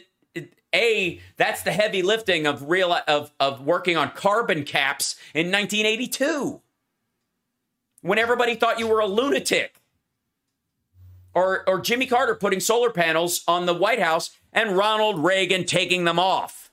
a 0.76 1.19
that's 1.36 1.63
the 1.63 1.72
heavy 1.72 2.04
lifting 2.04 2.45
of 2.45 2.69
real 2.69 2.95
of 3.08 3.32
of 3.39 3.65
working 3.65 3.98
on 3.98 4.12
carbon 4.12 4.63
caps 4.63 5.15
in 5.34 5.48
1982 5.48 6.62
when 8.02 8.19
everybody 8.19 8.54
thought 8.54 8.78
you 8.78 8.88
were 8.88 9.00
a 9.00 9.08
lunatic. 9.08 9.82
Or, 11.34 11.67
or 11.67 11.82
Jimmy 11.82 12.06
Carter 12.06 12.36
putting 12.36 12.60
solar 12.60 12.91
panels 12.91 13.43
on 13.48 13.65
the 13.65 13.74
White 13.74 14.00
House 14.00 14.38
and 14.54 14.78
Ronald 14.78 15.24
Reagan 15.24 15.65
taking 15.65 16.04
them 16.04 16.19
off. 16.19 16.72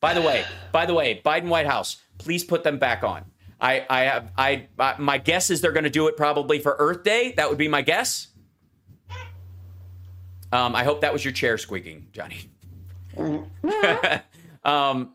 By 0.00 0.14
the 0.14 0.22
way, 0.22 0.44
by 0.70 0.86
the 0.86 0.94
way, 0.94 1.20
Biden 1.24 1.48
White 1.48 1.66
House, 1.66 1.96
please 2.18 2.44
put 2.44 2.62
them 2.62 2.78
back 2.78 3.02
on. 3.02 3.29
I, 3.60 3.86
I 3.88 4.00
have, 4.02 4.32
I, 4.36 4.68
my 4.98 5.18
guess 5.18 5.50
is 5.50 5.60
they're 5.60 5.72
going 5.72 5.84
to 5.84 5.90
do 5.90 6.08
it 6.08 6.16
probably 6.16 6.58
for 6.58 6.76
Earth 6.78 7.02
Day. 7.02 7.34
That 7.36 7.48
would 7.48 7.58
be 7.58 7.68
my 7.68 7.82
guess. 7.82 8.28
Um, 10.52 10.74
I 10.74 10.84
hope 10.84 11.02
that 11.02 11.12
was 11.12 11.24
your 11.24 11.32
chair 11.32 11.58
squeaking, 11.58 12.08
Johnny. 12.12 12.50
um, 14.64 15.14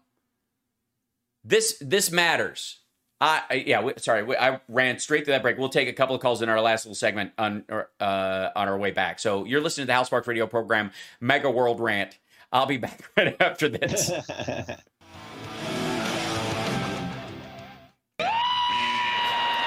this 1.44 1.78
this 1.82 2.12
matters. 2.12 2.80
I, 3.22 3.64
yeah, 3.66 3.82
we, 3.82 3.94
sorry, 3.98 4.24
we, 4.24 4.36
I 4.36 4.60
ran 4.68 5.00
straight 5.00 5.26
to 5.26 5.32
that 5.32 5.42
break. 5.42 5.58
We'll 5.58 5.70
take 5.70 5.88
a 5.88 5.94
couple 5.94 6.16
of 6.16 6.22
calls 6.22 6.42
in 6.42 6.50
our 6.50 6.60
last 6.60 6.86
little 6.86 6.96
segment 6.96 7.32
on 7.38 7.64
uh, 7.70 8.50
on 8.56 8.68
our 8.68 8.78
way 8.78 8.92
back. 8.92 9.20
So 9.20 9.46
you're 9.46 9.62
listening 9.62 9.84
to 9.84 9.88
the 9.88 9.94
Hal 9.94 10.06
Sparks 10.06 10.28
Radio 10.28 10.48
program, 10.48 10.92
Mega 11.22 11.50
World 11.50 11.80
Rant. 11.80 12.18
I'll 12.52 12.66
be 12.66 12.78
back 12.78 13.10
right 13.18 13.36
after 13.40 13.70
this. 13.70 14.12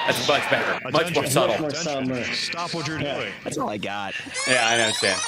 That's 0.09 0.27
much 0.27 0.49
better, 0.49 0.89
much 0.89 1.13
more 1.13 1.25
subtle. 1.27 1.61
Much 1.61 1.85
more 1.85 2.23
Stop 2.33 2.73
what 2.73 2.87
you're 2.87 2.97
doing. 2.97 3.31
That's 3.43 3.59
all 3.59 3.69
I 3.69 3.77
got. 3.77 4.15
Yeah, 4.47 4.67
I 4.67 4.79
understand. 4.79 5.21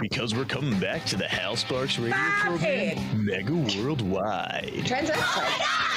Because 0.00 0.32
we're 0.32 0.44
coming 0.44 0.78
back 0.78 1.04
to 1.06 1.16
the 1.16 1.26
Hal 1.26 1.56
Sparks 1.56 1.98
radio 1.98 2.14
program, 2.38 3.24
Mega 3.24 3.52
Worldwide. 3.52 4.84
Transaction. 4.86 5.42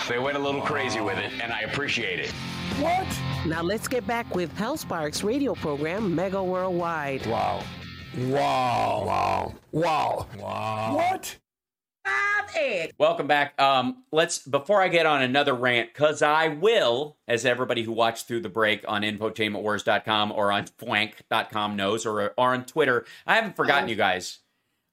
They 0.09 0.17
went 0.17 0.37
a 0.37 0.39
little 0.39 0.61
crazy 0.61 0.99
with 1.01 1.19
it, 1.19 1.31
and 1.39 1.53
I 1.53 1.59
appreciate 1.61 2.19
it. 2.19 2.31
What? 2.79 3.07
Now 3.45 3.61
let's 3.61 3.87
get 3.87 4.07
back 4.07 4.33
with 4.33 4.51
Hal 4.57 4.75
Sparks 4.75 5.23
radio 5.23 5.53
program, 5.53 6.15
Mega 6.15 6.43
Worldwide. 6.43 7.27
Wow. 7.27 7.63
Wow. 8.17 9.03
Wow. 9.05 9.55
Wow. 9.71 10.27
Wow. 10.39 10.95
What? 10.95 11.37
Welcome 12.97 13.27
back. 13.27 13.59
Um, 13.61 14.03
let's 14.11 14.39
before 14.39 14.81
I 14.81 14.87
get 14.87 15.05
on 15.05 15.21
another 15.21 15.53
rant, 15.53 15.93
because 15.93 16.21
I 16.21 16.49
will, 16.49 17.17
as 17.27 17.45
everybody 17.45 17.83
who 17.83 17.91
watched 17.91 18.27
through 18.27 18.41
the 18.41 18.49
break 18.49 18.83
on 18.87 19.03
infotainmentwars.com 19.03 20.31
or 20.31 20.51
on 20.51 20.65
fwank.com 20.65 21.75
knows, 21.75 22.05
or, 22.05 22.33
or 22.37 22.53
on 22.53 22.65
Twitter. 22.65 23.05
I 23.25 23.35
haven't 23.35 23.55
forgotten 23.55 23.89
you 23.89 23.95
guys. 23.95 24.39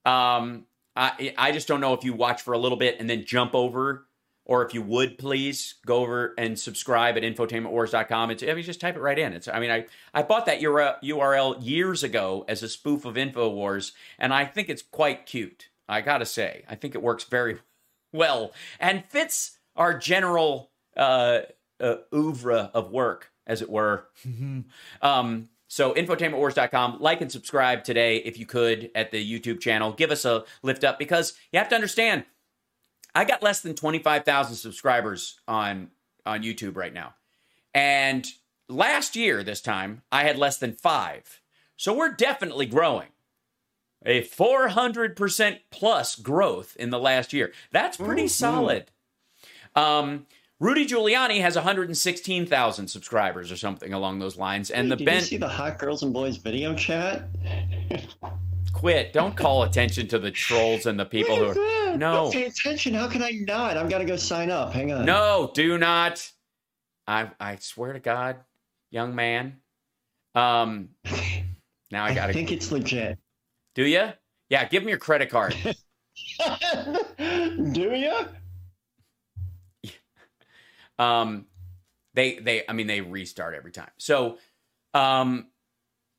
Um, 0.05 0.67
I 0.95 1.35
I 1.37 1.53
just 1.53 1.69
don't 1.69 1.81
know 1.81 1.95
if 1.95 2.05
you 2.05 2.15
watch 2.15 2.43
for 2.43 2.55
a 2.55 2.59
little 2.59 2.79
bit 2.79 3.01
and 3.01 3.09
then 3.09 3.25
jump 3.25 3.55
over, 3.55 4.07
or 4.45 4.65
if 4.65 4.73
you 4.73 4.83
would 4.83 5.19
please 5.19 5.75
go 5.85 5.97
over 5.99 6.35
and 6.39 6.59
subscribe 6.59 7.17
at 7.17 7.23
infotainmentwars.com. 7.23 8.31
It's 8.31 8.43
I 8.43 8.55
mean 8.55 8.65
just 8.65 8.81
type 8.81 8.97
it 8.97 9.01
right 9.01 9.19
in. 9.19 9.33
It's 9.33 9.49
I 9.49 9.61
mean 9.61 9.71
I 9.71 9.87
I 10.15 10.23
bought 10.23 10.47
that 10.47 10.61
URL 10.61 11.57
years 11.61 12.03
ago 12.03 12.45
as 12.49 12.63
a 12.63 12.69
spoof 12.69 13.05
of 13.05 13.15
Infowars, 13.15 13.93
and 14.19 14.33
I 14.33 14.45
think 14.45 14.69
it's 14.69 14.83
quite 14.83 15.27
cute. 15.27 15.69
I 15.89 16.01
gotta 16.01 16.27
say, 16.27 16.65
I 16.69 16.75
think 16.75 16.95
it 16.95 17.03
works 17.03 17.25
very 17.25 17.59
well 18.13 18.53
and 18.81 19.05
fits 19.09 19.59
our 19.77 19.97
general 19.99 20.71
uh, 20.97 21.41
uh, 21.81 21.97
oeuvre 22.15 22.71
of 22.73 22.91
work, 22.91 23.31
as 23.47 23.63
it 23.63 23.71
were. 23.71 24.09
um, 25.03 25.49
so, 25.69 25.93
infotainmentwars.com. 25.95 26.99
Like 27.01 27.21
and 27.21 27.31
subscribe 27.31 27.85
today 27.85 28.19
if 28.19 28.39
you 28.39 28.47
could 28.47 28.91
at 28.95 29.11
the 29.11 29.41
YouTube 29.41 29.61
channel. 29.61 29.93
Give 29.93 30.11
us 30.11 30.25
a 30.25 30.45
lift 30.63 30.85
up 30.85 30.99
because 30.99 31.35
you 31.53 31.59
have 31.59 31.69
to 31.71 31.75
understand, 31.75 32.25
I 33.15 33.25
got 33.25 33.43
less 33.43 33.61
than 33.61 33.75
25,000 33.75 34.57
subscribers 34.57 35.41
on, 35.49 35.91
on 36.25 36.43
YouTube 36.43 36.77
right 36.77 36.95
now. 36.95 37.15
And 37.75 38.27
last 38.69 39.17
year, 39.17 39.43
this 39.43 39.61
time, 39.61 40.03
I 40.13 40.23
had 40.23 40.39
less 40.39 40.59
than 40.59 40.73
five. 40.73 41.41
So, 41.77 41.93
we're 41.93 42.13
definitely 42.13 42.67
growing 42.67 43.09
a 44.07 44.23
400% 44.23 45.59
plus 45.71 46.17
growth 46.17 46.77
in 46.79 46.91
the 46.91 46.99
last 46.99 47.33
year. 47.35 47.53
That's 47.73 47.99
pretty 47.99 48.29
solid. 48.29 48.87
Um, 49.75 50.27
Rudy 50.59 50.87
Giuliani 50.87 51.43
has 51.43 51.57
116,000 51.57 52.89
subscribers 52.89 53.53
or 53.53 53.57
something 53.57 53.93
along 53.93 54.21
those 54.21 54.39
lines. 54.39 54.71
And 54.71 54.91
the 54.91 54.97
did 54.97 55.05
Ben 55.05 55.17
you 55.17 55.21
see 55.23 55.37
the 55.37 55.49
hot 55.49 55.79
girls 55.79 56.03
and 56.03 56.15
boys 56.15 56.39
video 56.39 56.75
chat? 56.75 57.29
quit. 58.73 59.13
Don't 59.13 59.37
call 59.37 59.63
attention 59.65 60.07
to 60.09 60.19
the 60.19 60.31
trolls 60.33 60.87
and 60.87 60.99
the 61.01 61.05
people 61.05 61.37
who 61.37 61.45
are 61.47 61.97
no, 61.97 62.15
Don't 62.25 62.33
pay 62.33 62.45
attention. 62.45 62.95
How 62.95 63.09
can 63.09 63.23
I 63.23 63.31
not? 63.31 63.77
I'm 63.77 63.89
gonna 63.89 64.05
go 64.05 64.17
sign 64.17 64.51
up. 64.51 64.73
Hang 64.73 64.93
on. 64.93 65.05
no, 65.07 65.51
do 65.55 65.79
not. 65.79 66.31
I 67.07 67.31
I 67.41 67.57
swear 67.57 67.95
to 67.95 68.01
God, 68.01 68.37
young 68.91 69.15
man. 69.15 69.57
Um, 70.35 70.91
now 71.91 72.05
I 72.05 72.11
I 72.11 72.15
gotta. 72.15 72.33
think 72.33 72.53
it's 72.53 72.71
legit. 72.71 73.19
Do 73.77 73.87
you? 73.87 74.09
Yeah, 74.49 74.67
give 74.67 74.83
me 74.83 74.89
your 74.91 74.99
credit 74.99 75.29
card. 75.31 75.55
Do 77.19 77.95
you? 77.95 78.15
um 80.99 81.45
they 82.15 82.39
they 82.39 82.63
i 82.69 82.73
mean 82.73 82.87
they 82.87 83.03
restart 83.03 83.55
every 83.55 83.71
time 83.71 83.91
so 83.99 84.39
um 84.95 85.49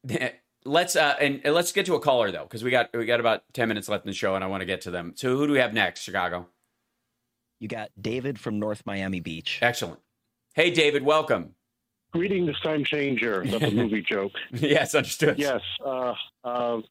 let's 0.65 0.95
uh 0.95 1.15
and, 1.19 1.41
and 1.43 1.55
let's 1.55 1.71
get 1.71 1.87
to 1.87 1.95
a 1.95 1.99
caller 1.99 2.31
though 2.31 2.43
because 2.43 2.63
we 2.63 2.69
got 2.69 2.95
we 2.95 3.07
got 3.07 3.19
about 3.19 3.41
10 3.53 3.67
minutes 3.67 3.89
left 3.89 4.05
in 4.05 4.09
the 4.11 4.15
show 4.15 4.35
and 4.35 4.43
i 4.43 4.47
want 4.47 4.61
to 4.61 4.65
get 4.67 4.81
to 4.81 4.91
them 4.91 5.13
so 5.15 5.35
who 5.35 5.47
do 5.47 5.53
we 5.53 5.57
have 5.59 5.73
next 5.73 6.01
chicago 6.01 6.45
You 7.59 7.67
got 7.67 7.89
David 7.99 8.39
from 8.39 8.59
North 8.59 8.83
Miami 8.85 9.19
Beach. 9.19 9.57
excellent 9.63 9.99
hey 10.53 10.69
david 10.69 11.01
welcome 11.03 11.55
Greetings, 12.13 12.57
time 12.61 12.83
changer. 12.85 13.43
That's 13.45 13.63
a 13.65 13.71
movie 13.71 14.01
joke. 14.03 14.31
yes 14.53 14.93
understood 14.95 15.39
Yes. 15.39 15.61
Uh, 15.83 16.13
uh, 16.43 16.81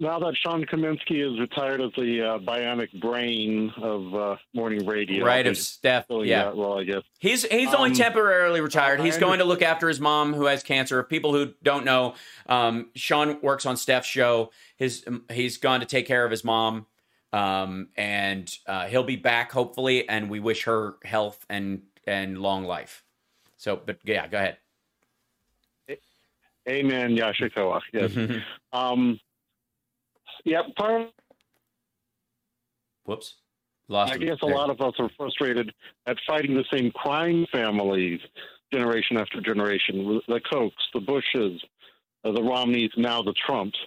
now 0.00 0.18
that 0.18 0.36
Sean 0.36 0.64
Kaminsky 0.64 1.32
is 1.32 1.38
retired 1.40 1.80
as 1.80 1.90
the 1.96 2.22
uh, 2.22 2.38
bionic 2.38 3.00
brain 3.00 3.72
of 3.76 4.14
uh, 4.14 4.36
morning 4.52 4.86
radio, 4.86 5.24
right 5.24 5.46
of 5.46 5.56
steph 5.56 6.06
yeah 6.10 6.52
Well, 6.52 6.78
I 6.78 6.84
guess 6.84 7.02
He's 7.18 7.44
he's 7.44 7.72
only 7.72 7.90
Um, 7.90 7.96
temporarily 7.96 8.60
retired. 8.60 9.00
He's 9.00 9.18
going 9.18 9.38
to 9.38 9.44
look 9.44 9.62
after 9.62 9.88
his 9.88 10.00
mom 10.00 10.34
who 10.34 10.46
has 10.46 10.62
cancer. 10.62 11.02
People 11.02 11.32
who 11.32 11.54
don't 11.62 11.84
know, 11.84 12.14
um, 12.46 12.90
Sean 12.94 13.40
works 13.40 13.66
on 13.66 13.76
Steph's 13.76 14.06
show. 14.08 14.50
His 14.76 15.04
um, 15.06 15.24
he's 15.32 15.56
gone 15.58 15.80
to 15.80 15.86
take 15.86 16.06
care 16.06 16.24
of 16.24 16.30
his 16.30 16.44
mom, 16.44 16.86
um, 17.32 17.88
and 17.96 18.56
uh, 18.66 18.86
he'll 18.86 19.04
be 19.04 19.16
back 19.16 19.52
hopefully. 19.52 20.08
And 20.08 20.28
we 20.30 20.40
wish 20.40 20.64
her 20.64 20.96
health 21.04 21.44
and 21.48 21.82
and 22.06 22.38
long 22.38 22.64
life. 22.64 23.04
So, 23.56 23.80
but 23.84 23.98
yeah, 24.04 24.26
go 24.28 24.38
ahead. 24.38 24.58
Amen, 26.68 27.16
Yashikoa. 27.16 27.80
Yes. 27.92 28.16
um, 28.72 29.20
yeah. 30.44 30.62
Part. 30.76 31.10
Whoops. 33.04 33.34
Lost. 33.88 34.14
I 34.14 34.16
guess 34.16 34.38
a 34.42 34.46
lot 34.46 34.70
of 34.70 34.80
us 34.80 34.94
are 34.98 35.10
frustrated 35.16 35.72
at 36.06 36.16
fighting 36.26 36.54
the 36.54 36.64
same 36.72 36.90
crime 36.90 37.46
families 37.52 38.20
generation 38.72 39.18
after 39.18 39.40
generation 39.40 40.20
the 40.26 40.40
Kochs, 40.40 40.72
the 40.94 41.00
Bushes, 41.00 41.62
uh, 42.24 42.32
the 42.32 42.42
Romneys, 42.42 42.90
now 42.96 43.22
the 43.22 43.34
Trumps. 43.34 43.78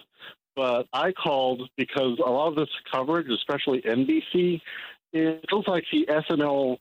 But 0.54 0.86
I 0.92 1.12
called 1.12 1.68
because 1.76 2.18
a 2.24 2.30
lot 2.30 2.48
of 2.48 2.56
this 2.56 2.68
coverage, 2.90 3.28
especially 3.28 3.80
NBC, 3.82 4.60
it 5.12 5.44
feels 5.48 5.66
like 5.68 5.84
the 5.92 6.06
SNL 6.06 6.78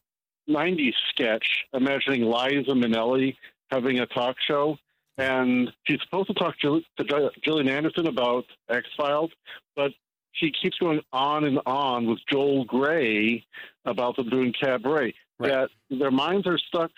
90s 0.50 0.94
sketch 1.10 1.66
imagining 1.74 2.24
Liza 2.24 2.72
Minnelli 2.72 3.36
having 3.70 4.00
a 4.00 4.06
talk 4.06 4.38
show. 4.40 4.78
And 5.18 5.72
she's 5.86 6.00
supposed 6.04 6.28
to 6.28 6.34
talk 6.36 6.58
to, 6.60 6.82
to 7.00 7.32
Gillian 7.44 7.70
Anderson 7.70 8.08
about 8.08 8.46
X 8.70 8.88
Files, 8.96 9.32
but 9.76 9.92
she 10.34 10.52
keeps 10.52 10.78
going 10.78 11.02
on 11.12 11.44
and 11.46 11.60
on 11.66 12.06
with 12.06 12.20
Joel 12.32 12.66
Grey 12.66 13.44
about 13.86 14.16
them 14.16 14.30
doing 14.30 14.54
cabaret. 14.60 15.14
That 15.40 15.70
their 15.90 16.12
minds 16.12 16.46
are 16.48 16.58
stuck 16.60 16.92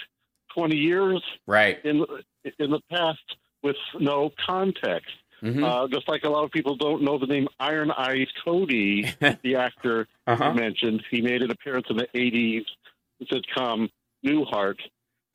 20 0.55 0.76
years 0.76 1.22
right 1.47 1.78
in 1.86 2.05
in 2.57 2.72
the 2.72 2.80
past 2.91 3.20
with 3.63 3.76
no 3.99 4.32
context. 4.45 5.11
Mhm. 5.41 5.63
Uh, 5.63 5.88
just 5.88 6.07
like 6.09 6.24
a 6.24 6.30
lot 6.30 6.43
of 6.43 6.51
people 6.51 6.76
don't 6.76 7.01
know 7.01 7.17
the 7.17 7.26
name 7.28 7.47
Iron 7.59 7.91
Eyes 7.91 8.28
Cody, 8.43 9.03
the 9.43 9.55
actor 9.55 10.07
Uh-huh. 10.28 10.49
you 10.49 10.53
mentioned. 10.59 11.03
He 11.11 11.22
made 11.22 11.41
an 11.41 11.51
appearance 11.51 11.88
in 11.89 11.95
the 11.97 12.07
80s 12.13 12.65
sitcom 13.24 13.89
Newhart. 14.26 14.80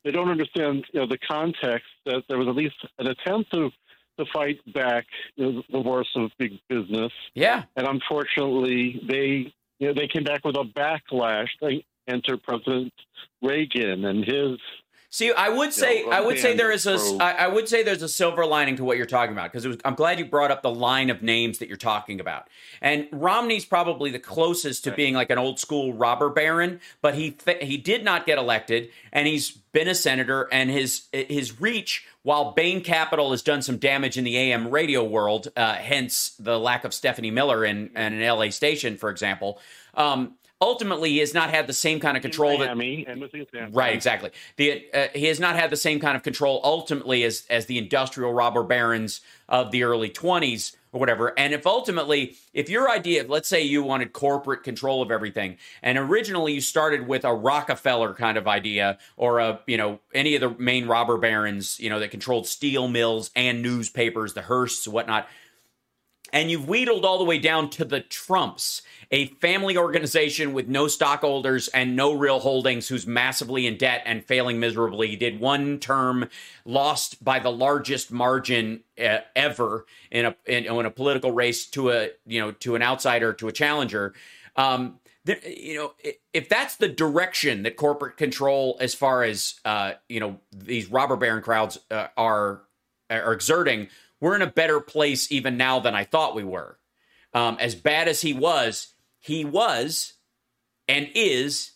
They 0.05 0.11
don't 0.11 0.29
understand 0.29 0.85
you 0.93 1.01
know, 1.01 1.07
the 1.07 1.17
context 1.17 1.87
that 2.05 2.23
there 2.29 2.37
was 2.37 2.47
at 2.47 2.55
least 2.55 2.75
an 2.99 3.07
attempt 3.07 3.51
to, 3.53 3.71
to 4.19 4.25
fight 4.31 4.59
back 4.73 5.05
you 5.35 5.51
know, 5.51 5.63
the 5.69 5.81
worst 5.81 6.11
of 6.15 6.31
big 6.37 6.53
business. 6.69 7.11
Yeah. 7.33 7.63
And 7.75 7.87
unfortunately, 7.87 9.01
they 9.05 9.53
you 9.79 9.87
know, 9.87 9.93
they 9.93 10.07
came 10.07 10.23
back 10.23 10.45
with 10.45 10.55
a 10.55 10.63
backlash. 10.63 11.49
They 11.59 11.83
enter 12.07 12.37
President 12.37 12.93
Reagan 13.41 14.05
and 14.05 14.23
his 14.23 14.57
See, 15.15 15.31
I 15.31 15.47
would 15.47 15.71
say 15.71 16.03
know, 16.03 16.11
I 16.11 16.19
would 16.19 16.39
say 16.39 16.57
there 16.57 16.71
is 16.71 16.85
a 16.85 16.97
I, 17.21 17.45
I 17.45 17.47
would 17.47 17.69
say 17.69 17.83
there's 17.83 18.01
a 18.01 18.09
silver 18.09 18.45
lining 18.45 18.75
to 18.75 18.83
what 18.83 18.97
you're 18.97 19.05
talking 19.05 19.31
about 19.31 19.49
because 19.49 19.77
I'm 19.85 19.95
glad 19.95 20.19
you 20.19 20.25
brought 20.25 20.51
up 20.51 20.61
the 20.61 20.69
line 20.69 21.09
of 21.09 21.21
names 21.21 21.59
that 21.59 21.69
you're 21.69 21.77
talking 21.77 22.19
about. 22.19 22.49
And 22.81 23.07
Romney's 23.13 23.63
probably 23.63 24.11
the 24.11 24.19
closest 24.19 24.83
to 24.83 24.91
being 24.91 25.13
like 25.13 25.29
an 25.29 25.37
old 25.37 25.57
school 25.57 25.93
robber 25.93 26.27
baron, 26.27 26.81
but 27.01 27.15
he 27.15 27.31
th- 27.31 27.63
he 27.63 27.77
did 27.77 28.03
not 28.03 28.25
get 28.25 28.37
elected, 28.37 28.89
and 29.13 29.25
he's 29.25 29.51
been 29.51 29.87
a 29.87 29.95
senator, 29.95 30.49
and 30.51 30.69
his 30.69 31.03
his 31.13 31.61
reach. 31.61 32.05
While 32.23 32.51
Bain 32.51 32.81
Capital 32.81 33.31
has 33.31 33.41
done 33.41 33.61
some 33.61 33.77
damage 33.77 34.17
in 34.17 34.25
the 34.25 34.35
AM 34.35 34.67
radio 34.67 35.01
world, 35.01 35.47
uh, 35.55 35.75
hence 35.75 36.35
the 36.39 36.59
lack 36.59 36.83
of 36.83 36.93
Stephanie 36.93 37.31
Miller 37.31 37.63
in, 37.63 37.87
in 37.95 38.13
an 38.13 38.21
LA 38.21 38.49
station, 38.49 38.97
for 38.97 39.09
example. 39.09 39.61
Um, 39.93 40.33
ultimately, 40.65 41.11
he 41.11 41.19
has 41.19 41.33
not 41.33 41.49
had 41.51 41.67
the 41.67 41.73
same 41.73 41.99
kind 41.99 42.17
of 42.17 42.23
control 42.23 42.57
that 42.57 42.75
Miami 42.75 43.05
the 43.05 43.69
Right, 43.71 43.93
exactly. 43.93 44.31
The 44.57 44.85
uh, 44.93 45.07
he 45.13 45.25
has 45.27 45.39
not 45.39 45.55
had 45.55 45.69
the 45.69 45.77
same 45.77 45.99
kind 45.99 46.17
of 46.17 46.23
control 46.23 46.59
ultimately 46.63 47.23
as 47.23 47.45
as 47.49 47.67
the 47.67 47.77
industrial 47.77 48.33
robber 48.33 48.63
barons 48.63 49.21
of 49.47 49.71
the 49.71 49.83
early 49.83 50.09
20s 50.09 50.75
or 50.91 50.99
whatever. 50.99 51.37
And 51.37 51.53
if 51.53 51.67
ultimately, 51.67 52.37
if 52.53 52.69
your 52.69 52.89
idea, 52.89 53.25
let's 53.27 53.49
say 53.49 53.61
you 53.61 53.83
wanted 53.83 54.13
corporate 54.13 54.63
control 54.63 55.01
of 55.01 55.11
everything, 55.11 55.57
and 55.83 55.97
originally 55.97 56.53
you 56.53 56.61
started 56.61 57.05
with 57.05 57.25
a 57.25 57.33
Rockefeller 57.33 58.13
kind 58.13 58.37
of 58.37 58.47
idea 58.47 58.97
or 59.17 59.39
a, 59.39 59.59
you 59.67 59.77
know, 59.77 59.99
any 60.13 60.35
of 60.35 60.41
the 60.41 60.49
main 60.61 60.87
robber 60.87 61.17
barons, 61.17 61.79
you 61.79 61.89
know, 61.89 61.99
that 61.99 62.11
controlled 62.11 62.47
steel 62.47 62.87
mills 62.87 63.29
and 63.35 63.61
newspapers, 63.61 64.33
the 64.33 64.41
Hearsts, 64.41 64.87
whatnot, 64.87 65.27
and 66.35 66.51
you've 66.51 66.67
wheedled 66.67 67.05
all 67.05 67.17
the 67.17 67.23
way 67.23 67.39
down 67.39 67.69
to 67.69 67.85
the 67.85 68.01
Trumps, 68.01 68.81
a 69.09 69.27
family 69.27 69.77
organization 69.77 70.51
with 70.51 70.67
no 70.67 70.89
stockholders 70.89 71.69
and 71.69 71.95
no 71.95 72.11
real 72.11 72.41
holdings, 72.41 72.89
who's 72.89 73.07
massively 73.07 73.65
in 73.65 73.77
debt 73.77 74.03
and 74.05 74.23
failing 74.25 74.59
miserably. 74.59 75.07
He 75.07 75.15
did 75.15 75.39
one 75.39 75.79
term, 75.79 76.27
lost 76.65 77.23
by 77.23 77.39
the 77.39 77.51
largest 77.51 78.11
margin 78.11 78.83
uh, 79.01 79.19
ever 79.33 79.85
in 80.11 80.25
a 80.25 80.35
in, 80.45 80.65
in 80.65 80.85
a 80.85 80.91
political 80.91 81.31
race 81.31 81.67
to 81.67 81.91
a 81.91 82.09
you 82.27 82.41
know 82.41 82.51
to 82.51 82.75
an 82.75 82.81
outsider 82.81 83.31
to 83.31 83.47
a 83.47 83.53
challenger. 83.53 84.13
Um, 84.57 84.99
you 85.25 85.75
know, 85.77 85.93
if 86.33 86.49
that's 86.49 86.75
the 86.75 86.89
direction 86.89 87.63
that 87.63 87.77
corporate 87.77 88.17
control, 88.17 88.77
as 88.81 88.93
far 88.93 89.23
as 89.23 89.55
uh, 89.63 89.93
you 90.09 90.19
know, 90.19 90.41
these 90.51 90.91
robber 90.91 91.15
baron 91.15 91.41
crowds 91.41 91.79
uh, 91.89 92.07
are 92.17 92.63
are 93.09 93.31
exerting, 93.31 93.87
we're 94.25 94.35
in 94.35 94.41
a 94.41 94.47
better 94.47 94.79
place 94.79 95.31
even 95.31 95.55
now 95.55 95.79
than 95.79 95.93
I 95.93 96.03
thought 96.03 96.33
we 96.33 96.43
were. 96.43 96.79
Um, 97.35 97.57
as 97.59 97.75
bad 97.75 98.07
as 98.07 98.21
he 98.21 98.33
was, 98.33 98.95
he 99.19 99.45
was 99.45 100.13
and 100.87 101.09
is 101.13 101.73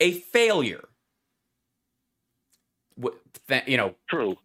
a 0.00 0.12
failure. 0.12 0.88
Th- 3.48 3.64
you 3.66 3.76
know, 3.76 3.96
true. 4.08 4.38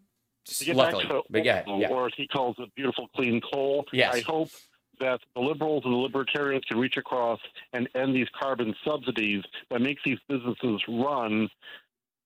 To 0.47 0.65
get 0.65 0.75
back 0.75 0.95
Luckily, 0.95 1.21
but 1.29 1.45
yeah, 1.45 1.63
yeah. 1.65 1.87
or 1.87 2.07
as 2.07 2.11
he 2.17 2.27
calls 2.27 2.57
it, 2.59 2.75
beautiful 2.75 3.07
clean 3.15 3.39
coal. 3.39 3.85
Yes. 3.93 4.15
I 4.15 4.19
hope 4.19 4.49
that 4.99 5.21
the 5.33 5.41
liberals 5.41 5.83
and 5.85 5.93
the 5.93 5.97
libertarians 5.97 6.65
can 6.65 6.77
reach 6.77 6.97
across 6.97 7.39
and 7.71 7.87
end 7.95 8.13
these 8.13 8.27
carbon 8.37 8.75
subsidies 8.85 9.43
that 9.71 9.79
makes 9.79 10.01
these 10.03 10.19
businesses 10.27 10.81
run. 10.89 11.47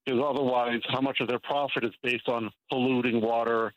Because 0.05 0.21
otherwise, 0.27 0.81
how 0.89 1.01
much 1.01 1.19
of 1.19 1.27
their 1.27 1.39
profit 1.39 1.85
is 1.85 1.93
based 2.01 2.27
on 2.27 2.49
polluting 2.71 3.21
water, 3.21 3.75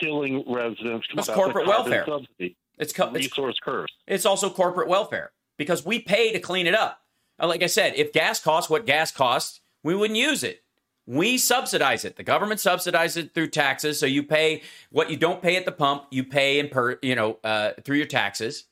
killing 0.00 0.44
residents? 0.46 1.06
That's 1.14 1.28
corporate 1.28 1.66
welfare. 1.66 2.04
Subsidy. 2.06 2.56
It's, 2.78 2.92
co- 2.92 3.08
it's 3.14 3.26
resource 3.26 3.58
curse. 3.62 3.90
It's 4.06 4.26
also 4.26 4.50
corporate 4.50 4.88
welfare 4.88 5.32
because 5.56 5.84
we 5.84 6.00
pay 6.00 6.32
to 6.32 6.40
clean 6.40 6.66
it 6.66 6.74
up. 6.74 7.00
Like 7.38 7.62
I 7.62 7.66
said, 7.66 7.94
if 7.96 8.12
gas 8.12 8.40
costs 8.40 8.70
what 8.70 8.86
gas 8.86 9.10
costs, 9.10 9.60
we 9.82 9.94
wouldn't 9.94 10.18
use 10.18 10.42
it. 10.42 10.62
We 11.06 11.36
subsidize 11.36 12.04
it. 12.04 12.16
The 12.16 12.22
government 12.22 12.60
subsidizes 12.60 13.16
it 13.18 13.34
through 13.34 13.48
taxes. 13.48 13.98
So 14.00 14.06
you 14.06 14.22
pay 14.22 14.62
what 14.90 15.10
you 15.10 15.16
don't 15.16 15.42
pay 15.42 15.56
at 15.56 15.66
the 15.66 15.72
pump, 15.72 16.06
you 16.10 16.24
pay 16.24 16.58
in 16.58 16.68
per, 16.68 16.98
you 17.02 17.14
know, 17.14 17.38
uh, 17.44 17.72
through 17.84 17.96
your 17.98 18.06
taxes. 18.06 18.64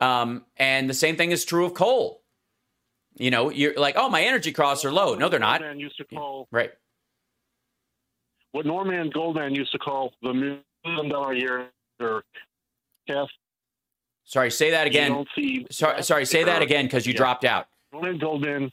Um, 0.00 0.44
and 0.56 0.88
the 0.88 0.94
same 0.94 1.16
thing 1.16 1.30
is 1.30 1.44
true 1.44 1.66
of 1.66 1.74
coal. 1.74 2.22
You 3.16 3.30
know, 3.30 3.50
you're 3.50 3.74
like, 3.74 3.94
oh, 3.96 4.08
my 4.08 4.22
energy 4.22 4.50
costs 4.52 4.84
are 4.84 4.92
low. 4.92 5.14
No, 5.14 5.28
they're 5.28 5.38
not. 5.38 5.60
Norman 5.60 5.78
used 5.78 5.96
to 5.98 6.04
call 6.04 6.48
Right. 6.50 6.72
What 8.54 8.64
Norman 8.64 9.10
Goldman 9.10 9.52
used 9.52 9.72
to 9.72 9.78
call 9.78 10.12
the 10.22 10.32
million 10.32 11.08
dollar 11.08 11.34
year 11.34 11.66
or 11.98 12.22
cast. 13.08 13.32
Sorry, 14.24 14.48
say 14.50 14.70
that 14.70 14.86
again. 14.86 15.10
don't 15.10 15.28
see 15.34 15.66
Sorry, 15.70 16.02
sorry, 16.04 16.24
say 16.24 16.44
that 16.44 16.62
again 16.62 16.86
because 16.86 17.04
you 17.04 17.12
Yeah. 17.14 17.16
dropped 17.18 17.44
out. 17.44 17.66
Norman 17.92 18.16
Goldman. 18.18 18.72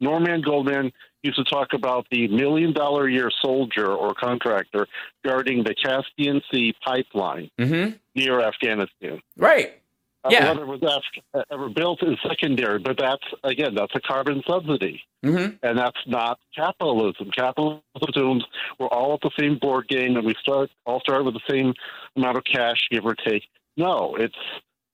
Norman 0.00 0.42
Goldman 0.42 0.92
used 1.22 1.38
to 1.38 1.44
talk 1.44 1.72
about 1.72 2.06
the 2.10 2.28
million 2.28 2.72
dollar 2.74 3.08
year 3.08 3.30
soldier 3.42 3.90
or 3.92 4.12
contractor 4.14 4.86
guarding 5.24 5.64
the 5.64 5.74
Caspian 5.74 6.42
Sea 6.52 6.74
pipeline 6.84 7.50
Mm-hmm. 7.58 7.96
near 8.14 8.40
Afghanistan. 8.40 9.20
Right. 9.38 9.80
Uh, 10.24 10.28
Yeah. 10.32 10.48
Whether 10.48 10.62
it 10.62 10.80
was 10.80 11.02
Af- 11.34 11.44
ever 11.50 11.68
built 11.68 12.02
is 12.02 12.18
secondary, 12.26 12.78
but 12.78 12.96
that's 12.98 13.22
again 13.44 13.74
that's 13.74 13.94
a 13.94 14.00
carbon 14.00 14.42
subsidy, 14.48 15.00
Mm-hmm. 15.24 15.56
and 15.62 15.78
that's 15.78 16.00
not 16.06 16.38
capitalism. 16.54 17.30
Capitalism 17.30 17.82
assumes 18.08 18.44
we're 18.78 18.88
all 18.88 19.14
at 19.14 19.20
the 19.20 19.30
same 19.38 19.58
board 19.58 19.88
game, 19.88 20.16
and 20.16 20.26
we 20.26 20.34
start 20.40 20.70
all 20.86 21.00
start 21.00 21.24
with 21.24 21.34
the 21.34 21.40
same 21.48 21.72
amount 22.16 22.36
of 22.36 22.44
cash, 22.44 22.78
give 22.90 23.04
or 23.06 23.14
take. 23.14 23.44
No, 23.76 24.16
it's 24.16 24.34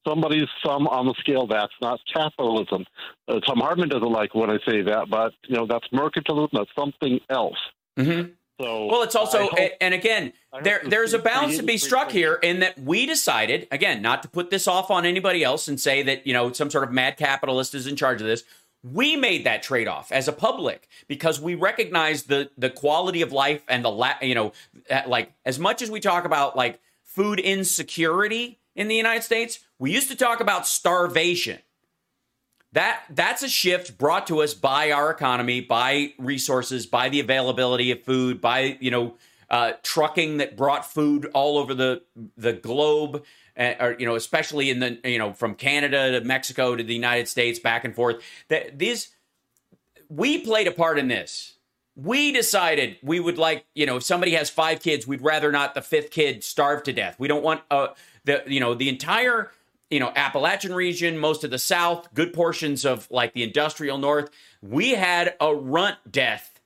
somebody's 0.06 0.48
sum 0.64 0.86
on 0.88 1.06
the 1.06 1.14
scale. 1.20 1.46
That's 1.46 1.72
not 1.80 2.00
capitalism. 2.12 2.84
Uh, 3.26 3.40
Thom 3.46 3.60
Hartmann 3.60 3.88
doesn't 3.88 4.12
like 4.12 4.34
when 4.34 4.50
I 4.50 4.58
say 4.68 4.82
that, 4.82 5.08
but 5.08 5.32
you 5.48 5.56
know 5.56 5.66
that's 5.66 5.88
mercantilism. 5.88 6.50
That's 6.52 6.70
something 6.78 7.20
else. 7.30 7.56
Mm-hmm. 7.98 8.32
So 8.60 8.86
Well, 8.86 9.02
it's 9.02 9.16
also, 9.16 9.48
hope- 9.48 9.72
and 9.80 9.92
again, 9.94 10.32
there 10.62 10.80
there's 10.84 11.12
a 11.12 11.18
balance 11.18 11.56
to 11.56 11.62
be 11.64 11.76
struck 11.76 12.10
here 12.12 12.34
in 12.34 12.60
that 12.60 12.78
we 12.78 13.04
decided, 13.04 13.66
again, 13.72 14.00
not 14.00 14.22
to 14.22 14.28
put 14.28 14.50
this 14.50 14.68
off 14.68 14.90
on 14.90 15.04
anybody 15.04 15.42
else 15.42 15.66
and 15.66 15.80
say 15.80 16.02
that 16.04 16.26
you 16.26 16.32
know 16.32 16.52
some 16.52 16.70
sort 16.70 16.84
of 16.84 16.92
mad 16.92 17.16
capitalist 17.16 17.74
is 17.74 17.86
in 17.88 17.96
charge 17.96 18.20
of 18.20 18.26
this. 18.28 18.44
We 18.84 19.16
made 19.16 19.44
that 19.44 19.62
trade 19.62 19.88
off 19.88 20.12
as 20.12 20.28
a 20.28 20.32
public 20.32 20.88
because 21.08 21.40
we 21.40 21.56
recognize 21.56 22.24
the 22.24 22.50
the 22.56 22.70
quality 22.70 23.22
of 23.22 23.32
life 23.32 23.64
and 23.68 23.84
the 23.84 23.90
la- 23.90 24.20
you 24.22 24.36
know 24.36 24.52
uh, 24.88 25.02
like 25.08 25.32
as 25.44 25.58
much 25.58 25.82
as 25.82 25.90
we 25.90 25.98
talk 25.98 26.24
about 26.24 26.54
like 26.56 26.78
food 27.02 27.40
insecurity 27.40 28.60
in 28.76 28.86
the 28.88 28.94
United 28.94 29.22
States, 29.22 29.60
we 29.78 29.90
used 29.90 30.10
to 30.10 30.16
talk 30.16 30.40
about 30.40 30.66
starvation. 30.66 31.58
That 32.74 33.04
that's 33.08 33.44
a 33.44 33.48
shift 33.48 33.98
brought 33.98 34.26
to 34.26 34.42
us 34.42 34.52
by 34.52 34.90
our 34.90 35.10
economy, 35.10 35.60
by 35.60 36.12
resources, 36.18 36.86
by 36.86 37.08
the 37.08 37.20
availability 37.20 37.92
of 37.92 38.02
food, 38.02 38.40
by 38.40 38.76
you 38.80 38.90
know 38.90 39.14
uh, 39.48 39.74
trucking 39.84 40.38
that 40.38 40.56
brought 40.56 40.84
food 40.84 41.30
all 41.34 41.56
over 41.56 41.72
the 41.72 42.02
the 42.36 42.52
globe, 42.52 43.24
uh, 43.56 43.74
or 43.78 43.96
you 43.96 44.06
know 44.06 44.16
especially 44.16 44.70
in 44.70 44.80
the 44.80 44.98
you 45.04 45.18
know 45.18 45.32
from 45.32 45.54
Canada 45.54 46.18
to 46.18 46.26
Mexico 46.26 46.74
to 46.74 46.82
the 46.82 46.94
United 46.94 47.28
States 47.28 47.60
back 47.60 47.84
and 47.84 47.94
forth. 47.94 48.20
That 48.48 48.76
these 48.76 49.14
we 50.08 50.38
played 50.38 50.66
a 50.66 50.72
part 50.72 50.98
in 50.98 51.06
this. 51.06 51.54
We 51.96 52.32
decided 52.32 52.96
we 53.04 53.20
would 53.20 53.38
like, 53.38 53.66
you 53.74 53.86
know, 53.86 53.98
if 53.98 54.02
somebody 54.02 54.32
has 54.32 54.50
five 54.50 54.80
kids, 54.80 55.06
we'd 55.06 55.22
rather 55.22 55.52
not 55.52 55.74
the 55.74 55.82
fifth 55.82 56.10
kid 56.10 56.42
starve 56.42 56.82
to 56.84 56.92
death. 56.92 57.14
We 57.20 57.28
don't 57.28 57.44
want 57.44 57.62
uh, 57.70 57.88
the, 58.24 58.42
you 58.48 58.58
know, 58.58 58.74
the 58.74 58.88
entire, 58.88 59.52
you 59.94 60.00
know, 60.00 60.10
Appalachian 60.16 60.74
region, 60.74 61.16
most 61.18 61.44
of 61.44 61.52
the 61.52 61.58
South, 61.58 62.12
good 62.14 62.32
portions 62.32 62.84
of 62.84 63.06
like 63.12 63.32
the 63.32 63.44
industrial 63.44 63.96
North. 63.96 64.28
We 64.60 64.90
had 64.90 65.36
a 65.40 65.54
runt 65.54 65.98
death 66.10 66.60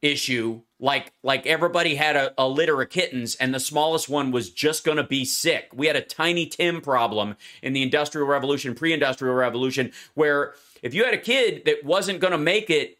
issue 0.00 0.62
like 0.80 1.12
like 1.22 1.46
everybody 1.46 1.94
had 1.94 2.16
a, 2.16 2.34
a 2.36 2.48
litter 2.48 2.82
of 2.82 2.90
kittens 2.90 3.36
and 3.36 3.54
the 3.54 3.60
smallest 3.60 4.08
one 4.08 4.32
was 4.32 4.50
just 4.50 4.82
going 4.82 4.96
to 4.96 5.04
be 5.04 5.24
sick 5.24 5.70
we 5.72 5.86
had 5.86 5.94
a 5.94 6.00
tiny 6.00 6.44
tim 6.44 6.80
problem 6.80 7.36
in 7.62 7.72
the 7.72 7.84
industrial 7.84 8.26
revolution 8.26 8.74
pre-industrial 8.74 9.32
revolution 9.32 9.92
where 10.14 10.54
if 10.82 10.92
you 10.92 11.04
had 11.04 11.14
a 11.14 11.18
kid 11.18 11.64
that 11.66 11.84
wasn't 11.84 12.18
going 12.18 12.32
to 12.32 12.38
make 12.38 12.68
it 12.68 12.98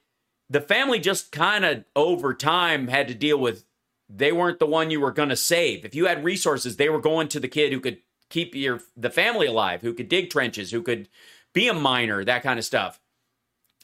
the 0.49 0.61
family 0.61 1.01
just 1.01 1.33
kind 1.33 1.65
of 1.65 1.85
over 1.97 2.33
time 2.33 2.87
had 2.87 3.09
to 3.09 3.15
deal 3.17 3.37
with 3.37 3.65
they 4.09 4.31
weren't 4.31 4.61
the 4.61 4.67
one 4.67 4.93
you 4.93 5.01
were 5.01 5.11
going 5.11 5.31
to 5.31 5.35
save 5.35 5.85
if 5.85 5.93
you 5.93 6.07
had 6.07 6.23
resources 6.23 6.77
they 6.77 6.89
were 6.89 7.01
going 7.01 7.27
to 7.27 7.41
the 7.41 7.49
kid 7.49 7.73
who 7.73 7.81
could 7.81 7.99
keep 8.33 8.55
your 8.55 8.81
the 8.97 9.11
family 9.11 9.47
alive 9.47 9.83
who 9.83 9.95
could 9.95 10.09
dig 10.09 10.31
trenches 10.31 10.71
who 10.73 10.83
could 10.83 11.09
be 11.53 11.69
a 11.69 11.75
miner 11.75 12.25
that 12.25 12.43
kind 12.43 12.59
of 12.59 12.65
stuff 12.65 12.99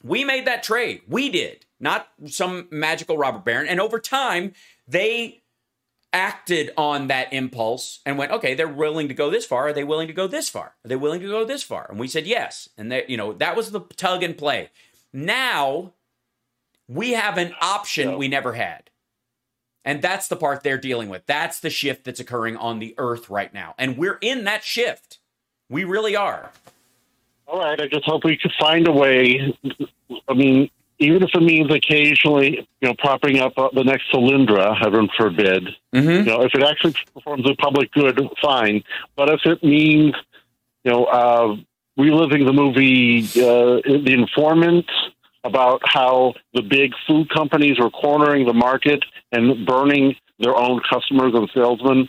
we 0.03 0.25
made 0.25 0.47
that 0.47 0.63
trade. 0.63 1.03
We 1.09 1.29
did, 1.29 1.67
not 1.81 2.09
some 2.27 2.69
magical 2.71 3.19
robber 3.19 3.39
baron. 3.39 3.69
And 3.69 3.81
over 3.81 3.99
time, 3.99 4.53
they 4.87 5.43
acted 6.13 6.71
on 6.77 7.09
that 7.09 7.33
impulse 7.33 8.01
and 8.07 8.17
went, 8.17 8.33
okay, 8.33 8.55
they're 8.55 8.69
willing 8.69 9.09
to 9.09 9.15
go 9.15 9.31
this 9.31 9.45
far. 9.45 9.69
Are 9.69 9.73
they 9.73 9.85
willing 9.85 10.09
to 10.09 10.15
go 10.15 10.27
this 10.27 10.49
far? 10.49 10.75
Are 10.85 10.89
they 10.89 10.97
willing 10.97 11.21
to 11.21 11.29
go 11.29 11.45
this 11.45 11.63
far? 11.63 11.87
And 11.91 11.99
we 11.99 12.09
said 12.09 12.27
yes. 12.27 12.69
And 12.79 12.91
they, 12.91 13.05
you 13.09 13.17
know, 13.17 13.33
that 13.35 13.57
was 13.57 13.71
the 13.71 13.81
tug 13.81 14.23
and 14.23 14.37
play. 14.37 14.71
Now 15.13 15.93
we 16.89 17.13
have 17.13 17.37
an 17.37 17.55
option 17.61 18.17
we 18.17 18.29
never 18.29 18.55
had. 18.55 18.91
And 19.89 20.03
that's 20.03 20.29
the 20.29 20.37
part 20.37 20.63
they're 20.63 20.77
dealing 20.77 21.09
with. 21.09 21.25
That's 21.25 21.61
the 21.61 21.71
shift 21.71 22.05
that's 22.05 22.21
occurring 22.21 22.59
on 22.59 22.79
the 22.79 22.95
earth 22.99 23.31
right 23.31 23.55
now. 23.55 23.75
And 23.79 23.97
we're 23.97 24.19
in 24.21 24.45
that 24.45 24.63
shift. 24.63 25.17
We 25.71 25.85
really 25.85 26.15
are. 26.15 26.53
All 27.47 27.61
right, 27.61 27.81
I 27.81 27.89
just 27.89 28.05
hope 28.05 28.23
we 28.23 28.37
could 28.37 28.53
find 28.61 28.87
a 28.87 28.93
way. 28.93 29.57
I 30.29 30.35
mean, 30.35 30.69
even 30.99 31.23
if 31.23 31.31
it 31.33 31.41
means 31.41 31.73
occasionally, 31.73 32.69
you 32.83 32.89
know, 32.89 32.95
propping 32.99 33.39
up 33.39 33.55
uh, 33.57 33.71
the 33.73 33.83
next 33.83 34.13
Solyndra, 34.13 34.77
heaven 34.79 35.09
forbid. 35.17 35.71
Mm-hmm. 35.95 36.11
You 36.11 36.23
know, 36.25 36.43
if 36.43 36.55
it 36.55 36.63
actually 36.63 36.95
performs 37.15 37.49
a 37.49 37.55
public 37.55 37.91
good, 37.93 38.21
fine. 38.43 38.85
But 39.17 39.31
if 39.31 39.41
it 39.47 39.65
means, 39.65 40.15
you 40.85 40.91
know, 40.91 41.05
uh, 41.07 41.57
reliving 41.97 42.45
the 42.45 42.53
movie 42.53 43.21
uh, 43.21 43.81
The 43.87 44.13
Informant 44.13 44.91
about 45.49 45.81
how 45.85 46.35
the 46.55 46.63
big 46.63 46.93
food 47.07 47.29
companies 47.31 47.79
were 47.79 47.91
cornering 47.91 48.47
the 48.47 48.53
market 48.53 49.03
and 49.33 49.67
burning 49.67 50.15
their 50.39 50.57
own 50.57 50.81
customers 50.89 51.33
and 51.35 51.51
salesmen. 51.53 52.09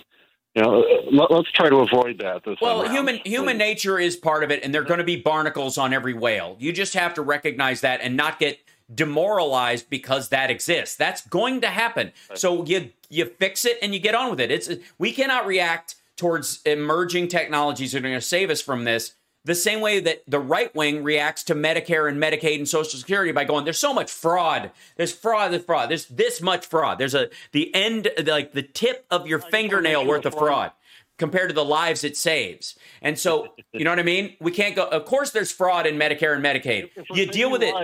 You 0.55 0.63
know, 0.63 0.83
let, 1.11 1.31
us 1.31 1.45
try 1.53 1.69
to 1.69 1.77
avoid 1.77 2.19
that. 2.19 2.43
This 2.43 2.57
Well, 2.61 2.81
around. 2.81 2.91
human 2.91 3.19
human 3.23 3.57
nature 3.57 3.99
is 3.99 4.15
part 4.15 4.43
of 4.43 4.51
it, 4.51 4.63
and 4.63 4.73
there 4.73 4.81
are 4.81 4.85
going 4.85 4.97
to 4.97 5.03
be 5.03 5.15
barnacles 5.15 5.77
on 5.77 5.93
every 5.93 6.13
whale. 6.13 6.57
You 6.59 6.73
just 6.73 6.95
have 6.95 7.13
to 7.15 7.21
recognize 7.21 7.81
that 7.81 8.01
and 8.01 8.17
not 8.17 8.39
get 8.39 8.59
demoralized 8.93 9.89
because 9.89 10.29
that 10.29 10.49
exists. 10.49 10.95
That's 10.95 11.25
going 11.27 11.61
to 11.61 11.67
happen. 11.67 12.11
So 12.33 12.65
you 12.65 12.89
you 13.09 13.25
fix 13.25 13.63
it 13.63 13.77
and 13.81 13.93
you 13.93 13.99
get 13.99 14.15
on 14.15 14.31
with 14.31 14.39
it. 14.39 14.51
It's 14.51 14.69
we 14.97 15.11
cannot 15.11 15.45
react 15.45 15.95
towards 16.17 16.61
emerging 16.65 17.29
technologies 17.29 17.91
that 17.91 17.99
are 17.99 18.01
going 18.01 18.13
to 18.15 18.21
save 18.21 18.49
us 18.49 18.61
from 18.61 18.83
this 18.83 19.13
the 19.45 19.55
same 19.55 19.81
way 19.81 19.99
that 19.99 20.23
the 20.27 20.39
right 20.39 20.73
wing 20.75 21.03
reacts 21.03 21.43
to 21.45 21.55
Medicare 21.55 22.09
and 22.09 22.21
Medicaid 22.21 22.57
and 22.57 22.67
Social 22.67 22.99
Security 22.99 23.31
by 23.31 23.45
going, 23.45 23.63
"There's 23.63 23.79
so 23.79 23.93
much 23.93 24.11
fraud. 24.11 24.71
There's 24.97 25.13
fraud. 25.13 25.51
There's 25.51 25.63
fraud. 25.63 25.89
There's 25.89 26.05
this 26.07 26.41
much 26.41 26.65
fraud. 26.65 26.97
There's 26.99 27.15
a 27.15 27.29
the 27.51 27.73
end, 27.73 28.09
like 28.25 28.53
the 28.53 28.63
tip 28.63 29.05
of 29.09 29.27
your 29.27 29.39
fingernail 29.39 30.05
worth 30.05 30.25
of 30.25 30.33
fraud." 30.33 30.71
compared 31.17 31.49
to 31.49 31.53
the 31.53 31.65
lives 31.65 32.05
it 32.05 32.15
saves. 32.15 32.77
And 33.01 33.19
so, 33.19 33.53
you 33.73 33.83
know 33.83 33.91
what 33.91 33.99
I 33.99 34.03
mean? 34.03 34.37
We 34.39 34.51
can't 34.51 34.73
go. 34.73 34.85
Of 34.85 35.03
course, 35.03 35.31
there's 35.31 35.51
fraud 35.51 35.85
in 35.85 35.95
Medicare 35.95 36.33
and 36.33 36.43
Medicaid. 36.43 36.89
You 37.11 37.27
deal 37.27 37.51
with 37.51 37.61
it, 37.61 37.75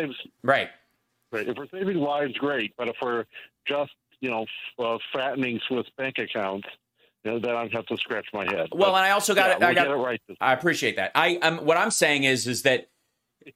right? 0.41 0.69
Right. 1.31 1.49
If 1.49 1.57
we're 1.57 1.67
saving 1.67 1.97
lives, 1.97 2.33
great. 2.37 2.73
But 2.77 2.87
if 2.87 2.95
we're 3.01 3.25
just, 3.67 3.91
you 4.21 4.29
know, 4.29 4.43
f- 4.43 4.85
uh, 4.85 4.97
fattening 5.11 5.59
Swiss 5.67 5.85
bank 5.97 6.17
accounts, 6.17 6.67
then 7.25 7.55
I'd 7.55 7.73
have 7.73 7.85
to 7.87 7.97
scratch 7.97 8.27
my 8.33 8.45
head. 8.45 8.69
Well, 8.71 8.91
But, 8.91 8.97
and 8.97 9.05
I 9.05 9.11
also 9.11 9.33
got 9.33 9.49
yeah, 9.49 9.55
it. 9.55 9.63
I 9.63 9.73
got 9.73 9.87
it 9.87 9.95
right. 9.95 10.21
I 10.39 10.53
appreciate 10.53 10.95
that. 10.97 11.11
I 11.15 11.37
um, 11.37 11.57
what 11.59 11.77
I'm 11.77 11.91
saying 11.91 12.23
is 12.23 12.45
is 12.47 12.61
that 12.61 12.89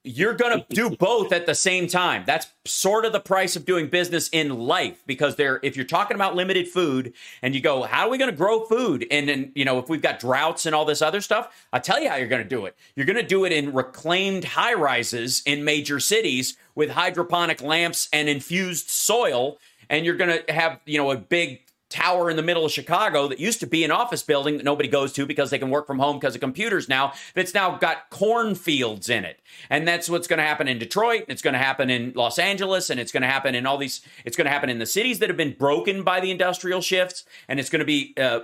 you're 0.03 0.34
going 0.34 0.59
to 0.59 0.65
do 0.74 0.89
both 0.99 1.32
at 1.32 1.45
the 1.45 1.55
same 1.55 1.88
time. 1.88 2.24
That's 2.26 2.47
sort 2.65 3.05
of 3.05 3.11
the 3.11 3.20
price 3.20 3.55
of 3.55 3.65
doing 3.65 3.88
business 3.88 4.28
in 4.30 4.57
life 4.57 5.03
because 5.05 5.36
there 5.36 5.59
if 5.61 5.76
you're 5.76 5.86
talking 5.86 6.15
about 6.15 6.36
limited 6.36 6.67
food 6.67 7.13
and 7.41 7.53
you 7.53 7.61
go, 7.61 7.84
how 7.84 8.07
are 8.07 8.09
we 8.09 8.17
going 8.17 8.32
to 8.32 8.36
grow 8.36 8.65
food? 8.65 9.05
And 9.11 9.30
then, 9.30 9.51
you 9.55 9.65
know, 9.65 9.78
if 9.78 9.88
we've 9.88 10.01
got 10.01 10.20
droughts 10.20 10.65
and 10.65 10.74
all 10.74 10.86
this 10.86 11.01
other 11.01 11.22
stuff, 11.22 11.67
I'll 11.72 11.82
tell 11.82 12.01
you 12.01 12.09
how 12.09 12.15
you're 12.15 12.28
going 12.28 12.43
to 12.43 12.49
do 12.49 12.65
it. 12.65 12.76
You're 12.95 13.05
going 13.05 13.17
to 13.17 13.24
do 13.24 13.45
it 13.45 13.51
in 13.51 13.74
reclaimed 13.74 14.45
high 14.45 14.74
rises 14.74 15.43
in 15.45 15.63
major 15.63 15.99
cities 15.99 16.57
with 16.76 16.91
hydroponic 16.91 17.61
lamps 17.61 18.09
and 18.11 18.30
infused 18.30 18.89
soil 18.89 19.57
and 19.89 20.05
you're 20.05 20.15
going 20.15 20.43
to 20.45 20.53
have, 20.53 20.80
you 20.86 20.97
know, 20.97 21.11
a 21.11 21.17
big 21.17 21.61
tower 21.89 22.29
in 22.29 22.37
the 22.37 22.43
middle 22.43 22.65
of 22.65 22.71
Chicago 22.71 23.27
that 23.27 23.39
used 23.39 23.59
to 23.59 23.67
be 23.67 23.83
an 23.83 23.91
office 23.91 24.21
building 24.21 24.57
that 24.57 24.63
nobody 24.63 24.87
goes 24.87 25.11
to 25.13 25.25
because 25.25 25.49
they 25.49 25.57
can 25.57 25.69
work 25.69 25.87
from 25.87 25.99
home 25.99 26.17
because 26.19 26.35
of 26.35 26.41
computers 26.41 26.87
now, 26.87 27.13
that's 27.33 27.53
now 27.53 27.77
got 27.77 28.09
cornfields 28.09 29.09
in 29.09 29.25
it. 29.25 29.39
And 29.69 29.87
that's 29.87 30.09
what's 30.09 30.27
going 30.27 30.37
to 30.37 30.43
happen 30.43 30.67
in 30.67 30.77
Detroit. 30.77 31.21
and 31.21 31.29
It's 31.29 31.41
going 31.41 31.53
to 31.53 31.59
happen 31.59 31.89
in 31.89 32.13
Los 32.15 32.37
Angeles. 32.37 32.89
And 32.89 32.99
it's 32.99 33.11
going 33.11 33.21
to 33.21 33.27
happen 33.27 33.55
in 33.55 33.65
all 33.65 33.77
these, 33.77 34.01
it's 34.23 34.37
going 34.37 34.45
to 34.45 34.51
happen 34.51 34.69
in 34.69 34.79
the 34.79 34.85
cities 34.85 35.19
that 35.19 35.29
have 35.29 35.37
been 35.37 35.55
broken 35.57 36.03
by 36.03 36.19
the 36.19 36.31
industrial 36.31 36.81
shifts. 36.81 37.25
And 37.47 37.59
it's 37.59 37.69
going 37.69 37.79
to 37.79 37.85
be 37.85 38.13
uh, 38.17 38.41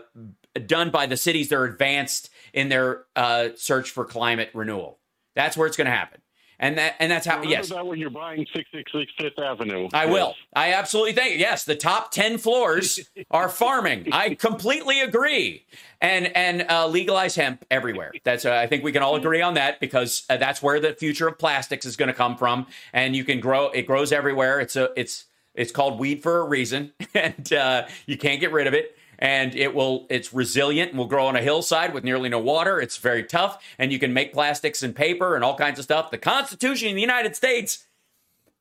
done 0.65 0.89
by 0.89 1.05
the 1.05 1.17
cities 1.17 1.49
that 1.49 1.55
are 1.55 1.65
advanced 1.65 2.31
in 2.53 2.69
their 2.69 3.05
uh, 3.15 3.49
search 3.55 3.91
for 3.91 4.05
climate 4.05 4.49
renewal. 4.53 4.99
That's 5.35 5.55
where 5.55 5.67
it's 5.67 5.77
going 5.77 5.85
to 5.85 5.91
happen. 5.91 6.21
And 6.59 6.77
that 6.77 6.95
and 6.99 7.11
that's 7.11 7.25
how 7.25 7.35
Remember 7.35 7.51
yes. 7.51 7.69
that 7.69 7.85
when 7.85 7.99
you're 7.99 8.09
buying 8.09 8.45
666 8.53 9.11
Fifth 9.19 9.39
Avenue. 9.39 9.89
I 9.93 10.05
will. 10.05 10.35
I 10.55 10.73
absolutely 10.73 11.13
think 11.13 11.39
yes. 11.39 11.65
The 11.65 11.75
top 11.75 12.11
ten 12.11 12.37
floors 12.37 12.99
are 13.29 13.49
farming. 13.49 14.07
I 14.11 14.35
completely 14.35 15.01
agree. 15.01 15.65
And 16.01 16.27
and 16.35 16.65
uh, 16.69 16.87
legalize 16.87 17.35
hemp 17.35 17.65
everywhere. 17.69 18.13
That's 18.23 18.45
uh, 18.45 18.53
I 18.53 18.67
think 18.67 18.83
we 18.83 18.91
can 18.91 19.03
all 19.03 19.15
agree 19.15 19.41
on 19.41 19.55
that 19.55 19.79
because 19.79 20.25
uh, 20.29 20.37
that's 20.37 20.61
where 20.61 20.79
the 20.79 20.93
future 20.93 21.27
of 21.27 21.37
plastics 21.37 21.85
is 21.85 21.95
going 21.95 22.07
to 22.07 22.13
come 22.13 22.37
from. 22.37 22.67
And 22.93 23.15
you 23.15 23.23
can 23.23 23.39
grow. 23.39 23.69
It 23.69 23.83
grows 23.83 24.11
everywhere. 24.11 24.59
It's 24.59 24.75
a 24.75 24.91
it's 24.95 25.25
it's 25.53 25.71
called 25.71 25.99
weed 25.99 26.21
for 26.21 26.39
a 26.39 26.43
reason, 26.43 26.93
and 27.13 27.51
uh, 27.53 27.87
you 28.05 28.17
can't 28.17 28.39
get 28.39 28.51
rid 28.51 28.67
of 28.67 28.73
it 28.73 28.97
and 29.19 29.55
it 29.55 29.73
will 29.73 30.07
it's 30.09 30.33
resilient 30.33 30.91
and 30.91 30.99
will 30.99 31.07
grow 31.07 31.27
on 31.27 31.35
a 31.35 31.41
hillside 31.41 31.93
with 31.93 32.03
nearly 32.03 32.29
no 32.29 32.39
water. 32.39 32.79
It's 32.79 32.97
very 32.97 33.23
tough 33.23 33.63
and 33.77 33.91
you 33.91 33.99
can 33.99 34.13
make 34.13 34.33
plastics 34.33 34.83
and 34.83 34.95
paper 34.95 35.35
and 35.35 35.43
all 35.43 35.57
kinds 35.57 35.79
of 35.79 35.85
stuff. 35.85 36.11
The 36.11 36.17
constitution 36.17 36.89
in 36.89 36.95
the 36.95 37.01
united 37.01 37.35
states 37.35 37.85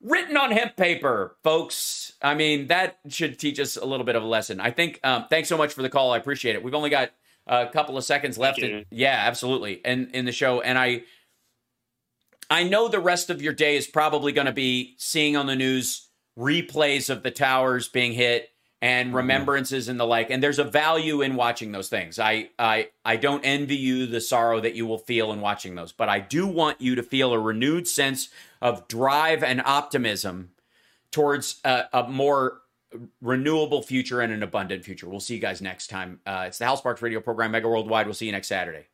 written 0.02 0.36
on 0.36 0.50
hemp 0.50 0.76
paper 0.76 1.36
folks. 1.42 2.12
I 2.22 2.34
mean 2.34 2.68
that 2.68 2.98
should 3.08 3.38
teach 3.38 3.58
us 3.58 3.76
a 3.76 3.84
little 3.84 4.06
bit 4.06 4.16
of 4.16 4.22
a 4.22 4.26
lesson. 4.26 4.60
I 4.60 4.70
think 4.70 5.00
um, 5.02 5.26
thanks 5.28 5.48
so 5.48 5.58
much 5.58 5.72
for 5.72 5.82
the 5.82 5.90
call. 5.90 6.12
I 6.12 6.18
appreciate 6.18 6.54
it. 6.54 6.62
We've 6.62 6.74
only 6.74 6.90
got 6.90 7.10
a 7.46 7.66
couple 7.66 7.98
of 7.98 8.04
seconds 8.04 8.38
left 8.38 8.58
in, 8.60 8.86
yeah 8.90 9.22
absolutely. 9.26 9.80
And 9.84 10.10
in 10.14 10.24
the 10.24 10.32
show 10.32 10.60
and 10.60 10.78
i 10.78 11.02
i 12.50 12.62
know 12.62 12.88
the 12.88 13.00
rest 13.00 13.30
of 13.30 13.42
your 13.42 13.52
day 13.52 13.76
is 13.76 13.86
probably 13.86 14.32
going 14.32 14.46
to 14.46 14.52
be 14.52 14.94
seeing 14.98 15.36
on 15.36 15.46
the 15.46 15.56
news 15.56 16.08
replays 16.38 17.10
of 17.10 17.22
the 17.22 17.30
towers 17.30 17.88
being 17.88 18.12
hit 18.12 18.50
and 18.84 19.14
remembrances 19.14 19.88
and 19.88 19.98
the 19.98 20.04
like. 20.04 20.28
And 20.28 20.42
there's 20.42 20.58
a 20.58 20.64
value 20.64 21.22
in 21.22 21.36
watching 21.36 21.72
those 21.72 21.88
things. 21.88 22.18
I 22.18 22.50
i 22.58 22.90
i 23.04 23.16
don't 23.16 23.42
envy 23.44 23.76
you 23.76 24.06
the 24.06 24.20
sorrow 24.20 24.60
that 24.60 24.74
you 24.74 24.86
will 24.86 24.98
feel 24.98 25.32
in 25.32 25.40
watching 25.40 25.74
those 25.74 25.92
but 25.92 26.08
i 26.08 26.20
do 26.20 26.46
want 26.46 26.80
you 26.80 26.94
to 26.94 27.02
feel 27.02 27.32
a 27.32 27.38
renewed 27.38 27.88
sense 27.88 28.28
of 28.60 28.86
drive 28.88 29.42
and 29.42 29.62
optimism 29.64 30.50
towards 31.10 31.60
a, 31.64 31.84
a 31.92 32.08
more 32.08 32.60
renewable 33.20 33.82
future 33.82 34.20
and 34.20 34.32
an 34.32 34.42
abundant 34.42 34.84
future. 34.84 35.08
We'll 35.08 35.20
see 35.20 35.34
you 35.34 35.40
guys 35.40 35.60
next 35.60 35.88
time. 35.88 36.20
Uh, 36.24 36.44
it's 36.46 36.58
the 36.58 36.64
Hal 36.64 36.76
Sparks 36.76 37.02
radio 37.02 37.20
program 37.20 37.50
mega 37.50 37.68
worldwide. 37.68 38.06
We'll 38.06 38.14
see 38.14 38.26
you 38.26 38.32
next 38.32 38.48
saturday 38.48 38.86